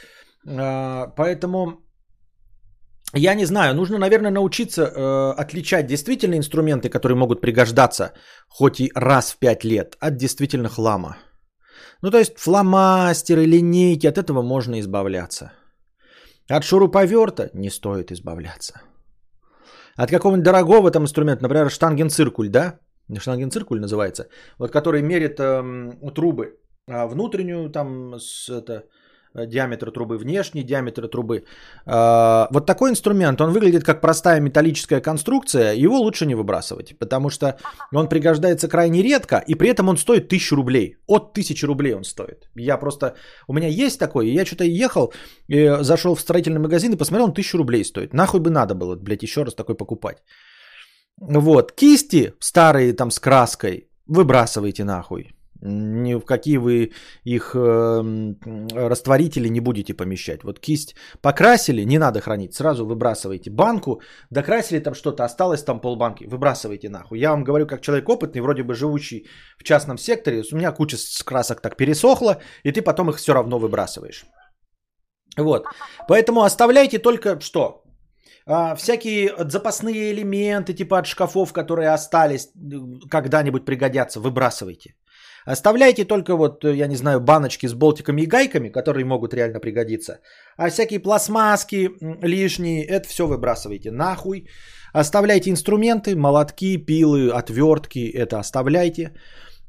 Поэтому 0.43 1.81
я 3.13 3.35
не 3.35 3.45
знаю, 3.45 3.75
нужно, 3.75 3.97
наверное, 3.97 4.31
научиться 4.31 4.81
э, 4.83 5.41
отличать 5.41 5.87
действительно 5.87 6.35
инструменты, 6.35 6.89
которые 6.89 7.17
могут 7.17 7.41
пригождаться 7.41 8.13
хоть 8.47 8.79
и 8.79 8.91
раз 8.95 9.31
в 9.31 9.37
пять 9.37 9.63
лет, 9.63 9.97
от 9.99 10.15
действительно 10.17 10.69
хлама. 10.69 11.17
Ну, 12.01 12.11
то 12.11 12.17
есть 12.17 12.37
фломастеры, 12.37 13.45
линейки, 13.45 14.07
от 14.07 14.17
этого 14.17 14.41
можно 14.41 14.79
избавляться. 14.79 15.51
От 16.49 16.63
шуруповерта 16.63 17.49
не 17.53 17.69
стоит 17.69 18.11
избавляться. 18.11 18.81
От 19.97 20.09
какого-нибудь 20.09 20.45
дорогого 20.45 20.91
там 20.91 21.03
инструмента, 21.03 21.43
например, 21.43 21.69
штангенциркуль, 21.69 22.49
да? 22.49 22.79
Штангенциркуль 23.19 23.79
называется. 23.79 24.27
Вот 24.57 24.71
который 24.71 25.01
мерит 25.01 25.39
э, 25.39 26.11
трубы. 26.15 26.57
А 26.87 27.07
внутреннюю 27.07 27.69
там 27.69 28.19
с, 28.19 28.49
это, 28.49 28.83
диаметр 29.33 29.91
трубы, 29.91 30.17
внешний 30.17 30.63
диаметр 30.63 31.07
трубы. 31.07 31.45
А, 31.85 32.47
вот 32.51 32.65
такой 32.65 32.89
инструмент, 32.89 33.41
он 33.41 33.51
выглядит 33.51 33.83
как 33.83 34.01
простая 34.01 34.39
металлическая 34.39 35.01
конструкция, 35.01 35.73
его 35.73 35.99
лучше 35.99 36.25
не 36.25 36.35
выбрасывать, 36.35 36.97
потому 36.99 37.29
что 37.29 37.57
он 37.93 38.09
пригождается 38.09 38.67
крайне 38.67 39.01
редко, 39.01 39.43
и 39.47 39.55
при 39.55 39.69
этом 39.69 39.89
он 39.89 39.97
стоит 39.97 40.25
1000 40.25 40.55
рублей. 40.55 40.97
От 41.07 41.31
1000 41.31 41.67
рублей 41.67 41.95
он 41.95 42.03
стоит. 42.03 42.49
Я 42.55 42.77
просто, 42.77 43.15
у 43.47 43.53
меня 43.53 43.67
есть 43.67 43.99
такой, 43.99 44.29
я 44.29 44.45
что-то 44.45 44.63
ехал, 44.63 45.13
и 45.47 45.77
зашел 45.81 46.15
в 46.15 46.21
строительный 46.21 46.59
магазин 46.59 46.93
и 46.93 46.97
посмотрел, 46.97 47.25
он 47.25 47.31
1000 47.31 47.57
рублей 47.57 47.85
стоит. 47.85 48.13
Нахуй 48.13 48.39
бы 48.39 48.49
надо 48.49 48.75
было, 48.75 48.95
блядь, 48.95 49.23
еще 49.23 49.43
раз 49.43 49.55
такой 49.55 49.75
покупать. 49.75 50.17
Вот, 51.17 51.71
кисти 51.71 52.33
старые 52.39 52.93
там 52.93 53.11
с 53.11 53.19
краской, 53.19 53.89
выбрасывайте 54.07 54.83
нахуй. 54.83 55.35
Ни 55.61 56.15
в 56.15 56.25
какие 56.25 56.57
вы 56.57 56.91
их 57.23 57.55
э, 57.55 57.59
растворители 58.73 59.49
не 59.49 59.59
будете 59.59 59.93
помещать. 59.93 60.43
Вот 60.43 60.59
кисть 60.59 60.95
покрасили, 61.21 61.85
не 61.85 61.99
надо 61.99 62.19
хранить, 62.19 62.53
сразу 62.53 62.85
выбрасывайте. 62.85 63.51
Банку, 63.51 64.01
докрасили 64.31 64.79
там 64.79 64.93
что-то, 64.93 65.23
осталось 65.23 65.63
там 65.63 65.79
полбанки, 65.79 66.25
выбрасывайте 66.25 66.89
нахуй. 66.89 67.19
Я 67.19 67.31
вам 67.31 67.43
говорю 67.43 67.67
как 67.67 67.81
человек 67.81 68.09
опытный, 68.09 68.41
вроде 68.41 68.63
бы 68.63 68.73
живущий 68.73 69.27
в 69.57 69.63
частном 69.63 69.97
секторе, 69.97 70.43
у 70.51 70.55
меня 70.55 70.71
куча 70.71 70.97
красок 71.25 71.61
так 71.61 71.77
пересохла, 71.77 72.39
и 72.63 72.71
ты 72.71 72.81
потом 72.81 73.09
их 73.09 73.17
все 73.17 73.33
равно 73.33 73.59
выбрасываешь. 73.59 74.25
Вот, 75.37 75.65
поэтому 76.07 76.41
оставляйте 76.41 76.99
только 76.99 77.39
что? 77.39 77.83
А, 78.45 78.75
всякие 78.75 79.33
запасные 79.49 80.11
элементы, 80.11 80.73
типа 80.73 80.99
от 80.99 81.05
шкафов, 81.05 81.53
которые 81.53 81.93
остались, 81.93 82.49
когда-нибудь 83.09 83.65
пригодятся, 83.65 84.19
выбрасывайте. 84.19 84.95
Оставляйте 85.45 86.05
только 86.05 86.35
вот, 86.35 86.63
я 86.63 86.87
не 86.87 86.95
знаю, 86.95 87.19
баночки 87.19 87.67
с 87.67 87.73
болтиками 87.73 88.21
и 88.21 88.27
гайками, 88.27 88.69
которые 88.69 89.05
могут 89.05 89.33
реально 89.33 89.59
пригодиться. 89.59 90.19
А 90.57 90.69
всякие 90.69 90.99
пластмасски 90.99 91.89
лишние, 92.21 92.85
это 92.85 93.07
все 93.07 93.27
выбрасывайте 93.27 93.91
нахуй. 93.91 94.47
Оставляйте 94.93 95.49
инструменты, 95.49 96.15
молотки, 96.15 96.77
пилы, 96.77 97.29
отвертки, 97.31 98.11
это 98.13 98.39
оставляйте. 98.39 99.13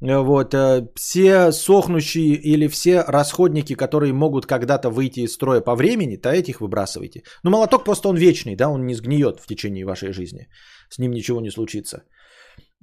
Вот, 0.03 0.53
э, 0.53 0.89
все 0.97 1.53
сохнущие 1.53 2.35
или 2.35 2.67
все 2.67 3.05
расходники, 3.07 3.77
которые 3.77 4.13
могут 4.13 4.47
когда-то 4.47 4.91
выйти 4.91 5.21
из 5.21 5.33
строя 5.33 5.61
по 5.61 5.77
времени, 5.77 6.17
то 6.17 6.29
этих 6.29 6.61
выбрасывайте. 6.61 7.23
Ну, 7.45 7.51
молоток 7.51 7.85
просто 7.85 8.09
он 8.09 8.17
вечный, 8.17 8.57
да, 8.57 8.69
он 8.69 8.85
не 8.85 8.95
сгниет 8.95 9.39
в 9.39 9.47
течение 9.47 9.85
вашей 9.85 10.13
жизни. 10.13 10.49
С 10.89 10.99
ним 10.99 11.13
ничего 11.13 11.41
не 11.41 11.51
случится. 11.51 12.03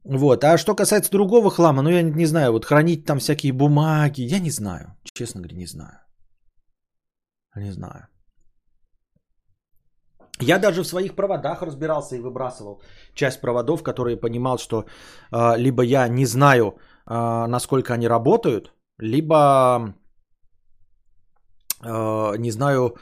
Вот. 0.04 0.44
А 0.44 0.58
что 0.58 0.76
касается 0.76 1.12
другого 1.12 1.50
хлама, 1.50 1.82
ну 1.82 1.90
я 1.90 2.02
не 2.02 2.26
знаю, 2.26 2.52
вот 2.52 2.66
хранить 2.66 3.06
там 3.06 3.20
всякие 3.20 3.54
бумаги, 3.54 4.22
я 4.22 4.40
не 4.40 4.52
знаю. 4.52 4.96
Честно 5.14 5.42
говоря, 5.42 5.58
не 5.58 5.68
знаю. 5.68 6.00
Не 7.56 7.72
знаю. 7.72 8.08
Я 10.42 10.60
даже 10.60 10.84
в 10.84 10.88
своих 10.88 11.16
проводах 11.16 11.62
разбирался 11.62 12.16
и 12.16 12.22
выбрасывал 12.22 12.82
часть 13.14 13.42
проводов, 13.42 13.84
которые 13.84 14.16
понимал, 14.18 14.58
что 14.58 14.86
э, 15.32 15.58
либо 15.58 15.84
я 15.84 16.08
не 16.08 16.26
знаю, 16.26 16.78
э, 17.06 17.46
насколько 17.48 17.94
они 17.94 18.08
работают, 18.08 18.74
либо 18.98 19.94
э, 21.84 22.38
не 22.38 22.52
знаю, 22.52 22.96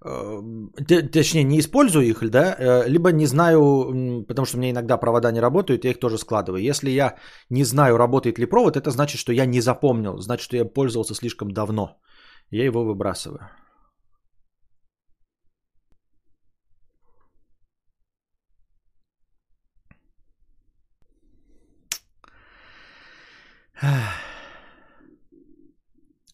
точнее, 0.00 1.44
не 1.44 1.58
использую 1.58 2.06
их, 2.06 2.30
да, 2.30 2.56
э, 2.58 2.88
либо 2.88 3.12
не 3.12 3.26
знаю, 3.26 4.24
потому 4.26 4.46
что 4.46 4.58
меня 4.58 4.70
иногда 4.70 4.96
провода 4.96 5.30
не 5.32 5.40
работают, 5.40 5.84
я 5.84 5.90
их 5.90 6.00
тоже 6.00 6.18
складываю. 6.18 6.62
Если 6.62 6.90
я 6.90 7.16
не 7.50 7.64
знаю, 7.64 7.98
работает 7.98 8.38
ли 8.38 8.46
провод, 8.46 8.76
это 8.76 8.90
значит, 8.90 9.20
что 9.20 9.32
я 9.32 9.46
не 9.46 9.60
запомнил, 9.60 10.18
значит, 10.18 10.44
что 10.44 10.56
я 10.56 10.64
пользовался 10.64 11.14
слишком 11.14 11.50
давно. 11.50 12.00
Я 12.50 12.64
его 12.64 12.84
выбрасываю. 12.84 13.50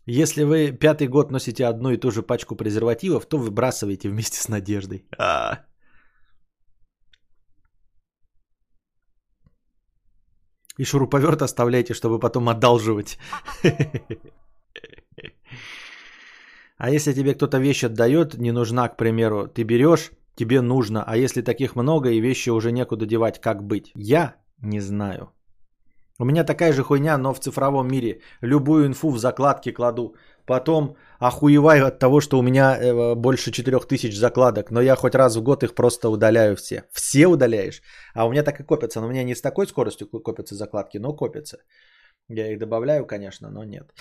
Если 0.08 0.44
вы 0.44 0.70
пятый 0.70 1.08
год 1.08 1.32
носите 1.32 1.66
одну 1.66 1.90
и 1.90 1.96
ту 1.96 2.12
же 2.12 2.22
пачку 2.22 2.54
презервативов, 2.54 3.26
то 3.26 3.38
выбрасывайте 3.38 4.08
вместе 4.08 4.40
с 4.40 4.48
надеждой. 4.48 5.04
А. 5.18 5.64
И 10.78 10.84
шуруповерт 10.84 11.42
оставляйте, 11.42 11.94
чтобы 11.94 12.20
потом 12.20 12.48
одалживать. 12.48 13.18
А 16.78 16.90
если 16.90 17.14
тебе 17.14 17.34
кто-то 17.34 17.58
вещь 17.58 17.84
отдает, 17.84 18.34
не 18.34 18.52
нужна, 18.52 18.86
к 18.88 18.98
примеру, 18.98 19.48
ты 19.48 19.64
берешь, 19.64 20.10
тебе 20.34 20.60
нужно, 20.60 21.02
а 21.06 21.16
если 21.16 21.40
таких 21.40 21.74
много 21.74 22.10
и 22.10 22.20
вещи 22.20 22.50
уже 22.50 22.70
некуда 22.70 23.06
девать, 23.06 23.40
как 23.40 23.62
быть? 23.62 23.92
Я 23.94 24.36
не 24.58 24.80
знаю. 24.80 25.32
У 26.18 26.24
меня 26.24 26.44
такая 26.44 26.72
же 26.72 26.82
хуйня, 26.82 27.18
но 27.18 27.34
в 27.34 27.40
цифровом 27.40 27.88
мире. 27.88 28.20
Любую 28.42 28.86
инфу 28.86 29.10
в 29.10 29.18
закладки 29.18 29.72
кладу. 29.72 30.14
Потом 30.46 30.96
охуеваю 31.18 31.86
от 31.86 31.98
того, 31.98 32.20
что 32.20 32.38
у 32.38 32.42
меня 32.42 32.76
э, 32.78 33.14
больше 33.14 33.50
4000 33.50 34.14
закладок, 34.14 34.70
но 34.70 34.80
я 34.80 34.96
хоть 34.96 35.14
раз 35.14 35.36
в 35.36 35.42
год 35.42 35.62
их 35.62 35.74
просто 35.74 36.08
удаляю 36.08 36.56
все. 36.56 36.84
Все 36.92 37.26
удаляешь? 37.26 37.82
А 38.14 38.26
у 38.26 38.30
меня 38.30 38.42
так 38.42 38.60
и 38.60 38.64
копятся. 38.64 39.00
Но 39.00 39.06
у 39.06 39.10
меня 39.10 39.24
не 39.24 39.34
с 39.34 39.42
такой 39.42 39.66
скоростью 39.66 40.08
копятся 40.08 40.54
закладки, 40.54 40.98
но 40.98 41.16
копятся. 41.16 41.58
Я 42.28 42.52
их 42.52 42.58
добавляю, 42.58 43.06
конечно, 43.06 43.50
но 43.50 43.64
нет. 43.64 43.92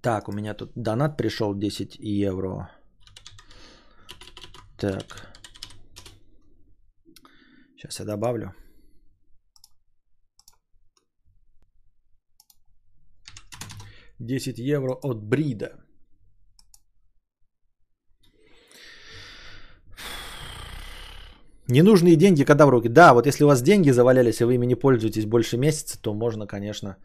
Так, 0.00 0.28
у 0.28 0.32
меня 0.32 0.54
тут 0.54 0.72
донат 0.74 1.16
пришел 1.16 1.54
10 1.54 1.96
евро. 1.98 2.70
Так. 4.76 5.37
Сейчас 7.78 8.00
я 8.00 8.06
добавлю. 8.06 8.52
Десять 14.18 14.58
евро 14.58 14.98
от 15.02 15.22
Брида. 15.22 15.68
Ненужные 21.68 22.16
деньги, 22.16 22.44
когда 22.44 22.66
в 22.66 22.70
руки. 22.70 22.88
Да, 22.88 23.14
вот 23.14 23.26
если 23.26 23.44
у 23.44 23.46
вас 23.46 23.62
деньги 23.62 23.90
завалялись, 23.92 24.40
и 24.40 24.44
вы 24.44 24.54
ими 24.54 24.66
не 24.66 24.74
пользуетесь 24.74 25.26
больше 25.26 25.56
месяца, 25.56 26.02
то 26.02 26.14
можно, 26.14 26.46
конечно, 26.46 26.96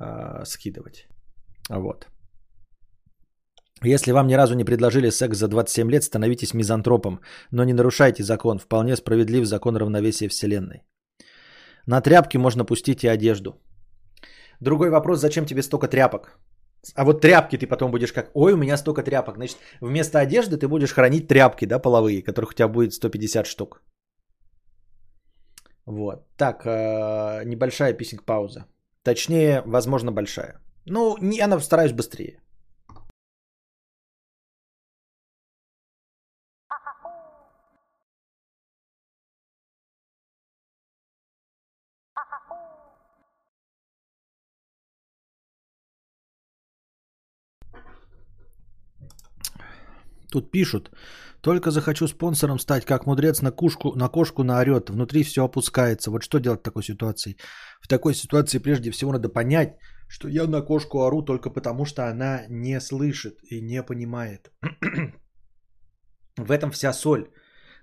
э, 0.00 0.44
скидывать. 0.44 1.08
Вот. 1.68 2.06
Если 3.84 4.12
вам 4.12 4.26
ни 4.26 4.34
разу 4.34 4.54
не 4.54 4.64
предложили 4.64 5.10
секс 5.10 5.36
за 5.36 5.48
27 5.48 5.90
лет, 5.90 6.04
становитесь 6.04 6.54
мизантропом, 6.54 7.20
но 7.50 7.64
не 7.64 7.74
нарушайте 7.74 8.22
закон. 8.22 8.58
Вполне 8.58 8.96
справедлив 8.96 9.46
закон 9.46 9.76
равновесия 9.76 10.28
Вселенной. 10.28 10.82
На 11.86 12.00
тряпки 12.00 12.38
можно 12.38 12.64
пустить 12.64 13.04
и 13.04 13.08
одежду. 13.08 13.60
Другой 14.60 14.90
вопрос, 14.90 15.20
зачем 15.20 15.46
тебе 15.46 15.62
столько 15.62 15.88
тряпок? 15.88 16.38
А 16.94 17.04
вот 17.04 17.20
тряпки 17.20 17.58
ты 17.58 17.66
потом 17.66 17.90
будешь 17.90 18.12
как, 18.12 18.30
ой, 18.34 18.52
у 18.52 18.56
меня 18.56 18.76
столько 18.76 19.02
тряпок. 19.02 19.36
Значит, 19.36 19.58
вместо 19.80 20.18
одежды 20.18 20.56
ты 20.56 20.66
будешь 20.66 20.92
хранить 20.92 21.28
тряпки, 21.28 21.66
да, 21.66 21.78
половые, 21.78 22.22
которых 22.22 22.50
у 22.50 22.54
тебя 22.54 22.68
будет 22.68 22.94
150 22.94 23.46
штук. 23.46 23.82
Вот. 25.86 26.26
Так, 26.36 26.64
э, 26.64 27.44
небольшая 27.44 27.92
писинг 27.92 28.24
пауза. 28.24 28.66
Точнее, 29.02 29.62
возможно, 29.66 30.12
большая. 30.12 30.60
Ну, 30.86 31.16
я 31.20 31.60
стараюсь 31.60 31.92
быстрее. 31.92 32.40
Тут 50.34 50.50
пишут, 50.50 50.90
только 51.42 51.70
захочу 51.70 52.08
спонсором 52.08 52.58
стать, 52.58 52.84
как 52.84 53.06
мудрец 53.06 53.42
на, 53.42 53.52
кушку, 53.52 53.94
на 53.96 54.08
кошку 54.08 54.42
наорет, 54.42 54.90
внутри 54.90 55.22
все 55.22 55.44
опускается. 55.44 56.10
Вот 56.10 56.24
что 56.24 56.40
делать 56.40 56.60
в 56.60 56.62
такой 56.64 56.82
ситуации? 56.82 57.36
В 57.80 57.86
такой 57.86 58.14
ситуации 58.14 58.58
прежде 58.58 58.90
всего 58.90 59.12
надо 59.12 59.28
понять, 59.28 59.76
что 60.08 60.28
я 60.28 60.48
на 60.48 60.60
кошку 60.60 60.98
ору 60.98 61.22
только 61.22 61.50
потому, 61.50 61.84
что 61.84 62.08
она 62.08 62.46
не 62.48 62.80
слышит 62.80 63.38
и 63.48 63.60
не 63.60 63.82
понимает. 63.84 64.50
в 66.36 66.50
этом 66.50 66.72
вся 66.72 66.92
соль. 66.92 67.28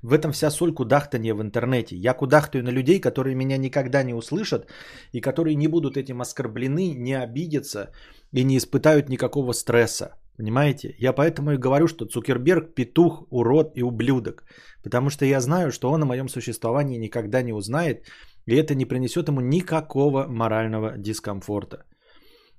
В 0.01 0.11
этом 0.11 0.33
вся 0.33 0.51
соль 0.51 0.73
кудахтания 0.73 1.33
в 1.33 1.41
интернете. 1.41 1.95
Я 1.95 2.13
кудахтаю 2.13 2.65
на 2.65 2.71
людей, 2.71 2.99
которые 2.99 3.35
меня 3.35 3.57
никогда 3.57 4.03
не 4.03 4.13
услышат 4.13 4.67
и 5.13 5.21
которые 5.21 5.55
не 5.55 5.69
будут 5.69 5.95
этим 5.95 6.19
оскорблены, 6.19 6.95
не 6.95 7.13
обидятся 7.13 7.93
и 8.33 8.43
не 8.43 8.57
испытают 8.57 9.07
никакого 9.07 9.53
стресса. 9.53 10.20
Понимаете? 10.41 10.95
Я 10.97 11.13
поэтому 11.13 11.51
и 11.51 11.57
говорю, 11.57 11.87
что 11.87 12.05
Цукерберг 12.05 12.73
петух, 12.73 13.27
урод 13.29 13.73
и 13.75 13.83
ублюдок. 13.83 14.43
Потому 14.83 15.09
что 15.11 15.25
я 15.25 15.39
знаю, 15.39 15.71
что 15.71 15.91
он 15.91 16.01
о 16.01 16.05
моем 16.05 16.29
существовании 16.29 16.97
никогда 16.97 17.43
не 17.43 17.53
узнает, 17.53 18.07
и 18.47 18.55
это 18.55 18.73
не 18.73 18.85
принесет 18.85 19.27
ему 19.27 19.41
никакого 19.41 20.25
морального 20.27 20.97
дискомфорта. 20.97 21.77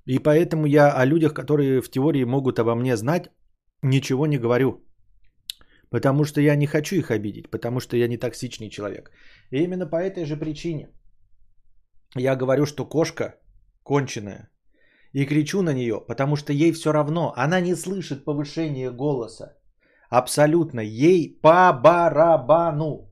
И 0.07 0.17
поэтому 0.19 0.65
я 0.65 0.93
о 1.01 1.05
людях, 1.05 1.33
которые 1.33 1.81
в 1.81 1.91
теории 1.91 2.23
могут 2.23 2.59
обо 2.59 2.73
мне 2.75 2.95
знать, 2.95 3.29
ничего 3.81 4.27
не 4.27 4.37
говорю. 4.37 4.81
Потому 5.89 6.23
что 6.23 6.39
я 6.39 6.55
не 6.55 6.67
хочу 6.67 6.95
их 6.95 7.11
обидеть, 7.11 7.51
потому 7.51 7.81
что 7.81 7.97
я 7.97 8.07
не 8.07 8.17
токсичный 8.17 8.69
человек. 8.69 9.11
И 9.51 9.63
именно 9.63 9.89
по 9.89 9.97
этой 9.97 10.23
же 10.23 10.37
причине 10.37 10.87
я 12.15 12.37
говорю, 12.37 12.65
что 12.65 12.85
кошка 12.85 13.35
конченая, 13.83 14.52
и 15.13 15.25
кричу 15.25 15.61
на 15.61 15.73
нее, 15.73 16.01
потому 16.07 16.35
что 16.35 16.53
ей 16.53 16.71
все 16.71 16.91
равно. 16.91 17.33
Она 17.37 17.61
не 17.61 17.75
слышит 17.75 18.25
повышения 18.25 18.91
голоса. 18.91 19.53
Абсолютно. 20.09 20.81
Ей 20.81 21.39
по 21.41 21.71
барабану. 21.73 23.11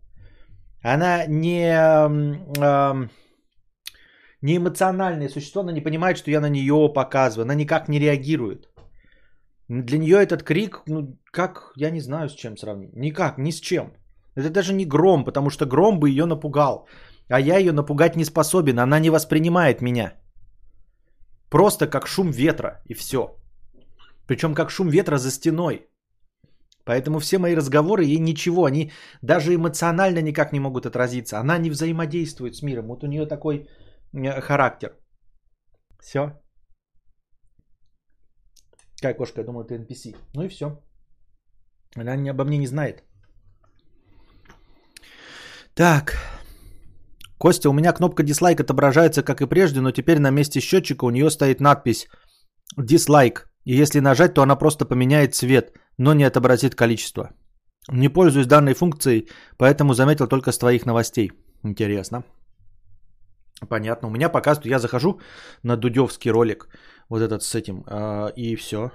Она 0.84 1.26
не, 1.28 1.72
э, 1.72 3.08
не 4.42 4.58
эмоциональное 4.58 5.30
существо, 5.30 5.62
она 5.62 5.72
не 5.72 5.82
понимает, 5.82 6.18
что 6.18 6.32
я 6.32 6.42
на 6.42 6.50
нее 6.50 6.92
показываю. 6.94 7.44
Она 7.44 7.56
никак 7.56 7.88
не 7.88 8.00
реагирует. 8.00 8.68
Для 9.70 9.98
нее 10.00 10.18
этот 10.18 10.44
крик, 10.44 10.82
ну 10.88 11.18
как, 11.32 11.72
я 11.78 11.92
не 11.92 12.02
знаю 12.02 12.30
с 12.30 12.34
чем 12.34 12.58
сравнить. 12.58 12.96
Никак, 12.96 13.38
ни 13.38 13.52
с 13.52 13.60
чем. 13.60 13.94
Это 14.36 14.50
даже 14.50 14.74
не 14.74 14.86
гром, 14.86 15.24
потому 15.24 15.50
что 15.50 15.66
гром 15.66 16.00
бы 16.00 16.10
ее 16.10 16.26
напугал. 16.26 16.88
А 17.30 17.40
я 17.40 17.58
ее 17.58 17.72
напугать 17.72 18.16
не 18.16 18.26
способен, 18.26 18.80
она 18.80 19.00
не 19.00 19.10
воспринимает 19.10 19.82
меня. 19.82 20.21
Просто 21.52 21.88
как 21.88 22.08
шум 22.08 22.32
ветра 22.32 22.82
и 22.86 22.94
все. 22.94 23.36
Причем 24.26 24.56
как 24.56 24.72
шум 24.72 24.90
ветра 24.90 25.18
за 25.18 25.32
стеной. 25.32 25.88
Поэтому 26.86 27.20
все 27.20 27.38
мои 27.38 27.56
разговоры 27.56 28.06
ей 28.06 28.20
ничего, 28.20 28.64
они 28.66 28.92
даже 29.22 29.54
эмоционально 29.54 30.22
никак 30.22 30.54
не 30.54 30.60
могут 30.60 30.86
отразиться. 30.86 31.40
Она 31.40 31.58
не 31.58 31.70
взаимодействует 31.70 32.56
с 32.56 32.62
миром. 32.64 32.88
Вот 32.88 33.04
у 33.04 33.08
нее 33.08 33.26
такой 33.26 33.68
э, 34.14 34.42
характер. 34.42 34.96
Все. 36.00 36.42
Какая 38.96 39.18
кошка, 39.18 39.42
я 39.42 39.46
думаю, 39.46 39.66
это 39.66 39.76
NPC. 39.76 40.16
Ну 40.34 40.44
и 40.44 40.50
все. 40.50 40.82
Она 41.98 42.32
обо 42.32 42.46
мне 42.46 42.58
не 42.58 42.68
знает. 42.68 43.04
Так. 45.74 46.16
Костя, 47.42 47.70
у 47.70 47.74
меня 47.74 47.92
кнопка 47.92 48.22
дизлайк 48.22 48.60
отображается, 48.60 49.24
как 49.24 49.42
и 49.42 49.48
прежде, 49.48 49.82
но 49.82 49.92
теперь 49.92 50.20
на 50.20 50.32
месте 50.32 50.60
счетчика 50.60 51.06
у 51.06 51.10
нее 51.10 51.30
стоит 51.32 51.60
надпись 51.60 52.08
дизлайк. 52.78 53.48
И 53.66 53.82
если 53.82 54.00
нажать, 54.00 54.34
то 54.36 54.44
она 54.44 54.56
просто 54.56 54.86
поменяет 54.86 55.34
цвет, 55.34 55.74
но 55.98 56.14
не 56.14 56.24
отобразит 56.24 56.76
количество. 56.76 57.32
Не 57.90 58.10
пользуюсь 58.10 58.46
данной 58.46 58.76
функцией, 58.76 59.28
поэтому 59.58 59.94
заметил 59.94 60.28
только 60.28 60.52
с 60.52 60.60
твоих 60.60 60.86
новостей. 60.86 61.32
Интересно. 61.64 62.24
Понятно. 63.70 64.08
У 64.08 64.12
меня 64.12 64.30
показывают, 64.30 64.68
я 64.68 64.80
захожу 64.80 65.20
на 65.64 65.78
Дудевский 65.78 66.32
ролик, 66.32 66.68
вот 67.10 67.22
этот 67.22 67.42
с 67.42 67.56
этим, 67.56 67.84
а, 67.88 68.28
и 68.36 68.56
все. 68.56 68.92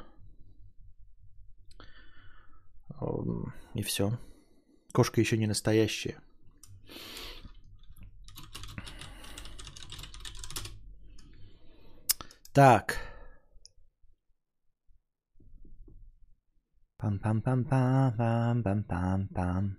И 3.74 3.82
все. 3.82 4.10
Кошка 4.92 5.20
еще 5.20 5.36
не 5.36 5.48
настоящая. 5.48 6.16
Так. 12.56 12.96
Пам-пам-пам-пам-пам-пам-пам. 16.98 19.76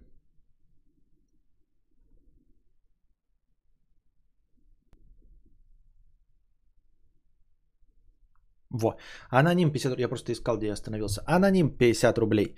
Во. 8.69 8.97
Аноним 9.31 9.71
50 9.71 9.99
Я 9.99 10.07
просто 10.07 10.33
искал, 10.33 10.57
где 10.57 10.67
я 10.67 10.73
остановился. 10.73 11.23
Аноним 11.25 11.75
50 11.77 12.17
рублей. 12.19 12.55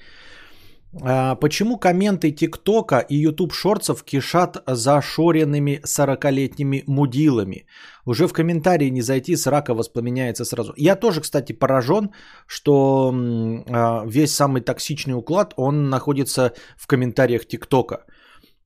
А, 1.02 1.36
почему 1.36 1.78
комменты 1.78 2.32
ТикТока 2.32 3.00
и 3.00 3.16
YouTube 3.16 3.54
шорцев 3.54 4.04
кишат 4.04 4.64
зашоренными 4.68 5.82
40-летними 5.86 6.84
мудилами? 6.88 7.66
Уже 8.06 8.28
в 8.28 8.34
комментарии 8.34 8.90
не 8.90 9.02
зайти, 9.02 9.36
срака 9.36 9.74
воспламеняется 9.74 10.46
сразу. 10.46 10.74
Я 10.78 10.96
тоже, 10.96 11.22
кстати, 11.22 11.54
поражен, 11.54 12.10
что 12.48 13.14
а, 13.14 14.04
весь 14.08 14.34
самый 14.34 14.62
токсичный 14.62 15.14
уклад, 15.14 15.54
он 15.58 15.90
находится 15.90 16.54
в 16.78 16.88
комментариях 16.88 17.46
ТикТока. 17.46 18.06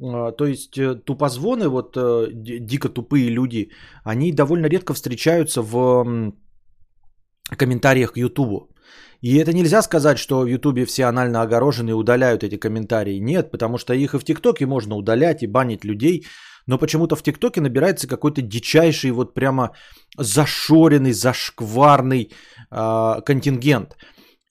А, 0.01 0.31
то 0.31 0.45
есть 0.45 0.77
э, 0.77 0.95
тупозвоны, 0.95 1.67
вот 1.67 1.97
э, 1.97 2.27
дико 2.33 2.89
тупые 2.89 3.29
люди, 3.29 3.71
они 4.05 4.31
довольно 4.31 4.67
редко 4.67 4.93
встречаются 4.93 5.61
в 5.61 6.33
комментариях 7.57 8.13
к 8.13 8.17
Ютубу. 8.17 8.69
И 9.23 9.37
это 9.37 9.53
нельзя 9.53 9.81
сказать, 9.81 10.19
что 10.19 10.41
в 10.41 10.47
Ютубе 10.47 10.83
все 10.83 11.05
анально 11.05 11.41
огорожены 11.41 11.93
удаляют 11.93 12.43
эти 12.43 12.57
комментарии. 12.57 13.19
Нет, 13.19 13.51
потому 13.51 13.77
что 13.77 13.93
их 13.93 14.13
и 14.13 14.19
в 14.19 14.23
ТикТоке 14.25 14.65
можно 14.65 14.95
удалять 14.95 15.43
и 15.43 15.47
банить 15.47 15.85
людей. 15.85 16.25
Но 16.67 16.77
почему-то 16.77 17.15
в 17.15 17.23
ТикТоке 17.23 17.61
набирается 17.61 18.07
какой-то 18.07 18.41
дичайший, 18.41 19.11
вот 19.11 19.33
прямо 19.33 19.71
зашоренный, 20.17 21.13
зашкварный 21.13 22.31
э, 22.69 23.21
контингент. 23.25 23.95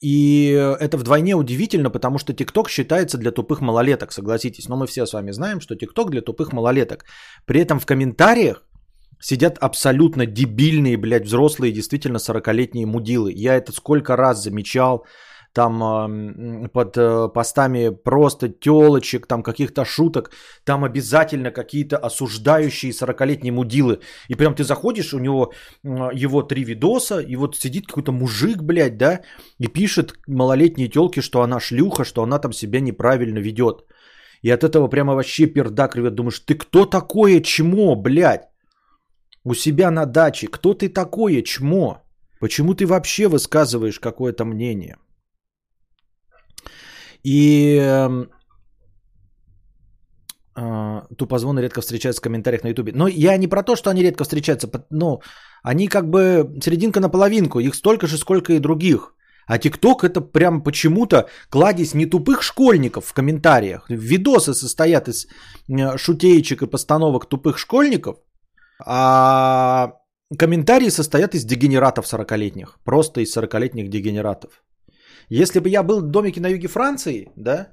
И 0.00 0.76
это 0.80 0.96
вдвойне 0.96 1.36
удивительно, 1.36 1.90
потому 1.90 2.18
что 2.18 2.32
ТикТок 2.32 2.70
считается 2.70 3.18
для 3.18 3.30
тупых 3.30 3.60
малолеток, 3.60 4.12
согласитесь. 4.12 4.68
Но 4.68 4.76
мы 4.76 4.86
все 4.86 5.04
с 5.04 5.12
вами 5.12 5.32
знаем, 5.32 5.60
что 5.60 5.76
ТикТок 5.76 6.10
для 6.10 6.22
тупых 6.22 6.50
малолеток. 6.50 7.04
При 7.44 7.60
этом 7.60 7.78
в 7.78 7.84
комментариях 7.84 8.62
сидят 9.22 9.58
абсолютно 9.58 10.26
дебильные, 10.26 10.96
блядь, 10.96 11.26
взрослые, 11.26 11.72
действительно 11.72 12.18
40-летние 12.18 12.86
мудилы. 12.86 13.32
Я 13.32 13.56
это 13.56 13.72
сколько 13.72 14.16
раз 14.16 14.42
замечал, 14.42 15.06
там 15.54 16.68
под 16.72 16.96
э, 16.96 17.28
постами 17.34 17.90
просто 17.90 18.48
телочек, 18.48 19.26
там 19.26 19.42
каких-то 19.42 19.84
шуток, 19.84 20.30
там 20.64 20.82
обязательно 20.84 21.50
какие-то 21.50 21.98
осуждающие 21.98 22.92
40-летние 22.92 23.52
мудилы. 23.52 24.00
И 24.28 24.34
прям 24.34 24.54
ты 24.54 24.64
заходишь, 24.64 25.12
у 25.14 25.18
него 25.18 25.52
его 26.14 26.42
три 26.42 26.64
видоса, 26.64 27.20
и 27.20 27.36
вот 27.36 27.56
сидит 27.56 27.86
какой-то 27.86 28.12
мужик, 28.12 28.62
блядь, 28.62 28.96
да, 28.96 29.20
и 29.60 29.68
пишет 29.68 30.14
малолетней 30.26 30.88
телке, 30.88 31.20
что 31.20 31.42
она 31.42 31.60
шлюха, 31.60 32.04
что 32.04 32.22
она 32.22 32.38
там 32.38 32.52
себя 32.52 32.80
неправильно 32.80 33.38
ведет. 33.38 33.84
И 34.42 34.50
от 34.50 34.64
этого 34.64 34.88
прямо 34.88 35.14
вообще 35.14 35.46
пердак 35.46 35.96
рвет. 35.96 36.14
Думаешь, 36.14 36.40
ты 36.40 36.54
кто 36.54 36.86
такое 36.86 37.40
чмо, 37.40 37.94
блядь? 37.94 38.51
У 39.44 39.54
себя 39.54 39.90
на 39.90 40.06
даче. 40.06 40.48
Кто 40.48 40.74
ты 40.74 40.88
такое, 40.88 41.42
чмо? 41.42 42.02
Почему 42.40 42.74
ты 42.74 42.86
вообще 42.86 43.28
высказываешь 43.28 44.00
какое-то 44.00 44.44
мнение? 44.44 44.96
И 47.24 47.78
э, 50.56 51.02
тупозвоны 51.16 51.60
редко 51.60 51.80
встречаются 51.80 52.20
в 52.20 52.24
комментариях 52.24 52.64
на 52.64 52.68
ютубе. 52.68 52.92
Но 52.94 53.06
я 53.08 53.36
не 53.36 53.48
про 53.48 53.62
то, 53.62 53.76
что 53.76 53.90
они 53.90 54.02
редко 54.02 54.24
встречаются. 54.24 54.68
Ну, 54.90 55.20
они 55.62 55.88
как 55.88 56.10
бы 56.10 56.58
серединка 56.60 57.00
на 57.00 57.08
половинку. 57.08 57.60
Их 57.60 57.74
столько 57.74 58.06
же, 58.06 58.18
сколько 58.18 58.52
и 58.52 58.58
других. 58.58 59.14
А 59.46 59.58
ТикТок 59.58 60.04
это 60.04 60.20
прям 60.20 60.62
почему-то 60.62 61.28
кладезь 61.50 61.94
не 61.94 62.06
тупых 62.06 62.42
школьников 62.42 63.06
в 63.06 63.12
комментариях. 63.12 63.86
Видосы 63.88 64.54
состоят 64.54 65.08
из 65.08 65.26
э, 65.68 65.96
шутеечек 65.96 66.62
и 66.62 66.66
постановок 66.66 67.26
тупых 67.26 67.58
школьников– 67.58 68.16
а 68.86 69.92
комментарии 70.38 70.90
состоят 70.90 71.34
из 71.34 71.44
дегенератов 71.44 72.06
40-летних. 72.06 72.78
Просто 72.84 73.20
из 73.20 73.36
40-летних 73.36 73.88
дегенератов. 73.88 74.62
Если 75.28 75.60
бы 75.60 75.68
я 75.68 75.82
был 75.82 76.00
в 76.00 76.10
домике 76.10 76.40
на 76.40 76.48
юге 76.48 76.68
Франции, 76.68 77.30
да, 77.36 77.68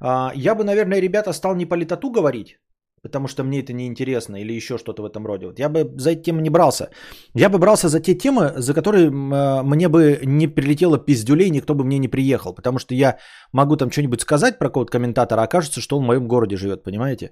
а, 0.00 0.32
я 0.34 0.54
бы, 0.54 0.64
наверное, 0.64 1.00
ребята, 1.00 1.32
стал 1.32 1.54
не 1.54 1.66
по 1.66 1.74
летоту 1.74 2.10
говорить, 2.10 2.58
потому 3.04 3.28
что 3.28 3.44
мне 3.44 3.60
это 3.60 3.72
не 3.72 3.86
интересно 3.86 4.36
или 4.36 4.56
еще 4.56 4.78
что-то 4.78 5.02
в 5.02 5.04
этом 5.04 5.26
роде. 5.26 5.46
Вот 5.46 5.58
я 5.58 5.68
бы 5.68 5.92
за 5.96 6.10
эти 6.10 6.22
темы 6.22 6.42
не 6.42 6.50
брался. 6.50 6.88
Я 7.34 7.48
бы 7.48 7.58
брался 7.58 7.88
за 7.88 8.00
те 8.00 8.14
темы, 8.14 8.52
за 8.56 8.74
которые 8.74 9.06
э, 9.06 9.62
мне 9.62 9.88
бы 9.88 10.20
не 10.24 10.48
прилетело 10.48 10.98
пиздюлей, 10.98 11.50
никто 11.50 11.74
бы 11.74 11.84
мне 11.84 11.98
не 11.98 12.08
приехал, 12.08 12.54
потому 12.54 12.78
что 12.78 12.94
я 12.94 13.18
могу 13.52 13.76
там 13.76 13.90
что-нибудь 13.90 14.20
сказать 14.20 14.58
про 14.58 14.68
какого-то 14.68 14.92
комментатора, 14.92 15.42
а 15.42 15.44
окажется, 15.44 15.80
что 15.80 15.98
он 15.98 16.04
в 16.04 16.06
моем 16.06 16.26
городе 16.26 16.56
живет, 16.56 16.82
понимаете? 16.82 17.30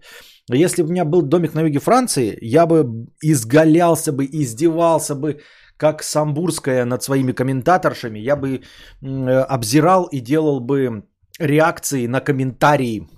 Если 0.52 0.82
бы 0.82 0.88
у 0.88 0.92
меня 0.92 1.04
был 1.04 1.22
домик 1.22 1.54
на 1.54 1.62
юге 1.62 1.80
Франции, 1.80 2.38
я 2.42 2.66
бы 2.66 2.84
изгалялся 3.22 4.12
бы, 4.12 4.24
издевался 4.24 5.14
бы, 5.14 5.40
как 5.78 6.02
Самбурская 6.02 6.84
над 6.84 7.02
своими 7.02 7.32
комментаторшами, 7.32 8.18
я 8.18 8.36
бы 8.36 8.60
э, 9.02 9.46
обзирал 9.54 10.04
и 10.12 10.20
делал 10.20 10.60
бы 10.60 11.02
реакции 11.38 12.06
на 12.06 12.20
комментарии 12.20 13.08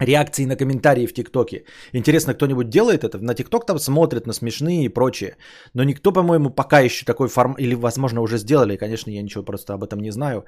реакции 0.00 0.46
на 0.46 0.56
комментарии 0.56 1.06
в 1.06 1.12
ТикТоке. 1.12 1.64
Интересно, 1.92 2.34
кто-нибудь 2.34 2.68
делает 2.68 3.04
это? 3.04 3.18
На 3.18 3.34
ТикТок 3.34 3.66
там 3.66 3.78
смотрят 3.78 4.26
на 4.26 4.32
смешные 4.32 4.84
и 4.84 4.88
прочее. 4.88 5.36
Но 5.74 5.84
никто, 5.84 6.12
по-моему, 6.12 6.50
пока 6.50 6.80
еще 6.80 7.04
такой 7.04 7.28
форм... 7.28 7.54
Или, 7.58 7.74
возможно, 7.74 8.20
уже 8.20 8.38
сделали. 8.38 8.76
Конечно, 8.76 9.10
я 9.10 9.22
ничего 9.22 9.44
просто 9.44 9.74
об 9.74 9.84
этом 9.84 10.00
не 10.00 10.12
знаю. 10.12 10.44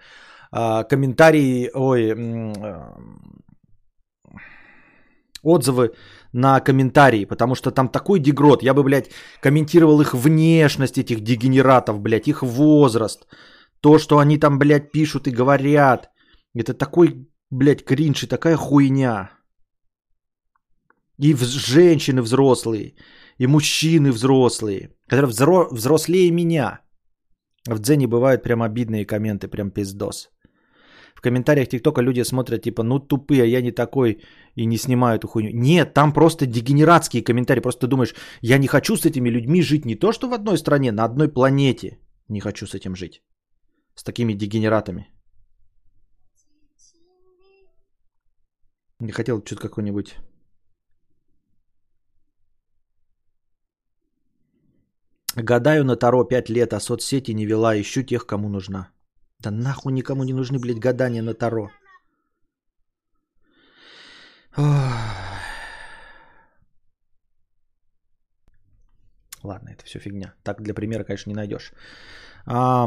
А, 0.53 0.85
комментарии... 0.85 1.71
Ой... 1.75 2.13
А, 2.13 2.97
отзывы 5.43 5.95
на 6.33 6.61
комментарии, 6.61 7.25
потому 7.25 7.55
что 7.55 7.71
там 7.71 7.89
такой 7.89 8.21
дегрот. 8.21 8.63
Я 8.63 8.75
бы, 8.75 8.83
блядь, 8.83 9.11
комментировал 9.41 10.01
их 10.01 10.15
внешность 10.15 10.99
этих 10.99 11.21
дегенератов, 11.21 12.01
блядь, 12.01 12.29
их 12.29 12.43
возраст. 12.43 13.27
То, 13.81 13.99
что 13.99 14.19
они 14.19 14.39
там, 14.39 14.59
блядь, 14.59 14.93
пишут 14.93 15.27
и 15.27 15.31
говорят. 15.31 16.11
Это 16.55 16.75
такой, 16.75 17.27
блядь, 17.51 17.85
кринж 17.85 18.25
и 18.25 18.27
такая 18.27 18.57
хуйня. 18.57 19.31
И 21.23 21.35
женщины 21.35 22.23
взрослые, 22.23 22.95
и 23.39 23.47
мужчины 23.47 24.11
взрослые, 24.11 24.91
которые 25.07 25.31
взро- 25.31 25.69
взрослее 25.71 26.31
меня. 26.31 26.81
В 27.69 27.79
Дзене 27.79 28.07
бывают 28.07 28.43
прям 28.43 28.63
обидные 28.63 29.05
комменты, 29.05 29.49
прям 29.49 29.71
пиздос. 29.71 30.31
В 31.15 31.21
комментариях 31.21 31.69
ТикТока 31.69 32.03
люди 32.03 32.25
смотрят 32.25 32.63
типа, 32.63 32.83
ну 32.83 32.99
тупые, 32.99 33.51
я 33.51 33.61
не 33.61 33.73
такой 33.73 34.23
и 34.57 34.67
не 34.67 34.79
снимаю 34.79 35.19
эту 35.19 35.29
хуйню. 35.29 35.51
Нет, 35.53 35.93
там 35.93 36.13
просто 36.13 36.47
дегенератские 36.47 37.23
комментарии. 37.23 37.61
Просто 37.61 37.81
ты 37.81 37.87
думаешь, 37.87 38.15
я 38.41 38.59
не 38.59 38.69
хочу 38.69 38.97
с 38.97 39.05
этими 39.05 39.29
людьми 39.29 39.63
жить 39.63 39.85
не 39.85 39.97
то, 39.97 40.13
что 40.13 40.29
в 40.29 40.33
одной 40.33 40.57
стране, 40.57 40.93
на 40.93 41.05
одной 41.05 41.29
планете. 41.29 41.99
Не 42.29 42.41
хочу 42.41 42.67
с 42.67 42.75
этим 42.75 42.97
жить. 42.97 43.23
С 43.95 44.05
такими 44.05 44.33
дегенератами. 44.33 45.11
Не 49.01 49.13
хотел 49.13 49.43
что-то 49.45 49.69
какой-нибудь 49.69 50.15
Гадаю 55.43 55.85
на 55.85 55.97
Таро 55.97 56.25
5 56.25 56.51
лет, 56.51 56.73
а 56.73 56.81
соцсети 56.81 57.35
не 57.35 57.47
вела, 57.47 57.75
ищу 57.81 58.03
тех, 58.03 58.27
кому 58.27 58.49
нужна. 58.49 58.89
Да 59.39 59.51
нахуй 59.51 59.93
никому 59.93 60.25
не 60.25 60.33
нужны, 60.33 60.59
блядь, 60.59 60.79
гадания 60.79 61.23
на 61.23 61.35
Таро. 61.35 61.71
Ладно, 69.43 69.71
это 69.71 69.85
все 69.85 69.99
фигня. 69.99 70.35
Так 70.43 70.61
для 70.61 70.75
примера, 70.75 71.05
конечно, 71.05 71.31
не 71.31 71.37
найдешь. 71.37 71.73
А, 72.47 72.87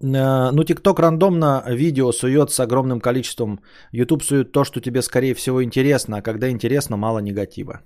ну, 0.00 0.64
ТикТок 0.64 0.98
рандомно 0.98 1.64
видео 1.66 2.12
сует 2.12 2.50
с 2.50 2.60
огромным 2.60 3.00
количеством. 3.00 3.60
YouTube 3.92 4.22
сует 4.22 4.52
то, 4.52 4.64
что 4.64 4.80
тебе, 4.80 5.02
скорее 5.02 5.34
всего, 5.34 5.62
интересно, 5.64 6.18
а 6.18 6.22
когда 6.22 6.50
интересно, 6.50 6.96
мало 6.96 7.20
негатива. 7.20 7.80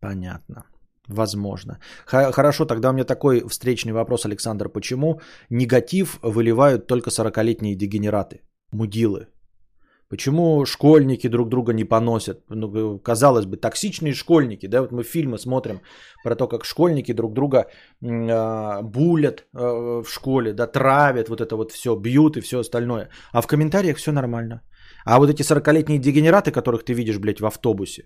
Понятно. 0.00 0.64
Возможно. 1.08 1.78
Хорошо, 2.06 2.64
тогда 2.64 2.90
у 2.90 2.92
меня 2.92 3.04
такой 3.04 3.40
встречный 3.48 3.92
вопрос, 3.92 4.26
Александр. 4.26 4.68
Почему 4.68 5.20
негатив 5.50 6.18
выливают 6.22 6.86
только 6.86 7.10
40-летние 7.10 7.74
дегенераты, 7.74 8.40
мудилы? 8.72 9.26
Почему 10.10 10.66
школьники 10.66 11.28
друг 11.28 11.48
друга 11.48 11.72
не 11.72 11.84
поносят? 11.84 12.42
Ну, 12.48 12.98
казалось 12.98 13.46
бы, 13.46 13.56
токсичные 13.56 14.12
школьники, 14.12 14.68
да, 14.68 14.80
вот 14.80 14.92
мы 14.92 15.04
фильмы 15.04 15.38
смотрим 15.38 15.80
про 16.24 16.34
то, 16.34 16.48
как 16.48 16.64
школьники 16.64 17.12
друг 17.12 17.32
друга 17.32 17.58
э, 17.58 18.82
булят 18.82 19.44
э, 19.54 20.02
в 20.02 20.08
школе, 20.08 20.52
да, 20.52 20.66
травят, 20.66 21.28
вот 21.28 21.40
это 21.40 21.56
вот 21.56 21.70
все, 21.70 21.94
бьют 21.94 22.36
и 22.36 22.40
все 22.40 22.58
остальное. 22.58 23.08
А 23.32 23.40
в 23.40 23.46
комментариях 23.46 23.98
все 23.98 24.10
нормально. 24.10 24.62
А 25.04 25.18
вот 25.18 25.30
эти 25.30 25.42
40-летние 25.42 25.98
дегенераты, 25.98 26.50
которых 26.50 26.84
ты 26.84 26.92
видишь, 26.92 27.18
блядь, 27.18 27.40
в 27.40 27.46
автобусе, 27.46 28.02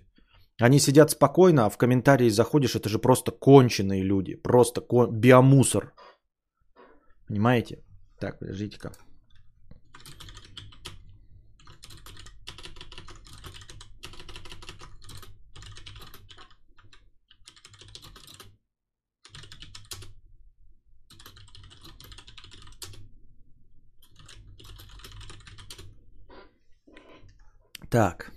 они 0.61 0.79
сидят 0.79 1.11
спокойно, 1.11 1.65
а 1.65 1.69
в 1.69 1.77
комментарии 1.77 2.29
заходишь, 2.29 2.75
это 2.75 2.89
же 2.89 2.99
просто 2.99 3.31
конченые 3.31 4.03
люди, 4.03 4.35
просто 4.35 4.81
кон... 4.81 5.11
биомусор. 5.11 5.93
Понимаете? 7.27 7.83
Так, 8.19 8.39
подождите-ка. 8.39 8.93
Так. 27.89 28.34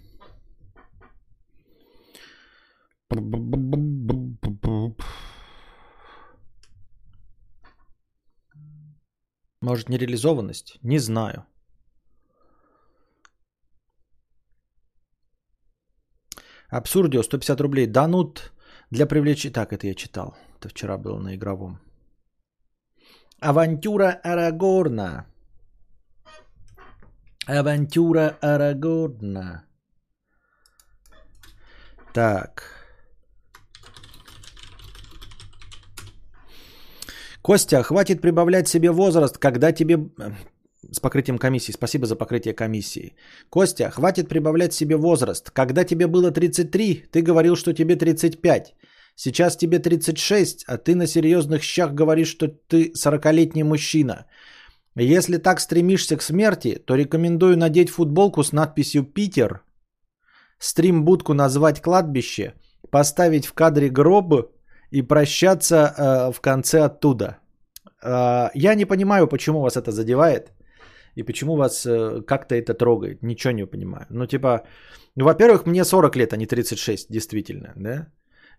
Может, 9.60 9.88
нереализованность? 9.88 10.78
Не 10.82 10.98
знаю. 10.98 11.44
Абсурдио, 16.70 17.22
150 17.22 17.60
рублей. 17.60 17.86
Данут 17.86 18.52
для 18.90 19.06
привлечения... 19.06 19.52
Так, 19.52 19.72
это 19.72 19.86
я 19.86 19.94
читал. 19.94 20.36
Это 20.58 20.68
вчера 20.68 20.98
было 20.98 21.18
на 21.18 21.34
игровом. 21.34 21.80
Авантюра 23.40 24.20
Арагорна. 24.22 25.26
Авантюра 27.46 28.38
Арагорна. 28.42 29.64
Так. 32.12 32.77
Костя, 37.42 37.82
хватит 37.82 38.20
прибавлять 38.20 38.68
себе 38.68 38.90
возраст, 38.90 39.38
когда 39.38 39.72
тебе... 39.72 39.94
Э, 40.18 40.32
с 40.92 41.00
покрытием 41.00 41.38
комиссии. 41.38 41.72
Спасибо 41.72 42.06
за 42.06 42.16
покрытие 42.16 42.54
комиссии. 42.54 43.14
Костя, 43.50 43.90
хватит 43.90 44.28
прибавлять 44.28 44.72
себе 44.72 44.96
возраст. 44.96 45.50
Когда 45.50 45.84
тебе 45.84 46.06
было 46.06 46.30
33, 46.30 47.04
ты 47.10 47.22
говорил, 47.22 47.56
что 47.56 47.72
тебе 47.72 47.96
35. 47.96 48.74
Сейчас 49.16 49.56
тебе 49.56 49.80
36, 49.80 50.64
а 50.68 50.78
ты 50.78 50.94
на 50.94 51.06
серьезных 51.06 51.62
щах 51.62 51.92
говоришь, 51.92 52.28
что 52.28 52.48
ты 52.48 52.92
40-летний 52.92 53.64
мужчина. 53.64 54.26
Если 54.94 55.38
так 55.38 55.60
стремишься 55.60 56.16
к 56.16 56.22
смерти, 56.22 56.80
то 56.86 56.94
рекомендую 56.94 57.56
надеть 57.56 57.90
футболку 57.90 58.44
с 58.44 58.52
надписью 58.52 59.04
«Питер», 59.04 59.62
стрим-будку 60.58 61.34
назвать 61.34 61.80
«Кладбище», 61.80 62.54
поставить 62.90 63.46
в 63.46 63.52
кадре 63.52 63.88
гроб 63.88 64.50
и 64.92 65.02
прощаться 65.02 65.76
э, 65.76 66.32
в 66.32 66.40
конце 66.40 66.84
оттуда. 66.84 67.38
Э, 68.02 68.50
я 68.54 68.74
не 68.74 68.86
понимаю, 68.86 69.26
почему 69.26 69.60
вас 69.60 69.76
это 69.76 69.90
задевает 69.90 70.52
и 71.16 71.22
почему 71.22 71.56
вас 71.56 71.86
э, 71.86 72.22
как-то 72.26 72.54
это 72.54 72.74
трогает. 72.74 73.22
Ничего 73.22 73.52
не 73.52 73.66
понимаю. 73.66 74.06
Ну, 74.10 74.26
типа, 74.26 74.62
ну, 75.16 75.24
во-первых, 75.24 75.66
мне 75.66 75.84
40 75.84 76.16
лет, 76.16 76.32
а 76.32 76.36
не 76.36 76.46
36, 76.46 77.10
действительно, 77.10 77.72
да? 77.76 78.06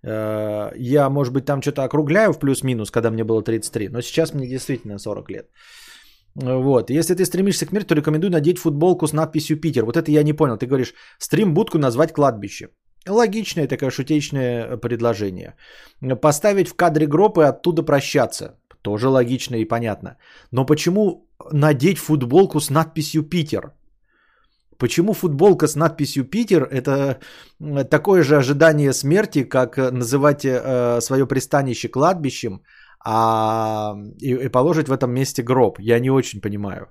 Э, 0.03 0.71
я, 0.77 1.09
может 1.09 1.33
быть, 1.33 1.45
там 1.45 1.61
что-то 1.61 1.83
округляю 1.83 2.33
в 2.33 2.39
плюс-минус, 2.39 2.91
когда 2.91 3.11
мне 3.11 3.23
было 3.23 3.41
33, 3.41 3.89
но 3.89 4.01
сейчас 4.01 4.33
мне 4.33 4.47
действительно 4.47 4.99
40 4.99 5.31
лет. 5.31 5.49
Вот. 6.35 6.89
Если 6.89 7.15
ты 7.15 7.25
стремишься 7.25 7.65
к 7.65 7.71
миру, 7.71 7.85
то 7.85 7.95
рекомендую 7.95 8.31
надеть 8.31 8.59
футболку 8.59 9.07
с 9.07 9.13
надписью 9.13 9.59
«Питер». 9.59 9.85
Вот 9.85 9.97
это 9.97 10.11
я 10.11 10.23
не 10.23 10.33
понял. 10.33 10.57
Ты 10.57 10.67
говоришь, 10.67 10.93
стрим-будку 11.17 11.77
назвать 11.77 12.13
кладбище. 12.13 12.69
Логичное 13.07 13.67
такое 13.67 13.91
шутечное 13.91 14.77
предложение. 14.77 15.55
Поставить 16.21 16.67
в 16.67 16.75
кадре 16.75 17.07
гроб 17.07 17.37
и 17.37 17.43
оттуда 17.43 17.83
прощаться. 17.83 18.59
Тоже 18.81 19.09
логично 19.09 19.55
и 19.55 19.65
понятно. 19.65 20.17
Но 20.51 20.65
почему 20.65 21.27
надеть 21.51 21.97
футболку 21.97 22.59
с 22.59 22.69
надписью 22.69 23.23
«Питер»? 23.23 23.73
Почему 24.77 25.13
футболка 25.13 25.67
с 25.67 25.75
надписью 25.75 26.23
«Питер»– 26.23 26.63
это 26.71 27.19
такое 27.89 28.23
же 28.23 28.37
ожидание 28.37 28.93
смерти, 28.93 29.43
как 29.43 29.77
называть 29.77 30.45
э, 30.45 31.01
свое 31.01 31.27
пристанище 31.27 31.89
кладбищем, 31.89 32.61
а, 33.05 33.95
и, 34.21 34.45
и 34.45 34.49
положить 34.49 34.87
в 34.87 34.93
этом 34.93 35.11
месте 35.11 35.43
гроб? 35.43 35.79
Я 35.79 35.99
не 35.99 36.09
очень 36.09 36.39
понимаю. 36.41 36.87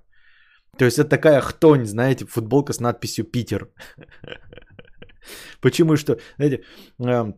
То 0.76 0.84
есть 0.84 0.98
это 0.98 1.08
такая 1.08 1.40
хтонь, 1.40 1.86
знаете, 1.86 2.26
футболка 2.26 2.72
с 2.72 2.80
надписью 2.80 3.24
«Питер». 3.24 3.68
Почему 5.60 5.96
что? 5.96 6.18
Знаете, 6.36 6.64
э, 6.98 7.32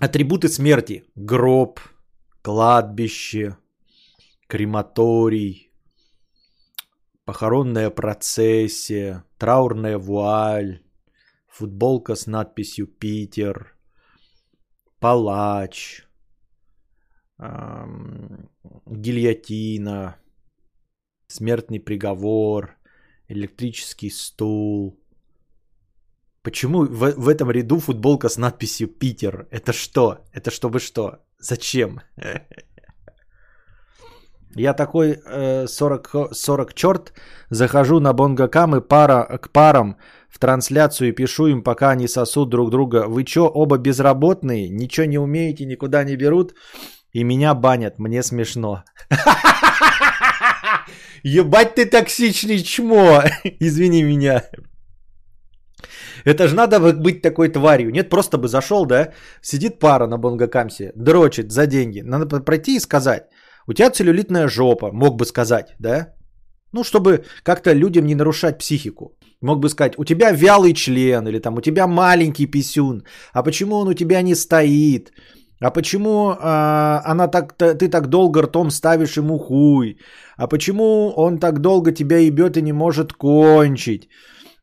атрибуты 0.00 0.48
смерти. 0.48 1.04
Гроб, 1.14 1.80
кладбище, 2.42 3.56
крематорий, 4.46 5.72
похоронная 7.24 7.90
процессия, 7.90 9.24
траурная 9.38 9.98
вуаль, 9.98 10.82
футболка 11.48 12.14
с 12.14 12.26
надписью 12.26 12.86
«Питер», 12.86 13.76
палач, 14.98 16.04
эм, 17.38 18.50
гильотина, 18.86 20.16
смертный 21.26 21.80
приговор, 21.80 22.76
электрический 23.28 24.10
стул– 24.10 25.00
Почему 26.44 26.84
в, 26.84 27.12
в 27.16 27.28
этом 27.28 27.50
ряду 27.50 27.80
футболка 27.80 28.28
с 28.28 28.36
надписью 28.36 28.88
Питер? 28.88 29.46
Это 29.50 29.72
что? 29.72 30.18
Это 30.34 30.50
чтобы 30.50 30.78
что? 30.78 31.18
Зачем? 31.38 32.00
Я 34.56 34.74
такой 34.74 35.16
э, 35.26 35.66
40, 35.66 36.28
40 36.32 36.74
черт, 36.74 37.12
захожу 37.50 37.98
на 37.98 38.12
Бонгакам 38.12 38.76
и 38.76 38.80
пара, 38.80 39.38
к 39.38 39.50
парам 39.52 39.96
в 40.28 40.38
трансляцию 40.38 41.08
и 41.08 41.12
пишу 41.12 41.46
им, 41.46 41.62
пока 41.62 41.90
они 41.90 42.08
сосут 42.08 42.50
друг 42.50 42.70
друга. 42.70 43.06
Вы 43.08 43.24
чё, 43.24 43.46
оба 43.46 43.78
безработные, 43.78 44.68
ничего 44.68 45.06
не 45.06 45.18
умеете, 45.18 45.64
никуда 45.64 46.04
не 46.04 46.16
берут? 46.16 46.54
И 47.12 47.24
меня 47.24 47.54
банят, 47.54 47.98
мне 47.98 48.22
смешно. 48.22 48.84
Ебать 51.22 51.74
ты 51.74 51.86
токсичный 51.86 52.62
чмо, 52.62 53.24
извини 53.60 54.02
меня. 54.02 54.42
Это 56.24 56.48
же 56.48 56.54
надо 56.54 56.92
быть 56.92 57.22
такой 57.22 57.48
тварью. 57.48 57.90
Нет, 57.90 58.10
просто 58.10 58.38
бы 58.38 58.48
зашел, 58.48 58.86
да, 58.86 59.12
сидит 59.42 59.78
пара 59.78 60.06
на 60.06 60.18
Бонгакамсе, 60.18 60.92
дрочит 60.96 61.52
за 61.52 61.66
деньги. 61.66 62.00
Надо 62.00 62.40
пройти 62.40 62.76
и 62.76 62.80
сказать, 62.80 63.24
у 63.66 63.72
тебя 63.72 63.90
целлюлитная 63.90 64.48
жопа, 64.48 64.90
мог 64.92 65.16
бы 65.16 65.26
сказать, 65.26 65.74
да? 65.78 66.14
Ну, 66.72 66.82
чтобы 66.82 67.24
как-то 67.42 67.72
людям 67.72 68.06
не 68.06 68.14
нарушать 68.14 68.58
психику. 68.58 69.16
Мог 69.40 69.60
бы 69.60 69.68
сказать, 69.68 69.98
у 69.98 70.04
тебя 70.04 70.32
вялый 70.32 70.72
член, 70.72 71.26
или 71.28 71.38
там 71.38 71.56
у 71.56 71.60
тебя 71.60 71.86
маленький 71.86 72.46
писюн, 72.46 73.04
а 73.32 73.42
почему 73.42 73.76
он 73.76 73.88
у 73.88 73.94
тебя 73.94 74.22
не 74.22 74.34
стоит? 74.34 75.12
А 75.60 75.70
почему 75.70 76.34
а, 76.40 77.02
она 77.04 77.28
так, 77.28 77.52
ты 77.56 77.88
так 77.88 78.08
долго 78.08 78.42
ртом 78.42 78.70
ставишь 78.70 79.16
ему 79.16 79.38
хуй? 79.38 79.98
А 80.36 80.46
почему 80.46 81.12
он 81.16 81.38
так 81.38 81.60
долго 81.60 81.92
тебя 81.92 82.18
ебет 82.18 82.56
и 82.56 82.62
не 82.62 82.72
может 82.72 83.12
кончить? 83.12 84.08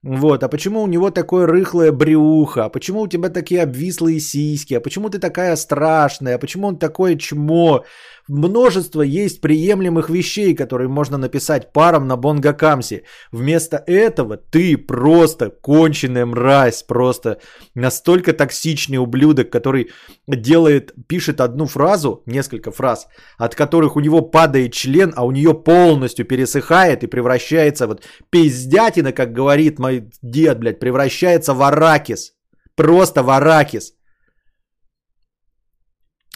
Вот, 0.03 0.43
а 0.43 0.49
почему 0.49 0.81
у 0.81 0.87
него 0.87 1.11
такое 1.11 1.45
рыхлое 1.45 1.91
брюхо? 1.91 2.65
А 2.65 2.69
почему 2.69 3.01
у 3.01 3.07
тебя 3.07 3.29
такие 3.29 3.61
обвислые 3.61 4.19
сиськи? 4.19 4.73
А 4.73 4.81
почему 4.81 5.09
ты 5.09 5.19
такая 5.19 5.55
страшная? 5.55 6.35
А 6.35 6.39
почему 6.39 6.67
он 6.67 6.79
такое 6.79 7.15
чмо? 7.17 7.85
Множество 8.33 9.01
есть 9.01 9.41
приемлемых 9.41 10.09
вещей, 10.09 10.55
которые 10.55 10.87
можно 10.87 11.17
написать 11.17 11.73
парам 11.73 12.07
на 12.07 12.15
Бонгакамсе. 12.15 13.03
Вместо 13.33 13.83
этого 13.87 14.37
ты 14.37 14.77
просто 14.77 15.49
конченая 15.49 16.25
мразь, 16.25 16.83
просто 16.83 17.41
настолько 17.75 18.31
токсичный 18.31 18.99
ублюдок, 18.99 19.49
который 19.49 19.89
делает, 20.27 20.93
пишет 21.07 21.41
одну 21.41 21.65
фразу, 21.65 22.23
несколько 22.25 22.71
фраз, 22.71 23.07
от 23.37 23.55
которых 23.55 23.97
у 23.97 23.99
него 23.99 24.21
падает 24.21 24.71
член, 24.73 25.11
а 25.17 25.25
у 25.25 25.31
нее 25.31 25.53
полностью 25.53 26.25
пересыхает 26.25 27.03
и 27.03 27.07
превращается 27.07 27.85
вот 27.85 28.03
пиздятина, 28.29 29.11
как 29.11 29.33
говорит 29.33 29.77
мой 29.77 30.09
дед, 30.21 30.57
блядь, 30.57 30.79
превращается 30.79 31.53
в 31.53 31.61
аракис. 31.61 32.31
Просто 32.75 33.23
в 33.23 33.29
аракис. 33.29 33.91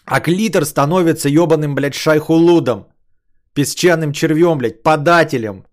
А 0.06 0.20
клитор 0.20 0.66
становится 0.66 1.30
ебаным, 1.30 1.76
блядь, 1.76 1.96
шайхулудом. 1.96 2.88
Песчаным 3.54 4.12
червем, 4.14 4.58
блядь, 4.58 4.84
подателем. 4.84 5.66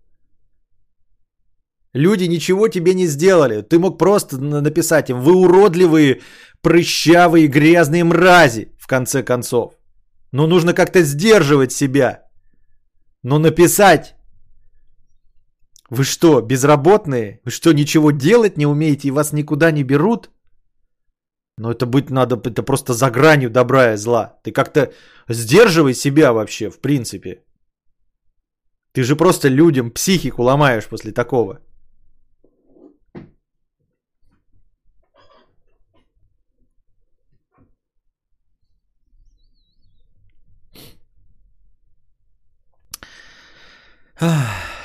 Люди 1.93 2.23
ничего 2.27 2.67
тебе 2.67 2.95
не 2.95 3.07
сделали. 3.07 3.61
Ты 3.61 3.77
мог 3.77 3.99
просто 3.99 4.37
написать 4.37 5.09
им, 5.09 5.21
вы 5.21 5.35
уродливые, 5.35 6.21
прыщавые, 6.61 7.47
грязные 7.47 8.03
мрази, 8.03 8.71
в 8.79 8.87
конце 8.87 9.23
концов. 9.23 9.73
Но 10.31 10.47
нужно 10.47 10.73
как-то 10.73 11.03
сдерживать 11.03 11.71
себя. 11.71 12.23
Но 13.21 13.37
написать, 13.37 14.15
вы 15.89 16.03
что, 16.03 16.41
безработные? 16.41 17.39
Вы 17.45 17.51
что, 17.51 17.71
ничего 17.73 18.11
делать 18.11 18.57
не 18.57 18.65
умеете 18.65 19.07
и 19.07 19.11
вас 19.11 19.31
никуда 19.31 19.71
не 19.71 19.83
берут? 19.83 20.31
Но 21.57 21.71
это 21.71 21.85
быть 21.85 22.09
надо, 22.09 22.35
это 22.35 22.63
просто 22.63 22.93
за 22.93 23.11
гранью 23.11 23.49
добра 23.49 23.93
и 23.93 23.97
зла. 23.97 24.39
Ты 24.43 24.51
как-то 24.51 24.91
сдерживай 25.29 25.93
себя 25.93 26.33
вообще, 26.33 26.69
в 26.69 26.79
принципе. 26.79 27.43
Ты 28.93 29.03
же 29.03 29.15
просто 29.15 29.49
людям 29.49 29.91
психику 29.91 30.43
ломаешь 30.43 30.87
после 30.87 31.11
такого. 31.11 31.59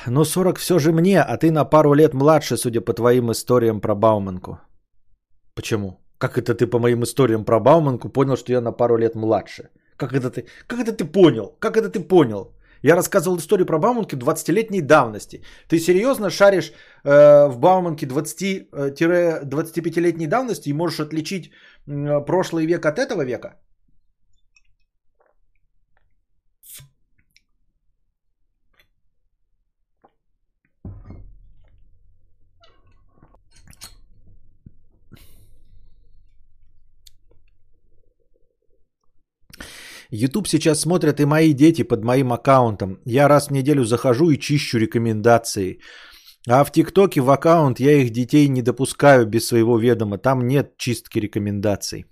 Но 0.07 0.25
40 0.25 0.57
все 0.57 0.79
же 0.79 0.91
мне, 0.91 1.21
а 1.21 1.37
ты 1.37 1.51
на 1.51 1.65
пару 1.65 1.93
лет 1.93 2.13
младше, 2.13 2.57
судя 2.57 2.81
по 2.81 2.93
твоим 2.93 3.31
историям 3.31 3.79
про 3.81 3.95
Бауманку. 3.95 4.59
Почему? 5.55 5.99
Как 6.19 6.37
это 6.37 6.53
ты 6.53 6.67
по 6.67 6.79
моим 6.79 7.03
историям 7.03 7.45
про 7.45 7.59
Бауманку 7.59 8.09
понял, 8.09 8.35
что 8.35 8.51
я 8.51 8.61
на 8.61 8.73
пару 8.73 8.97
лет 8.97 9.15
младше? 9.15 9.69
Как 9.97 10.13
это 10.13 10.29
ты, 10.29 10.45
как 10.67 10.79
это 10.79 10.91
ты 10.91 11.05
понял? 11.05 11.55
Как 11.59 11.77
это 11.77 11.89
ты 11.89 12.01
понял? 12.01 12.51
Я 12.83 12.95
рассказывал 12.95 13.37
историю 13.37 13.65
про 13.65 13.79
Бауманки 13.79 14.15
20-летней 14.15 14.81
давности. 14.81 15.41
Ты 15.69 15.79
серьезно 15.79 16.29
шаришь 16.29 16.73
э, 17.03 17.47
в 17.47 17.57
Бауманке 17.57 18.05
20-25-летней 18.05 20.27
давности 20.27 20.69
и 20.69 20.73
можешь 20.73 20.99
отличить 20.99 21.51
э, 21.87 22.25
прошлый 22.25 22.65
век 22.65 22.85
от 22.85 22.99
этого 22.99 23.25
века? 23.25 23.55
YouTube 40.11 40.47
сейчас 40.47 40.81
смотрят 40.81 41.19
и 41.19 41.25
мои 41.25 41.53
дети 41.53 41.83
под 41.83 42.03
моим 42.03 42.31
аккаунтом. 42.31 42.99
Я 43.05 43.27
раз 43.27 43.47
в 43.47 43.51
неделю 43.51 43.83
захожу 43.83 44.31
и 44.31 44.39
чищу 44.39 44.79
рекомендации. 44.79 45.79
А 46.47 46.63
в 46.63 46.71
ТикТоке 46.71 47.21
в 47.21 47.29
аккаунт 47.29 47.79
я 47.79 47.91
их 47.91 48.09
детей 48.11 48.47
не 48.47 48.61
допускаю 48.61 49.25
без 49.25 49.47
своего 49.47 49.77
ведома. 49.77 50.17
Там 50.17 50.47
нет 50.47 50.77
чистки 50.77 51.19
рекомендаций. 51.19 52.05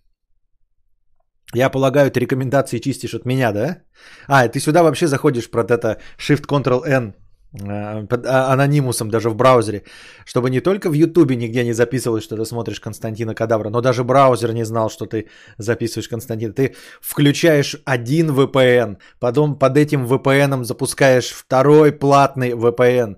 Я 1.55 1.69
полагаю, 1.69 2.11
ты 2.11 2.19
рекомендации 2.19 2.79
чистишь 2.79 3.13
от 3.13 3.25
меня, 3.25 3.51
да? 3.51 3.81
А, 4.27 4.47
ты 4.47 4.59
сюда 4.59 4.83
вообще 4.83 5.07
заходишь 5.07 5.49
про 5.49 5.63
это 5.63 5.99
Shift-Ctrl-N 6.19 7.13
под 7.51 8.25
а, 8.25 8.51
анонимусом 8.51 9.09
даже 9.09 9.29
в 9.29 9.35
браузере, 9.35 9.83
чтобы 10.25 10.49
не 10.49 10.59
только 10.59 10.89
в 10.89 10.93
Ютубе 10.93 11.35
нигде 11.35 11.63
не 11.63 11.73
записывалось, 11.73 12.23
что 12.23 12.35
ты 12.35 12.45
смотришь 12.45 12.79
Константина 12.79 13.33
Кадавра, 13.33 13.69
но 13.69 13.81
даже 13.81 14.03
браузер 14.03 14.53
не 14.53 14.65
знал, 14.65 14.89
что 14.89 15.05
ты 15.05 15.29
записываешь 15.57 16.09
Константина. 16.09 16.53
Ты 16.53 16.75
включаешь 17.01 17.77
один 17.85 18.31
VPN, 18.31 18.97
потом 19.19 19.57
под 19.57 19.77
этим 19.77 20.05
VPN 20.05 20.63
запускаешь 20.63 21.29
второй 21.29 21.91
платный 21.91 22.51
VPN, 22.51 23.15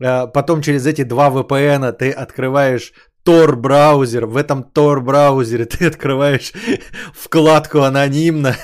э, 0.00 0.26
потом 0.28 0.62
через 0.62 0.86
эти 0.86 1.02
два 1.04 1.30
VPN 1.30 1.92
ты 1.92 2.10
открываешь 2.10 2.92
Tor 3.24 3.54
браузер, 3.54 4.26
в 4.26 4.36
этом 4.36 4.68
Tor 4.74 5.00
браузере 5.00 5.64
ты 5.64 5.86
открываешь 5.86 6.52
вкладку 7.14 7.82
анонимно 7.82 8.56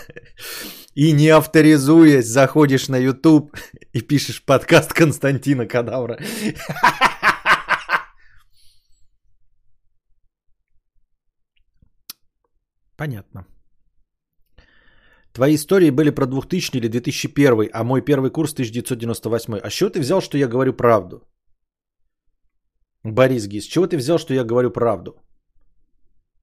и 0.99 1.12
не 1.12 1.28
авторизуясь, 1.28 2.26
заходишь 2.26 2.88
на 2.88 2.99
YouTube 2.99 3.57
и 3.94 4.01
пишешь 4.01 4.42
подкаст 4.44 4.92
Константина 4.92 5.66
Кадавра. 5.66 6.18
Понятно. 12.96 13.46
Твои 15.32 15.55
истории 15.55 15.90
были 15.90 16.11
про 16.11 16.26
2000 16.26 16.78
или 16.78 16.88
2001, 16.88 17.70
а 17.72 17.84
мой 17.84 18.05
первый 18.05 18.30
курс 18.30 18.53
1998. 18.55 19.61
А 19.62 19.70
с 19.70 19.72
чего 19.72 19.90
ты 19.90 20.01
взял, 20.01 20.20
что 20.20 20.36
я 20.36 20.49
говорю 20.49 20.72
правду? 20.72 21.22
Борис 23.05 23.46
Гис, 23.46 23.64
с 23.64 23.68
чего 23.68 23.86
ты 23.86 23.96
взял, 23.96 24.18
что 24.18 24.34
я 24.34 24.42
говорю 24.42 24.72
правду? 24.72 25.12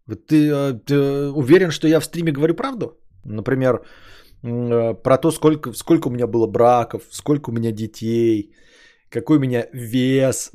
Ты, 0.08 0.50
э, 0.50 0.74
ты 0.86 0.96
уверен, 1.32 1.72
что 1.72 1.88
я 1.88 2.00
в 2.00 2.06
стриме 2.06 2.32
говорю 2.32 2.56
правду? 2.56 2.98
Например, 3.26 3.80
Э, 3.80 3.86
про 5.04 5.18
то, 5.18 5.32
сколько, 5.32 5.74
сколько 5.74 6.08
у 6.08 6.12
меня 6.12 6.28
было 6.28 6.48
браков, 6.48 7.04
сколько 7.12 7.50
у 7.50 7.54
меня 7.54 7.72
детей, 7.72 8.56
какой 9.10 9.38
у 9.38 9.40
меня 9.40 9.68
вес, 9.74 10.52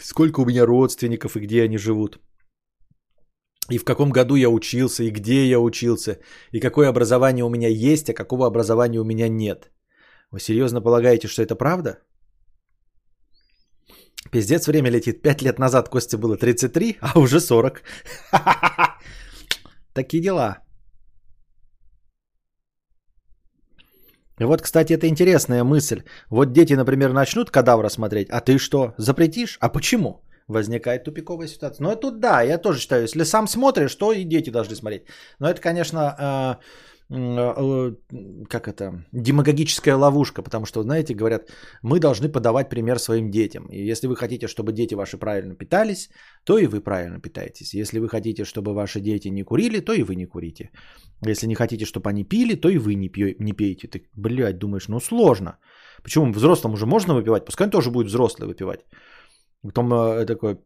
сколько 0.00 0.40
у 0.40 0.46
меня 0.46 0.66
родственников 0.66 1.36
и 1.36 1.40
где 1.40 1.62
они 1.64 1.78
живут. 1.78 2.18
И 3.72 3.78
в 3.78 3.84
каком 3.84 4.10
году 4.10 4.36
я 4.36 4.48
учился, 4.48 5.04
и 5.04 5.10
где 5.10 5.46
я 5.46 5.58
учился, 5.60 6.18
и 6.52 6.60
какое 6.60 6.88
образование 6.88 7.44
у 7.44 7.50
меня 7.50 7.68
есть, 7.68 8.08
а 8.08 8.14
какого 8.14 8.46
образования 8.46 9.00
у 9.00 9.04
меня 9.04 9.28
нет. 9.28 9.70
Вы 10.30 10.40
серьезно 10.40 10.80
полагаете, 10.80 11.28
что 11.28 11.42
это 11.42 11.56
правда? 11.56 11.98
Пиздец, 14.30 14.66
время 14.66 14.90
летит. 14.90 15.22
Пять 15.22 15.42
лет 15.42 15.58
назад 15.58 15.88
Костя 15.88 16.18
было 16.18 16.36
33, 16.36 16.98
а 17.00 17.18
уже 17.18 17.40
40. 17.40 17.82
Такие 19.94 20.22
дела. 20.22 20.65
Вот, 24.38 24.62
кстати, 24.62 24.92
это 24.92 25.08
интересная 25.08 25.64
мысль. 25.64 26.02
Вот 26.28 26.52
дети, 26.52 26.74
например, 26.74 27.12
начнут 27.12 27.50
кадавра 27.50 27.88
смотреть, 27.88 28.28
а 28.30 28.40
ты 28.40 28.58
что, 28.58 28.94
запретишь? 28.98 29.56
А 29.60 29.68
почему? 29.68 30.22
Возникает 30.46 31.04
тупиковая 31.04 31.48
ситуация. 31.48 31.82
Но 31.82 31.96
тут 31.96 32.20
да, 32.20 32.42
я 32.42 32.58
тоже 32.58 32.80
считаю, 32.80 33.02
если 33.02 33.24
сам 33.24 33.48
смотришь, 33.48 33.94
то 33.94 34.12
и 34.12 34.24
дети 34.24 34.50
должны 34.50 34.76
смотреть. 34.76 35.04
Но 35.38 35.48
это, 35.48 35.60
конечно, 35.60 36.14
Э, 36.18 36.54
как 37.08 38.66
это, 38.66 39.04
демагогическая 39.12 39.94
ловушка, 39.94 40.42
потому 40.42 40.66
что, 40.66 40.82
знаете, 40.82 41.14
говорят, 41.14 41.50
мы 41.82 42.00
должны 42.00 42.28
подавать 42.28 42.68
пример 42.68 42.98
своим 42.98 43.30
детям. 43.30 43.66
И 43.70 43.90
если 43.90 44.08
вы 44.08 44.16
хотите, 44.16 44.48
чтобы 44.48 44.72
дети 44.72 44.94
ваши 44.94 45.16
правильно 45.16 45.54
питались, 45.54 46.10
то 46.44 46.58
и 46.58 46.66
вы 46.66 46.80
правильно 46.80 47.20
питаетесь. 47.20 47.74
Если 47.74 48.00
вы 48.00 48.08
хотите, 48.08 48.44
чтобы 48.44 48.74
ваши 48.74 49.00
дети 49.00 49.28
не 49.28 49.44
курили, 49.44 49.80
то 49.80 49.92
и 49.92 50.02
вы 50.02 50.16
не 50.16 50.26
курите. 50.26 50.70
Если 51.26 51.46
не 51.46 51.54
хотите, 51.54 51.84
чтобы 51.84 52.10
они 52.10 52.24
пили, 52.24 52.56
то 52.56 52.68
и 52.68 52.78
вы 52.78 52.94
не, 52.96 53.08
пьё, 53.08 53.34
не 53.38 53.52
пейте. 53.52 53.86
Ты, 53.86 54.08
блядь, 54.16 54.58
думаешь, 54.58 54.88
ну 54.88 55.00
сложно. 55.00 55.58
Почему 56.02 56.32
взрослым 56.32 56.74
уже 56.74 56.86
можно 56.86 57.14
выпивать? 57.14 57.44
Пускай 57.44 57.66
он 57.66 57.70
тоже 57.70 57.90
будет 57.90 58.08
взрослый 58.08 58.48
выпивать. 58.48 58.80
Потом 59.62 59.92
э, 59.92 60.26
такой, 60.26 60.52
а, 60.52 60.58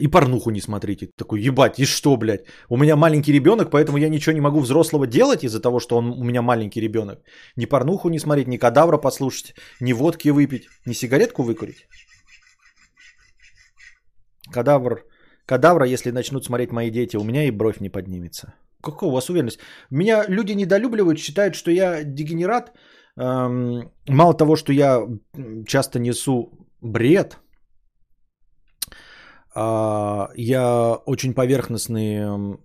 и 0.00 0.08
порнуху 0.08 0.50
не 0.50 0.60
смотрите. 0.60 1.10
Такой, 1.16 1.40
ебать, 1.40 1.78
и 1.78 1.84
что, 1.84 2.16
блядь? 2.16 2.44
У 2.68 2.76
меня 2.76 2.96
маленький 2.96 3.32
ребенок, 3.32 3.70
поэтому 3.70 3.98
я 3.98 4.08
ничего 4.08 4.32
не 4.34 4.40
могу 4.40 4.60
взрослого 4.60 5.06
делать 5.06 5.44
из-за 5.44 5.60
того, 5.60 5.80
что 5.80 5.96
он 5.96 6.10
у 6.10 6.24
меня 6.24 6.42
маленький 6.42 6.80
ребенок. 6.80 7.20
Ни 7.56 7.66
порнуху 7.66 8.08
не 8.08 8.18
смотреть, 8.18 8.48
ни 8.48 8.58
кадавра 8.58 8.98
послушать, 8.98 9.54
ни 9.80 9.92
водки 9.92 10.30
выпить, 10.30 10.68
ни 10.86 10.94
сигаретку 10.94 11.42
выкурить. 11.42 11.86
Кадавр, 14.52 15.04
кадавра, 15.46 15.86
если 15.86 16.10
начнут 16.10 16.44
смотреть 16.44 16.72
мои 16.72 16.90
дети, 16.90 17.16
у 17.16 17.24
меня 17.24 17.44
и 17.44 17.52
бровь 17.52 17.80
не 17.80 17.90
поднимется. 17.90 18.54
Какая 18.82 19.10
у 19.10 19.12
вас 19.12 19.30
уверенность? 19.30 19.60
Меня 19.90 20.24
люди 20.28 20.52
недолюбливают, 20.52 21.18
считают, 21.18 21.54
что 21.54 21.70
я 21.70 22.02
дегенерат. 22.02 22.72
Эм, 23.16 23.92
мало 24.08 24.34
того, 24.34 24.56
что 24.56 24.72
я 24.72 25.06
часто 25.66 25.98
несу 25.98 26.50
бред, 26.80 27.34
а, 27.34 27.40
я 30.36 30.94
очень 31.06 31.34
поверхностные 31.34 32.58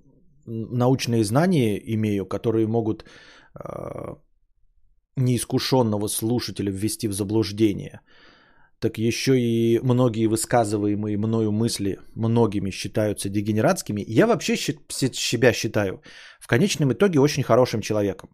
научные 0.46 1.24
знания 1.24 1.82
имею, 1.96 2.26
которые 2.26 2.68
могут 2.68 3.06
а, 3.54 4.18
неискушенного 5.16 6.08
слушателя 6.08 6.72
ввести 6.72 7.08
в 7.08 7.14
заблуждение. 7.14 8.02
Так 8.80 8.98
еще 8.98 9.40
и 9.40 9.80
многие 9.84 10.28
высказываемые 10.28 11.18
мною 11.18 11.52
мысли 11.52 11.98
многими 12.16 12.72
считаются 12.72 13.30
дегенератскими. 13.30 14.04
Я 14.08 14.28
вообще 14.28 14.58
себя 14.58 15.54
считаю 15.54 16.02
в 16.40 16.48
конечном 16.48 16.92
итоге 16.92 17.20
очень 17.20 17.44
хорошим 17.44 17.82
человеком. 17.82 18.30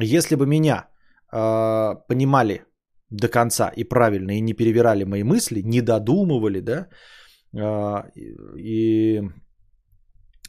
Если 0.00 0.34
бы 0.34 0.46
меня 0.46 0.88
э, 1.32 1.94
понимали 2.08 2.64
до 3.10 3.28
конца 3.28 3.68
и 3.76 3.84
правильно, 3.84 4.32
и 4.32 4.40
не 4.40 4.54
перевирали 4.54 5.04
мои 5.04 5.22
мысли, 5.22 5.60
не 5.62 5.82
додумывали, 5.82 6.60
да, 6.60 6.72
а, 6.78 6.88
и 8.56 9.22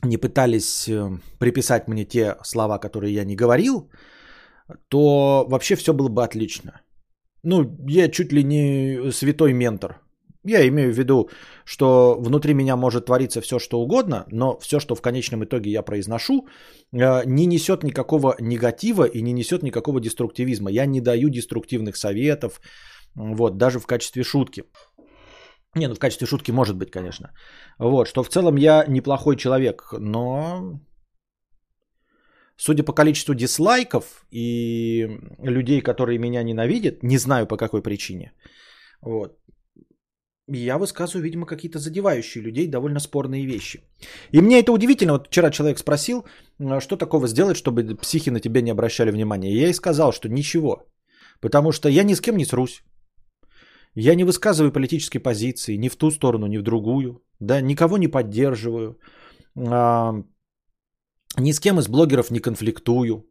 не 0.04 0.18
пытались 0.18 0.88
э, 0.88 1.20
приписать 1.40 1.88
мне 1.88 2.06
те 2.06 2.36
слова, 2.44 2.80
которые 2.80 3.14
я 3.14 3.26
не 3.26 3.36
говорил, 3.36 3.90
то 4.90 5.46
вообще 5.50 5.76
все 5.76 5.94
было 5.94 6.10
бы 6.10 6.24
отлично. 6.24 6.82
Ну, 7.44 7.78
я 7.88 8.10
чуть 8.10 8.34
ли 8.34 8.44
не 8.44 9.12
святой 9.12 9.54
ментор. 9.54 10.02
Я 10.44 10.68
имею 10.68 10.94
в 10.94 10.98
виду, 10.98 11.30
что 11.66 12.16
внутри 12.20 12.54
меня 12.54 12.76
может 12.76 13.06
твориться 13.06 13.42
все, 13.42 13.60
что 13.60 13.82
угодно, 13.82 14.26
но 14.32 14.58
все, 14.60 14.80
что 14.80 14.96
в 14.96 15.02
конечном 15.02 15.44
итоге 15.44 15.72
я 15.72 15.84
произношу, 15.84 16.48
э, 16.94 17.26
не 17.26 17.46
несет 17.46 17.84
никакого 17.84 18.36
негатива 18.40 19.06
и 19.06 19.22
не 19.22 19.34
несет 19.34 19.64
никакого 19.64 20.00
деструктивизма. 20.00 20.72
Я 20.72 20.86
не 20.86 21.02
даю 21.02 21.30
деструктивных 21.30 21.98
советов, 21.98 22.62
вот, 23.16 23.58
даже 23.58 23.80
в 23.80 23.88
качестве 23.88 24.24
шутки. 24.24 24.64
Не, 25.78 25.88
ну 25.88 25.96
в 25.96 26.00
качестве 26.00 26.28
шутки 26.28 26.52
может 26.52 26.76
быть, 26.76 26.92
конечно. 26.92 27.32
Вот, 27.80 28.08
что 28.08 28.24
в 28.24 28.30
целом 28.30 28.58
я 28.58 28.86
неплохой 28.88 29.36
человек, 29.36 29.94
но 30.00 30.80
судя 32.58 32.84
по 32.84 32.94
количеству 32.94 33.36
дизлайков 33.36 34.26
и 34.32 35.08
людей, 35.44 35.82
которые 35.82 36.20
меня 36.20 36.44
ненавидят, 36.44 37.04
не 37.04 37.18
знаю 37.18 37.48
по 37.48 37.58
какой 37.58 37.82
причине, 37.82 38.32
вот, 39.02 39.38
я 40.50 40.78
высказываю, 40.78 41.24
видимо, 41.24 41.46
какие-то 41.46 41.80
задевающие 41.80 42.44
людей 42.44 42.68
довольно 42.68 43.00
спорные 43.00 43.46
вещи. 43.46 43.82
И 44.32 44.42
мне 44.42 44.60
это 44.60 44.72
удивительно. 44.72 45.14
Вот 45.14 45.28
вчера 45.28 45.52
человек 45.52 45.78
спросил, 45.78 46.26
что 46.80 46.98
такого 46.98 47.28
сделать, 47.28 47.58
чтобы 47.58 47.84
психи 48.02 48.30
на 48.32 48.40
тебя 48.40 48.62
не 48.62 48.72
обращали 48.72 49.12
внимания. 49.12 49.52
И 49.52 49.60
я 49.60 49.70
и 49.70 49.74
сказал, 49.74 50.14
что 50.14 50.30
ничего. 50.30 50.88
Потому 51.42 51.72
что 51.72 51.90
я 51.90 52.04
ни 52.04 52.14
с 52.14 52.22
кем 52.22 52.38
не 52.38 52.46
срусь. 52.46 52.82
Я 53.96 54.16
не 54.16 54.24
высказываю 54.24 54.72
политические 54.72 55.22
позиции 55.22 55.78
ни 55.78 55.90
в 55.90 55.96
ту 55.96 56.12
сторону, 56.12 56.48
ни 56.48 56.58
в 56.58 56.64
другую. 56.64 57.24
Да, 57.40 57.62
никого 57.62 57.98
не 57.98 58.08
поддерживаю. 58.08 59.00
А, 59.56 60.14
ни 61.38 61.52
с 61.52 61.60
кем 61.60 61.80
из 61.80 61.88
блогеров 61.88 62.32
не 62.32 62.40
конфликтую. 62.40 63.26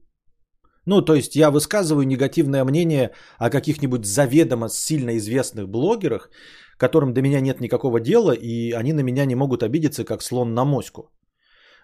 Ну, 0.87 1.03
то 1.03 1.15
есть 1.15 1.37
я 1.37 1.51
высказываю 1.51 2.07
негативное 2.07 2.65
мнение 2.65 3.11
о 3.39 3.51
каких-нибудь 3.51 4.05
заведомо 4.07 4.69
сильно 4.69 5.17
известных 5.17 5.69
блогерах, 5.69 6.31
которым 6.79 7.13
до 7.13 7.23
меня 7.23 7.41
нет 7.41 7.61
никакого 7.61 8.01
дела, 8.01 8.33
и 8.33 8.73
они 8.73 8.93
на 8.93 9.03
меня 9.03 9.27
не 9.27 9.35
могут 9.35 9.63
обидеться, 9.63 10.05
как 10.05 10.23
слон 10.23 10.55
на 10.55 10.65
моську. 10.65 11.11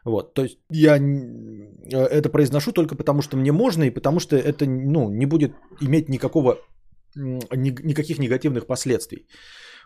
Вот, 0.04 0.34
то 0.34 0.42
есть 0.42 0.58
я 0.70 0.98
это 1.90 2.28
произношу 2.28 2.72
только 2.72 2.96
потому, 2.96 3.22
что 3.22 3.36
мне 3.36 3.52
можно, 3.52 3.84
и 3.84 3.90
потому 3.90 4.20
что 4.20 4.36
это 4.36 4.66
ну, 4.66 5.10
не 5.10 5.26
будет 5.26 5.52
иметь 5.80 6.08
никакого, 6.08 6.58
никаких 7.14 8.18
негативных 8.18 8.66
последствий. 8.66 9.26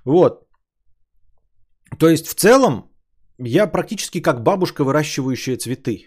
Вот. 0.04 0.48
То 1.98 2.08
есть 2.08 2.26
в 2.26 2.34
целом 2.34 2.90
я 3.38 3.66
практически 3.66 4.22
как 4.22 4.42
бабушка, 4.42 4.84
выращивающая 4.84 5.56
цветы. 5.56 6.06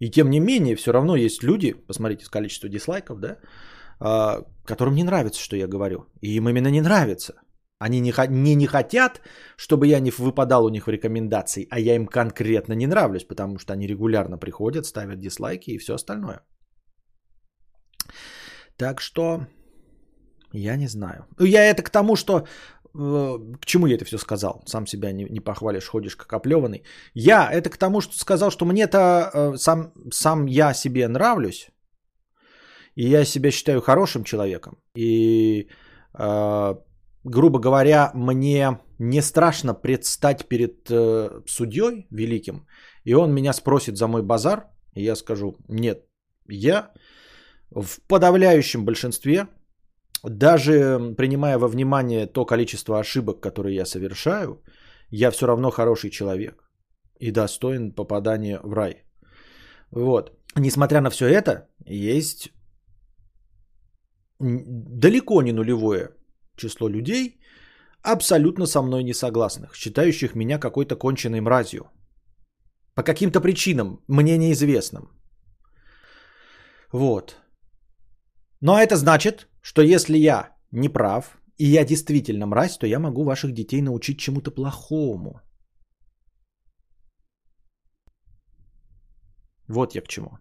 И 0.00 0.10
тем 0.10 0.30
не 0.30 0.40
менее, 0.40 0.76
все 0.76 0.92
равно 0.92 1.16
есть 1.16 1.42
люди, 1.42 1.72
посмотрите 1.72 2.24
с 2.24 2.28
количества 2.28 2.68
дизлайков, 2.68 3.20
да, 3.20 3.38
а, 4.00 4.44
которым 4.66 4.94
не 4.94 5.04
нравится, 5.04 5.40
что 5.40 5.56
я 5.56 5.66
говорю. 5.66 6.06
И 6.20 6.36
им 6.36 6.48
именно 6.48 6.68
не 6.68 6.80
нравится. 6.80 7.34
Они 7.78 8.00
не, 8.00 8.12
не, 8.28 8.54
не 8.54 8.66
хотят, 8.66 9.20
чтобы 9.56 9.86
я 9.86 10.00
не 10.00 10.10
выпадал 10.10 10.64
у 10.64 10.68
них 10.68 10.86
в 10.86 10.90
рекомендации, 10.90 11.66
а 11.70 11.78
я 11.78 11.94
им 11.94 12.06
конкретно 12.06 12.74
не 12.74 12.86
нравлюсь, 12.86 13.24
потому 13.24 13.58
что 13.58 13.72
они 13.72 13.86
регулярно 13.86 14.38
приходят, 14.38 14.86
ставят 14.86 15.20
дизлайки 15.20 15.70
и 15.70 15.78
все 15.78 15.94
остальное. 15.94 16.40
Так 18.76 19.00
что 19.00 19.46
я 20.52 20.76
не 20.76 20.88
знаю. 20.88 21.26
Я 21.40 21.64
это 21.64 21.82
к 21.82 21.90
тому, 21.90 22.16
что 22.16 22.46
э, 22.94 23.38
к 23.60 23.66
чему 23.66 23.86
я 23.86 23.96
это 23.96 24.04
все 24.04 24.18
сказал? 24.18 24.62
Сам 24.66 24.86
себя 24.86 25.12
не, 25.12 25.24
не 25.30 25.40
похвалишь, 25.40 25.88
ходишь 25.88 26.16
как 26.16 26.32
оплеванный. 26.32 26.84
Я 27.14 27.50
это 27.52 27.70
к 27.70 27.76
тому, 27.76 28.00
что 28.00 28.16
сказал, 28.16 28.50
что 28.50 28.64
мне-то 28.64 28.98
э, 28.98 29.56
сам, 29.56 29.92
сам 30.12 30.46
я 30.46 30.74
себе 30.74 31.08
нравлюсь, 31.08 31.70
и 32.94 33.08
я 33.08 33.24
себя 33.24 33.50
считаю 33.50 33.80
хорошим 33.80 34.24
человеком. 34.24 34.78
И, 34.96 35.68
э, 36.18 36.74
грубо 37.24 37.58
говоря, 37.58 38.10
мне 38.14 38.78
не 38.98 39.22
страшно 39.22 39.74
предстать 39.74 40.46
перед 40.46 40.88
судьей 41.46 42.06
великим, 42.10 42.66
и 43.04 43.14
он 43.14 43.34
меня 43.34 43.52
спросит 43.52 43.96
за 43.96 44.06
мой 44.06 44.22
базар, 44.22 44.66
и 44.94 45.02
я 45.02 45.16
скажу, 45.16 45.56
нет, 45.68 46.04
я 46.48 46.92
в 47.74 48.00
подавляющем 48.08 48.84
большинстве, 48.84 49.48
даже 50.22 51.14
принимая 51.16 51.58
во 51.58 51.68
внимание 51.68 52.26
то 52.26 52.44
количество 52.44 52.98
ошибок, 52.98 53.40
которые 53.40 53.74
я 53.76 53.86
совершаю, 53.86 54.62
я 55.10 55.30
все 55.30 55.46
равно 55.46 55.70
хороший 55.70 56.10
человек 56.10 56.64
и 57.20 57.30
достоин 57.30 57.92
попадания 57.92 58.60
в 58.62 58.72
рай. 58.74 59.04
Вот. 59.90 60.30
Несмотря 60.56 61.00
на 61.00 61.10
все 61.10 61.26
это, 61.26 61.68
есть 61.86 62.52
далеко 64.40 65.42
не 65.42 65.52
нулевое 65.52 66.10
число 66.56 66.88
людей, 66.88 67.40
абсолютно 68.02 68.66
со 68.66 68.82
мной 68.82 69.02
не 69.02 69.14
согласных, 69.14 69.74
считающих 69.74 70.34
меня 70.34 70.58
какой-то 70.58 70.96
конченной 70.96 71.40
мразью. 71.40 71.90
По 72.94 73.02
каким-то 73.02 73.40
причинам, 73.40 74.00
мне 74.08 74.38
неизвестным. 74.38 75.10
Вот. 76.92 77.43
Но 78.60 78.78
это 78.78 78.96
значит, 78.96 79.48
что 79.60 79.82
если 79.82 80.16
я 80.16 80.56
не 80.70 80.88
прав, 80.88 81.38
и 81.58 81.66
я 81.66 81.84
действительно 81.84 82.46
мразь, 82.46 82.78
то 82.78 82.86
я 82.86 82.98
могу 82.98 83.24
ваших 83.24 83.52
детей 83.52 83.82
научить 83.82 84.18
чему-то 84.18 84.50
плохому. 84.50 85.40
Вот 89.68 89.94
я 89.94 90.02
к 90.02 90.08
чему. 90.08 90.38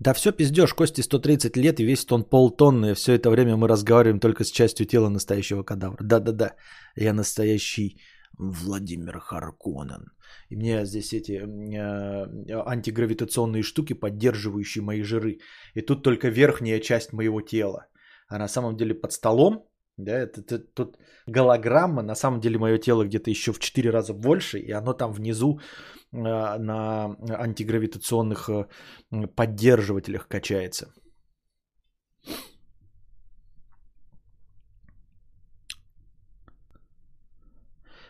Да 0.00 0.14
все 0.14 0.32
пиздешь, 0.32 0.74
Кости 0.74 1.00
130 1.02 1.56
лет 1.56 1.80
и 1.80 1.84
весит 1.84 2.12
он 2.12 2.22
полтонны, 2.22 2.94
все 2.94 3.14
это 3.14 3.30
время 3.30 3.56
мы 3.56 3.68
разговариваем 3.68 4.20
только 4.20 4.44
с 4.44 4.50
частью 4.50 4.86
тела 4.86 5.08
настоящего 5.08 5.64
кадавра. 5.64 6.04
Да-да-да, 6.04 6.54
я 6.94 7.12
настоящий 7.12 8.00
Владимир 8.38 9.18
Харконен. 9.18 10.12
И 10.50 10.56
мне 10.56 10.84
здесь 10.84 11.12
эти 11.12 11.32
э, 11.32 12.62
антигравитационные 12.66 13.62
штуки, 13.62 13.94
поддерживающие 13.94 14.82
мои 14.82 15.02
жиры. 15.02 15.38
И 15.74 15.82
тут 15.82 16.02
только 16.02 16.28
верхняя 16.28 16.80
часть 16.80 17.12
моего 17.12 17.40
тела. 17.40 17.86
А 18.28 18.38
на 18.38 18.48
самом 18.48 18.76
деле 18.76 18.94
под 18.94 19.12
столом, 19.12 19.68
да, 19.96 20.12
это, 20.12 20.40
это 20.40 20.58
тут 20.58 20.96
голограмма, 21.26 22.02
на 22.02 22.14
самом 22.14 22.40
деле 22.40 22.58
мое 22.58 22.78
тело 22.78 23.04
где-то 23.04 23.30
еще 23.30 23.52
в 23.52 23.58
4 23.58 23.90
раза 23.90 24.14
больше, 24.14 24.58
и 24.58 24.70
оно 24.70 24.92
там 24.92 25.12
внизу 25.12 25.60
Э, 26.12 26.58
на 26.58 27.16
антигравитационных 27.28 28.48
э, 28.48 28.66
поддерживателях 29.36 30.26
качается. 30.26 30.94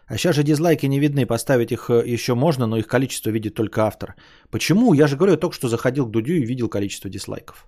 А 0.08 0.16
сейчас 0.16 0.36
же 0.36 0.42
дизлайки 0.42 0.86
не 0.86 1.00
видны, 1.00 1.26
поставить 1.26 1.72
их 1.72 1.90
э, 1.90 2.14
еще 2.14 2.34
можно, 2.34 2.66
но 2.66 2.78
их 2.78 2.86
количество 2.86 3.30
видит 3.30 3.54
только 3.54 3.82
автор. 3.82 4.14
Почему? 4.50 4.94
Я 4.94 5.06
же 5.06 5.16
говорю, 5.16 5.32
я 5.32 5.38
только 5.38 5.56
что 5.56 5.68
заходил 5.68 6.06
к 6.06 6.10
Дудю 6.10 6.32
и 6.32 6.46
видел 6.46 6.68
количество 6.68 7.10
дизлайков. 7.10 7.66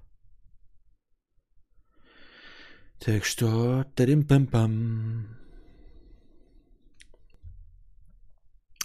Так 3.05 3.25
что... 3.25 3.85
Тарим-пам-пам. 3.97 5.41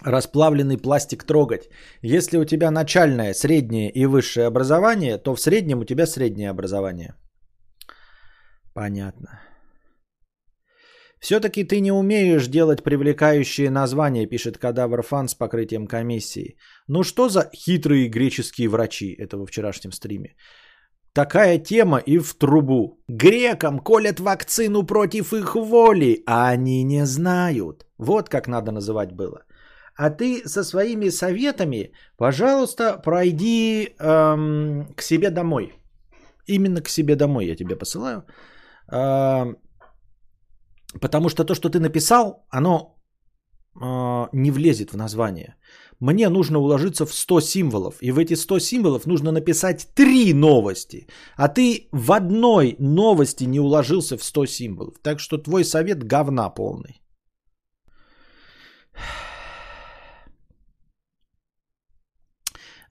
расплавленный 0.05 0.77
пластик 0.77 1.23
трогать. 1.23 1.69
Если 2.01 2.37
у 2.37 2.45
тебя 2.45 2.71
начальное, 2.71 3.33
среднее 3.33 3.89
и 3.89 4.05
высшее 4.05 4.47
образование, 4.47 5.17
то 5.17 5.35
в 5.35 5.41
среднем 5.41 5.79
у 5.79 5.85
тебя 5.85 6.05
среднее 6.05 6.49
образование. 6.49 7.15
Понятно. 8.73 9.41
Все-таки 11.19 11.63
ты 11.63 11.79
не 11.81 11.91
умеешь 11.91 12.47
делать 12.47 12.83
привлекающие 12.83 13.69
названия, 13.69 14.27
пишет 14.27 14.57
кадавр 14.57 15.01
фан 15.01 15.27
с 15.27 15.35
покрытием 15.35 15.87
комиссии. 15.87 16.57
Ну 16.87 17.03
что 17.03 17.29
за 17.29 17.49
хитрые 17.53 18.09
греческие 18.09 18.67
врачи, 18.67 19.15
это 19.17 19.37
во 19.37 19.45
вчерашнем 19.45 19.91
стриме. 19.91 20.35
Такая 21.13 21.57
тема 21.59 21.99
и 21.99 22.19
в 22.19 22.33
трубу. 22.33 23.03
Грекам 23.07 23.79
колят 23.79 24.19
вакцину 24.19 24.83
против 24.83 25.33
их 25.33 25.55
воли, 25.55 26.23
а 26.25 26.49
они 26.49 26.83
не 26.83 27.05
знают. 27.05 27.85
Вот 27.97 28.29
как 28.29 28.47
надо 28.47 28.71
называть 28.71 29.13
было 29.13 29.45
а 29.97 30.09
ты 30.09 30.47
со 30.47 30.63
своими 30.63 31.09
советами, 31.09 31.91
пожалуйста, 32.17 33.01
пройди 33.03 33.95
эм, 33.99 34.93
к 34.95 35.01
себе 35.01 35.29
домой. 35.29 35.73
Именно 36.47 36.81
к 36.81 36.89
себе 36.89 37.15
домой 37.15 37.45
я 37.45 37.55
тебе 37.55 37.75
посылаю. 37.75 38.23
Э, 38.91 39.55
потому 41.01 41.29
что 41.29 41.43
то, 41.43 41.55
что 41.55 41.69
ты 41.69 41.79
написал, 41.79 42.45
оно 42.49 42.95
э, 43.75 44.27
не 44.33 44.51
влезет 44.51 44.91
в 44.91 44.97
название. 44.97 45.55
Мне 45.99 46.29
нужно 46.29 46.59
уложиться 46.59 47.05
в 47.05 47.13
100 47.13 47.41
символов. 47.41 47.95
И 48.01 48.11
в 48.11 48.17
эти 48.17 48.35
100 48.35 48.59
символов 48.59 49.05
нужно 49.05 49.31
написать 49.31 49.87
3 49.95 50.33
новости. 50.33 51.07
А 51.37 51.47
ты 51.47 51.87
в 51.91 52.11
одной 52.11 52.75
новости 52.79 53.45
не 53.45 53.59
уложился 53.59 54.17
в 54.17 54.23
100 54.23 54.45
символов. 54.45 54.99
Так 55.01 55.19
что 55.19 55.37
твой 55.37 55.63
совет 55.63 56.03
говна 56.03 56.49
полный. 56.49 57.01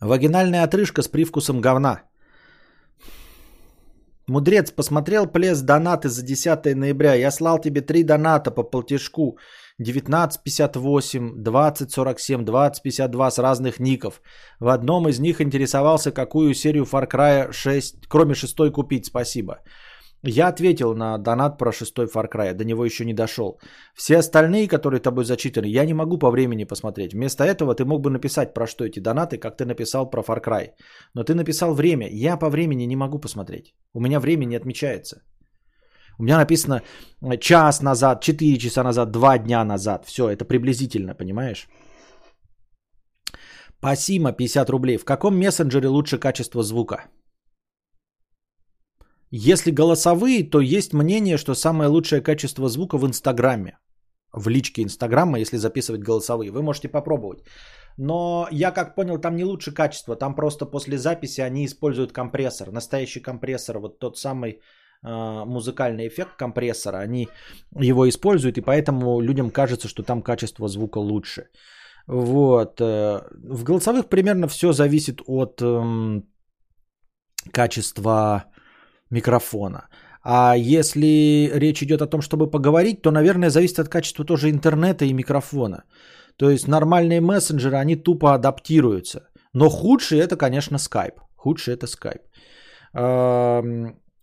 Вагинальная 0.00 0.64
отрыжка 0.64 1.02
с 1.02 1.08
привкусом 1.08 1.60
говна. 1.60 2.02
Мудрец, 4.26 4.70
посмотрел 4.70 5.26
плес 5.26 5.60
донаты 5.60 6.08
за 6.08 6.22
10 6.22 6.76
ноября. 6.76 7.14
Я 7.14 7.30
слал 7.30 7.58
тебе 7.58 7.82
три 7.82 8.02
доната 8.04 8.50
по 8.50 8.62
полтишку. 8.62 9.38
1958, 9.80 11.42
2047, 11.42 12.44
2052 12.44 13.30
с 13.30 13.38
разных 13.38 13.80
ников. 13.80 14.22
В 14.60 14.68
одном 14.68 15.08
из 15.08 15.18
них 15.18 15.40
интересовался, 15.40 16.12
какую 16.12 16.54
серию 16.54 16.84
Far 16.84 17.08
Cry 17.10 17.52
6, 17.52 18.06
кроме 18.08 18.34
шестой, 18.34 18.70
купить. 18.70 19.06
Спасибо. 19.06 19.58
Я 20.26 20.48
ответил 20.48 20.94
на 20.94 21.18
донат 21.18 21.58
про 21.58 21.72
шестой 21.72 22.06
Far 22.06 22.28
Cry, 22.32 22.54
до 22.54 22.64
него 22.64 22.84
еще 22.84 23.04
не 23.04 23.12
дошел. 23.12 23.58
Все 23.94 24.16
остальные, 24.16 24.68
которые 24.68 25.00
тобой 25.00 25.24
зачитаны, 25.24 25.66
я 25.66 25.84
не 25.84 25.94
могу 25.94 26.18
по 26.18 26.30
времени 26.30 26.64
посмотреть. 26.64 27.12
Вместо 27.12 27.44
этого 27.44 27.74
ты 27.74 27.84
мог 27.84 28.00
бы 28.00 28.10
написать 28.10 28.54
про 28.54 28.66
что 28.66 28.84
эти 28.84 29.00
донаты, 29.00 29.36
как 29.36 29.56
ты 29.58 29.66
написал 29.66 30.10
про 30.10 30.22
Far 30.22 30.42
Cry. 30.42 30.70
Но 31.14 31.24
ты 31.24 31.34
написал 31.34 31.74
время, 31.74 32.08
я 32.10 32.38
по 32.38 32.48
времени 32.48 32.86
не 32.86 32.96
могу 32.96 33.18
посмотреть. 33.18 33.74
У 33.92 34.00
меня 34.00 34.18
время 34.18 34.46
не 34.46 34.56
отмечается. 34.56 35.22
У 36.18 36.22
меня 36.22 36.38
написано 36.38 36.82
э, 37.22 37.36
час 37.38 37.82
назад, 37.82 38.22
4 38.22 38.58
часа 38.58 38.82
назад, 38.82 39.10
2 39.10 39.38
дня 39.38 39.64
назад. 39.64 40.06
Все, 40.06 40.30
это 40.30 40.46
приблизительно, 40.46 41.14
понимаешь? 41.14 41.68
Пасима 43.80 44.32
50 44.32 44.70
рублей. 44.70 44.96
В 44.96 45.04
каком 45.04 45.36
мессенджере 45.36 45.88
лучше 45.88 46.18
качество 46.18 46.62
звука? 46.62 47.04
Если 49.36 49.72
голосовые, 49.72 50.50
то 50.50 50.60
есть 50.60 50.92
мнение, 50.92 51.38
что 51.38 51.54
самое 51.54 51.88
лучшее 51.88 52.22
качество 52.22 52.68
звука 52.68 52.98
в 52.98 53.04
Инстаграме. 53.04 53.78
В 54.32 54.48
личке 54.48 54.82
Инстаграма, 54.82 55.40
если 55.40 55.56
записывать 55.56 56.02
голосовые. 56.02 56.52
Вы 56.52 56.62
можете 56.62 56.88
попробовать. 56.88 57.42
Но 57.98 58.46
я 58.52 58.70
как 58.70 58.94
понял, 58.94 59.18
там 59.18 59.34
не 59.36 59.44
лучше 59.44 59.74
качество. 59.74 60.14
Там 60.14 60.36
просто 60.36 60.66
после 60.66 60.98
записи 60.98 61.40
они 61.40 61.64
используют 61.64 62.12
компрессор. 62.12 62.70
Настоящий 62.70 63.20
компрессор, 63.20 63.78
вот 63.78 63.98
тот 63.98 64.18
самый 64.18 64.50
э, 64.50 65.44
музыкальный 65.46 66.06
эффект 66.06 66.36
компрессора. 66.36 66.98
Они 66.98 67.28
его 67.80 68.08
используют, 68.08 68.56
и 68.58 68.60
поэтому 68.60 69.20
людям 69.20 69.50
кажется, 69.50 69.88
что 69.88 70.04
там 70.04 70.22
качество 70.22 70.68
звука 70.68 70.98
лучше. 70.98 71.48
Вот. 72.06 72.80
Э, 72.80 73.20
в 73.32 73.64
голосовых 73.64 74.08
примерно 74.08 74.46
все 74.46 74.72
зависит 74.72 75.22
от 75.26 75.60
э, 75.60 76.22
качества 77.52 78.44
микрофона. 79.14 79.88
А 80.22 80.56
если 80.56 81.50
речь 81.54 81.82
идет 81.82 82.02
о 82.02 82.06
том, 82.06 82.22
чтобы 82.22 82.50
поговорить, 82.50 83.02
то, 83.02 83.10
наверное, 83.10 83.50
зависит 83.50 83.78
от 83.78 83.88
качества 83.88 84.24
тоже 84.24 84.50
интернета 84.50 85.04
и 85.04 85.14
микрофона. 85.14 85.82
То 86.36 86.50
есть 86.50 86.68
нормальные 86.68 87.20
мессенджеры, 87.20 87.76
они 87.76 87.96
тупо 87.96 88.34
адаптируются. 88.34 89.20
Но 89.52 89.68
худший 89.68 90.18
это, 90.18 90.36
конечно, 90.36 90.78
Skype. 90.78 91.18
Худший 91.36 91.74
это 91.74 91.86
Skype. 91.86 92.22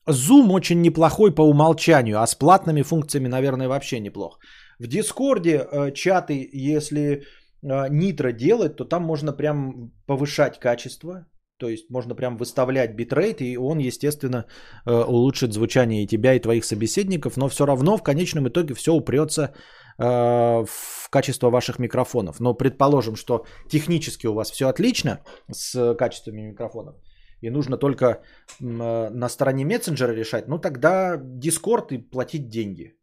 Zoom 0.10 0.52
очень 0.52 0.82
неплохой 0.82 1.36
по 1.36 1.44
умолчанию, 1.44 2.20
а 2.20 2.28
с 2.28 2.36
платными 2.36 2.82
функциями, 2.82 3.30
наверное, 3.30 3.68
вообще 3.68 4.00
неплох. 4.00 4.40
В 4.80 4.88
Дискорде 4.88 5.68
э, 5.72 5.92
чаты, 5.94 6.50
если 6.52 7.24
Nitro 7.62 8.30
э, 8.30 8.34
делать, 8.34 8.76
то 8.76 8.86
там 8.86 9.04
можно 9.04 9.32
прям 9.32 9.92
повышать 10.08 10.60
качество 10.60 11.26
то 11.62 11.70
есть 11.70 11.90
можно 11.92 12.16
прям 12.16 12.38
выставлять 12.38 12.96
битрейт, 12.96 13.42
и 13.42 13.58
он, 13.58 13.80
естественно, 13.80 14.46
э, 14.88 15.04
улучшит 15.08 15.54
звучание 15.54 16.04
и 16.04 16.08
тебя, 16.08 16.34
и 16.34 16.40
твоих 16.40 16.66
собеседников, 16.66 17.38
но 17.38 17.48
все 17.50 17.66
равно 17.66 17.98
в 17.98 18.04
конечном 18.04 18.48
итоге 18.48 18.74
все 18.74 18.92
упрется 18.92 19.42
э, 19.42 20.04
в 20.04 21.10
качество 21.10 21.52
ваших 21.52 21.80
микрофонов. 21.80 22.40
Но 22.40 22.58
предположим, 22.58 23.16
что 23.16 23.46
технически 23.70 24.28
у 24.28 24.34
вас 24.34 24.52
все 24.52 24.66
отлично 24.66 25.20
с 25.52 25.96
качествами 25.96 26.42
микрофонов, 26.42 26.96
и 27.42 27.52
нужно 27.52 27.78
только 27.78 28.06
э, 28.06 28.16
на 28.60 29.30
стороне 29.30 29.66
мессенджера 29.66 30.14
решать, 30.14 30.48
ну 30.48 30.58
тогда 30.58 31.16
Discord 31.16 31.88
и 31.92 32.10
платить 32.10 32.50
деньги. 32.50 32.96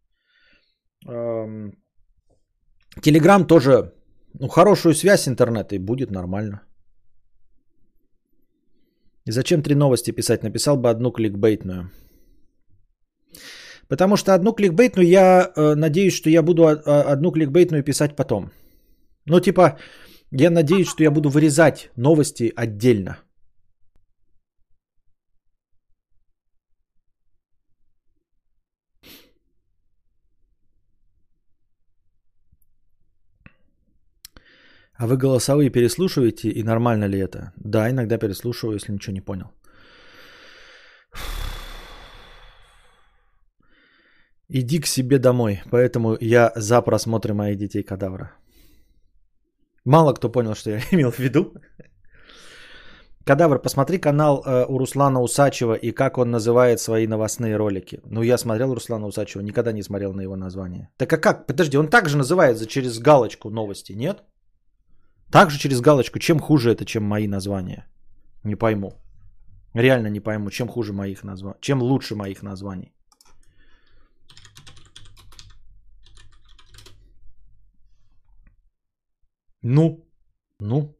Телеграм 3.03 3.47
тоже, 3.47 3.93
ну, 4.41 4.49
хорошую 4.49 4.95
связь 4.95 5.29
интернета 5.29 5.77
и 5.77 5.79
будет 5.79 6.11
нормально. 6.11 6.68
И 9.29 9.33
зачем 9.33 9.63
три 9.63 9.75
новости 9.75 10.11
писать? 10.11 10.43
Написал 10.43 10.79
бы 10.79 10.89
одну 10.89 11.11
кликбейтную. 11.11 11.91
Потому 13.87 14.17
что 14.17 14.35
одну 14.35 14.53
кликбейтную 14.53 15.07
я 15.07 15.53
э, 15.55 15.75
надеюсь, 15.75 16.15
что 16.17 16.31
я 16.31 16.43
буду 16.43 16.67
одну 16.67 17.31
кликбейтную 17.31 17.85
писать 17.85 18.17
потом. 18.17 18.51
Ну, 19.27 19.41
типа, 19.41 19.79
я 20.31 20.51
надеюсь, 20.51 20.89
что 20.89 21.03
я 21.03 21.11
буду 21.11 21.29
вырезать 21.29 21.91
новости 21.97 22.51
отдельно. 22.57 23.19
А 34.99 35.07
вы 35.07 35.17
голосовые 35.17 35.71
переслушиваете 35.71 36.49
и 36.49 36.65
нормально 36.65 37.09
ли 37.09 37.19
это? 37.21 37.53
Да, 37.57 37.89
иногда 37.89 38.19
переслушиваю, 38.19 38.75
если 38.75 38.93
ничего 38.93 39.15
не 39.15 39.21
понял. 39.21 39.47
Иди 44.49 44.81
к 44.81 44.87
себе 44.87 45.19
домой, 45.19 45.61
поэтому 45.71 46.17
я 46.21 46.53
за 46.57 46.83
просмотры 46.83 47.35
моих 47.35 47.57
детей 47.57 47.85
кадавра. 47.85 48.33
Мало 49.85 50.15
кто 50.15 50.33
понял, 50.33 50.55
что 50.55 50.71
я 50.71 50.81
имел 50.91 51.13
в 51.13 51.19
виду. 51.19 51.53
Кадавр, 53.25 53.63
посмотри 53.63 53.99
канал 53.99 54.43
э, 54.43 54.65
у 54.69 54.79
Руслана 54.79 55.21
Усачева 55.21 55.75
и 55.75 55.93
как 55.93 56.19
он 56.19 56.31
называет 56.31 56.81
свои 56.81 57.07
новостные 57.07 57.57
ролики. 57.57 58.01
Ну, 58.05 58.23
я 58.23 58.39
смотрел 58.39 58.75
Руслана 58.75 59.07
Усачева, 59.07 59.43
никогда 59.43 59.73
не 59.73 59.83
смотрел 59.83 60.15
на 60.15 60.23
его 60.23 60.35
название. 60.35 60.89
Так 60.97 61.13
а 61.13 61.19
как? 61.19 61.47
Подожди, 61.47 61.79
он 61.79 61.89
также 61.89 62.17
называет 62.17 62.57
за 62.57 62.67
через 62.67 62.99
галочку 62.99 63.51
новости, 63.51 63.93
нет? 63.93 64.25
Также 65.31 65.59
через 65.59 65.81
галочку, 65.81 66.19
чем 66.19 66.41
хуже 66.41 66.71
это, 66.71 66.85
чем 66.85 67.05
мои 67.05 67.29
названия? 67.29 67.87
Не 68.45 68.57
пойму. 68.57 68.93
Реально 69.75 70.09
не 70.09 70.21
пойму, 70.21 70.51
чем 70.51 70.69
хуже 70.69 70.93
моих 70.93 71.25
названий, 71.25 71.59
чем 71.61 71.83
лучше 71.83 72.15
моих 72.15 72.43
названий. 72.43 72.93
Ну, 79.63 80.05
ну. 80.61 80.95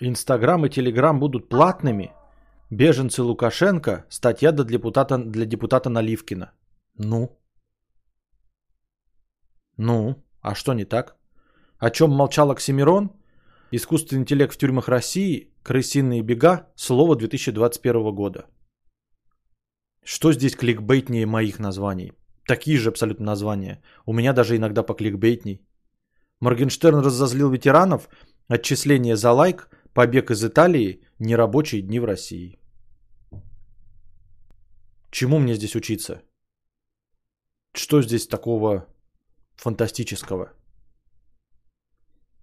Инстаграм 0.00 0.64
и 0.64 0.68
Телеграм 0.68 1.18
будут 1.18 1.48
платными. 1.48 2.12
Беженцы 2.70 3.22
Лукашенко. 3.22 4.04
Статья 4.08 4.52
для 4.52 4.64
депутата, 4.64 5.18
для 5.18 5.44
депутата 5.46 5.90
Наливкина. 5.90 6.52
Ну. 6.98 7.38
Ну, 9.78 10.16
а 10.40 10.54
что 10.54 10.74
не 10.74 10.84
так? 10.84 11.16
О 11.78 11.90
чем 11.90 12.10
молчал 12.10 12.50
Оксимирон? 12.50 13.12
Искусственный 13.70 14.22
интеллект 14.22 14.54
в 14.54 14.58
тюрьмах 14.58 14.88
России, 14.88 15.52
крысиные 15.62 16.22
бега, 16.22 16.66
слово 16.74 17.14
2021 17.16 18.14
года. 18.14 18.46
Что 20.02 20.32
здесь 20.32 20.56
кликбейтнее 20.56 21.26
моих 21.26 21.60
названий? 21.60 22.12
Такие 22.46 22.78
же 22.78 22.88
абсолютно 22.88 23.26
названия. 23.26 23.80
У 24.04 24.12
меня 24.12 24.32
даже 24.32 24.56
иногда 24.56 24.82
по 24.82 24.94
кликбейтней. 24.94 25.60
Моргенштерн 26.40 27.00
разозлил 27.00 27.50
ветеранов, 27.50 28.08
отчисление 28.48 29.16
за 29.16 29.32
лайк, 29.32 29.68
побег 29.92 30.30
из 30.30 30.44
Италии, 30.44 31.04
нерабочие 31.18 31.82
дни 31.82 32.00
в 32.00 32.04
России. 32.04 32.58
Чему 35.10 35.38
мне 35.38 35.54
здесь 35.54 35.76
учиться? 35.76 36.22
Что 37.74 38.02
здесь 38.02 38.26
такого 38.26 38.88
фантастического. 39.58 40.52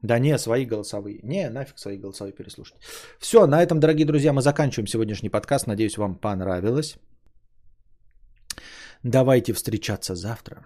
Да 0.02 0.20
не, 0.20 0.38
свои 0.38 0.66
голосовые. 0.66 1.20
Не, 1.24 1.50
нафиг 1.50 1.80
свои 1.80 1.98
голосовые 1.98 2.34
переслушать. 2.34 2.76
Все, 3.20 3.48
на 3.48 3.64
этом, 3.64 3.80
дорогие 3.80 4.06
друзья, 4.06 4.34
мы 4.34 4.42
заканчиваем 4.42 4.88
сегодняшний 4.88 5.30
подкаст. 5.30 5.68
Надеюсь, 5.68 5.98
вам 5.98 6.16
понравилось. 6.16 6.98
Давайте 9.04 9.54
встречаться 9.54 10.16
завтра. 10.16 10.66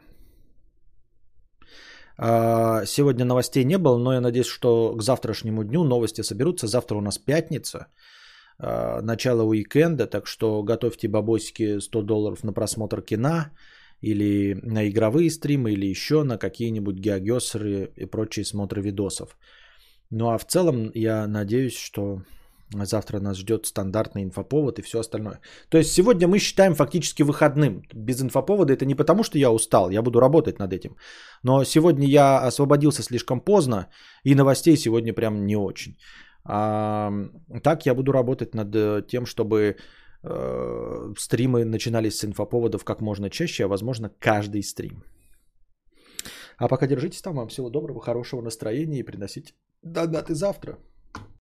А, 2.18 2.86
сегодня 2.86 3.26
новостей 3.26 3.64
не 3.64 3.78
было, 3.78 3.98
но 3.98 4.14
я 4.14 4.22
надеюсь, 4.22 4.48
что 4.48 4.96
к 4.98 5.02
завтрашнему 5.02 5.64
дню 5.64 5.84
новости 5.84 6.22
соберутся. 6.24 6.68
Завтра 6.68 6.98
у 6.98 7.02
нас 7.02 7.18
пятница, 7.18 7.88
а, 8.58 9.02
начало 9.02 9.44
уикенда, 9.44 10.06
так 10.08 10.28
что 10.28 10.64
готовьте 10.64 11.08
бабосики 11.08 11.80
100 11.80 12.02
долларов 12.02 12.44
на 12.44 12.54
просмотр 12.54 13.02
кино 13.02 13.46
или 14.02 14.60
на 14.64 14.88
игровые 14.90 15.30
стримы, 15.30 15.72
или 15.72 15.86
еще 15.86 16.24
на 16.24 16.38
какие-нибудь 16.38 16.96
геогесеры 16.96 17.92
и 17.96 18.06
прочие 18.06 18.46
смотры 18.46 18.82
видосов. 18.82 19.38
Ну 20.10 20.30
а 20.30 20.38
в 20.38 20.46
целом 20.46 20.92
я 20.94 21.28
надеюсь, 21.28 21.78
что 21.78 22.22
завтра 22.86 23.20
нас 23.20 23.38
ждет 23.38 23.66
стандартный 23.66 24.24
инфоповод 24.24 24.80
и 24.80 24.82
все 24.82 25.00
остальное. 25.00 25.40
То 25.70 25.78
есть 25.78 25.92
сегодня 25.92 26.28
мы 26.28 26.40
считаем 26.40 26.76
фактически 26.76 27.24
выходным. 27.24 27.84
Без 27.94 28.22
инфоповода 28.22 28.74
это 28.74 28.86
не 28.86 28.96
потому, 28.96 29.24
что 29.24 29.38
я 29.38 29.52
устал, 29.52 29.90
я 29.90 30.02
буду 30.02 30.20
работать 30.20 30.60
над 30.60 30.74
этим. 30.74 30.96
Но 31.44 31.64
сегодня 31.64 32.08
я 32.08 32.48
освободился 32.48 33.04
слишком 33.04 33.42
поздно, 33.42 33.88
и 34.24 34.36
новостей 34.36 34.78
сегодня 34.78 35.14
прям 35.14 35.46
не 35.46 35.56
очень. 35.56 35.98
А, 36.46 37.12
так 37.64 37.86
я 37.86 37.94
буду 37.94 38.12
работать 38.12 38.56
над 38.56 38.76
э, 38.76 39.04
тем, 39.08 39.26
чтобы 39.26 39.76
Э, 40.24 41.14
стримы 41.18 41.66
начинались 41.66 42.18
с 42.18 42.26
инфоповодов 42.26 42.84
как 42.84 43.02
можно 43.02 43.30
чаще, 43.30 43.64
а 43.64 43.68
возможно 43.68 44.10
каждый 44.20 44.64
стрим. 44.64 45.04
А 46.58 46.68
пока 46.68 46.88
держитесь 46.88 47.22
там. 47.22 47.36
Вам 47.36 47.48
всего 47.48 47.70
доброго, 47.70 48.02
хорошего 48.02 48.42
настроения 48.42 49.00
и 49.00 49.04
приносите 49.04 49.54
донаты 49.82 50.36
завтра. 50.36 50.78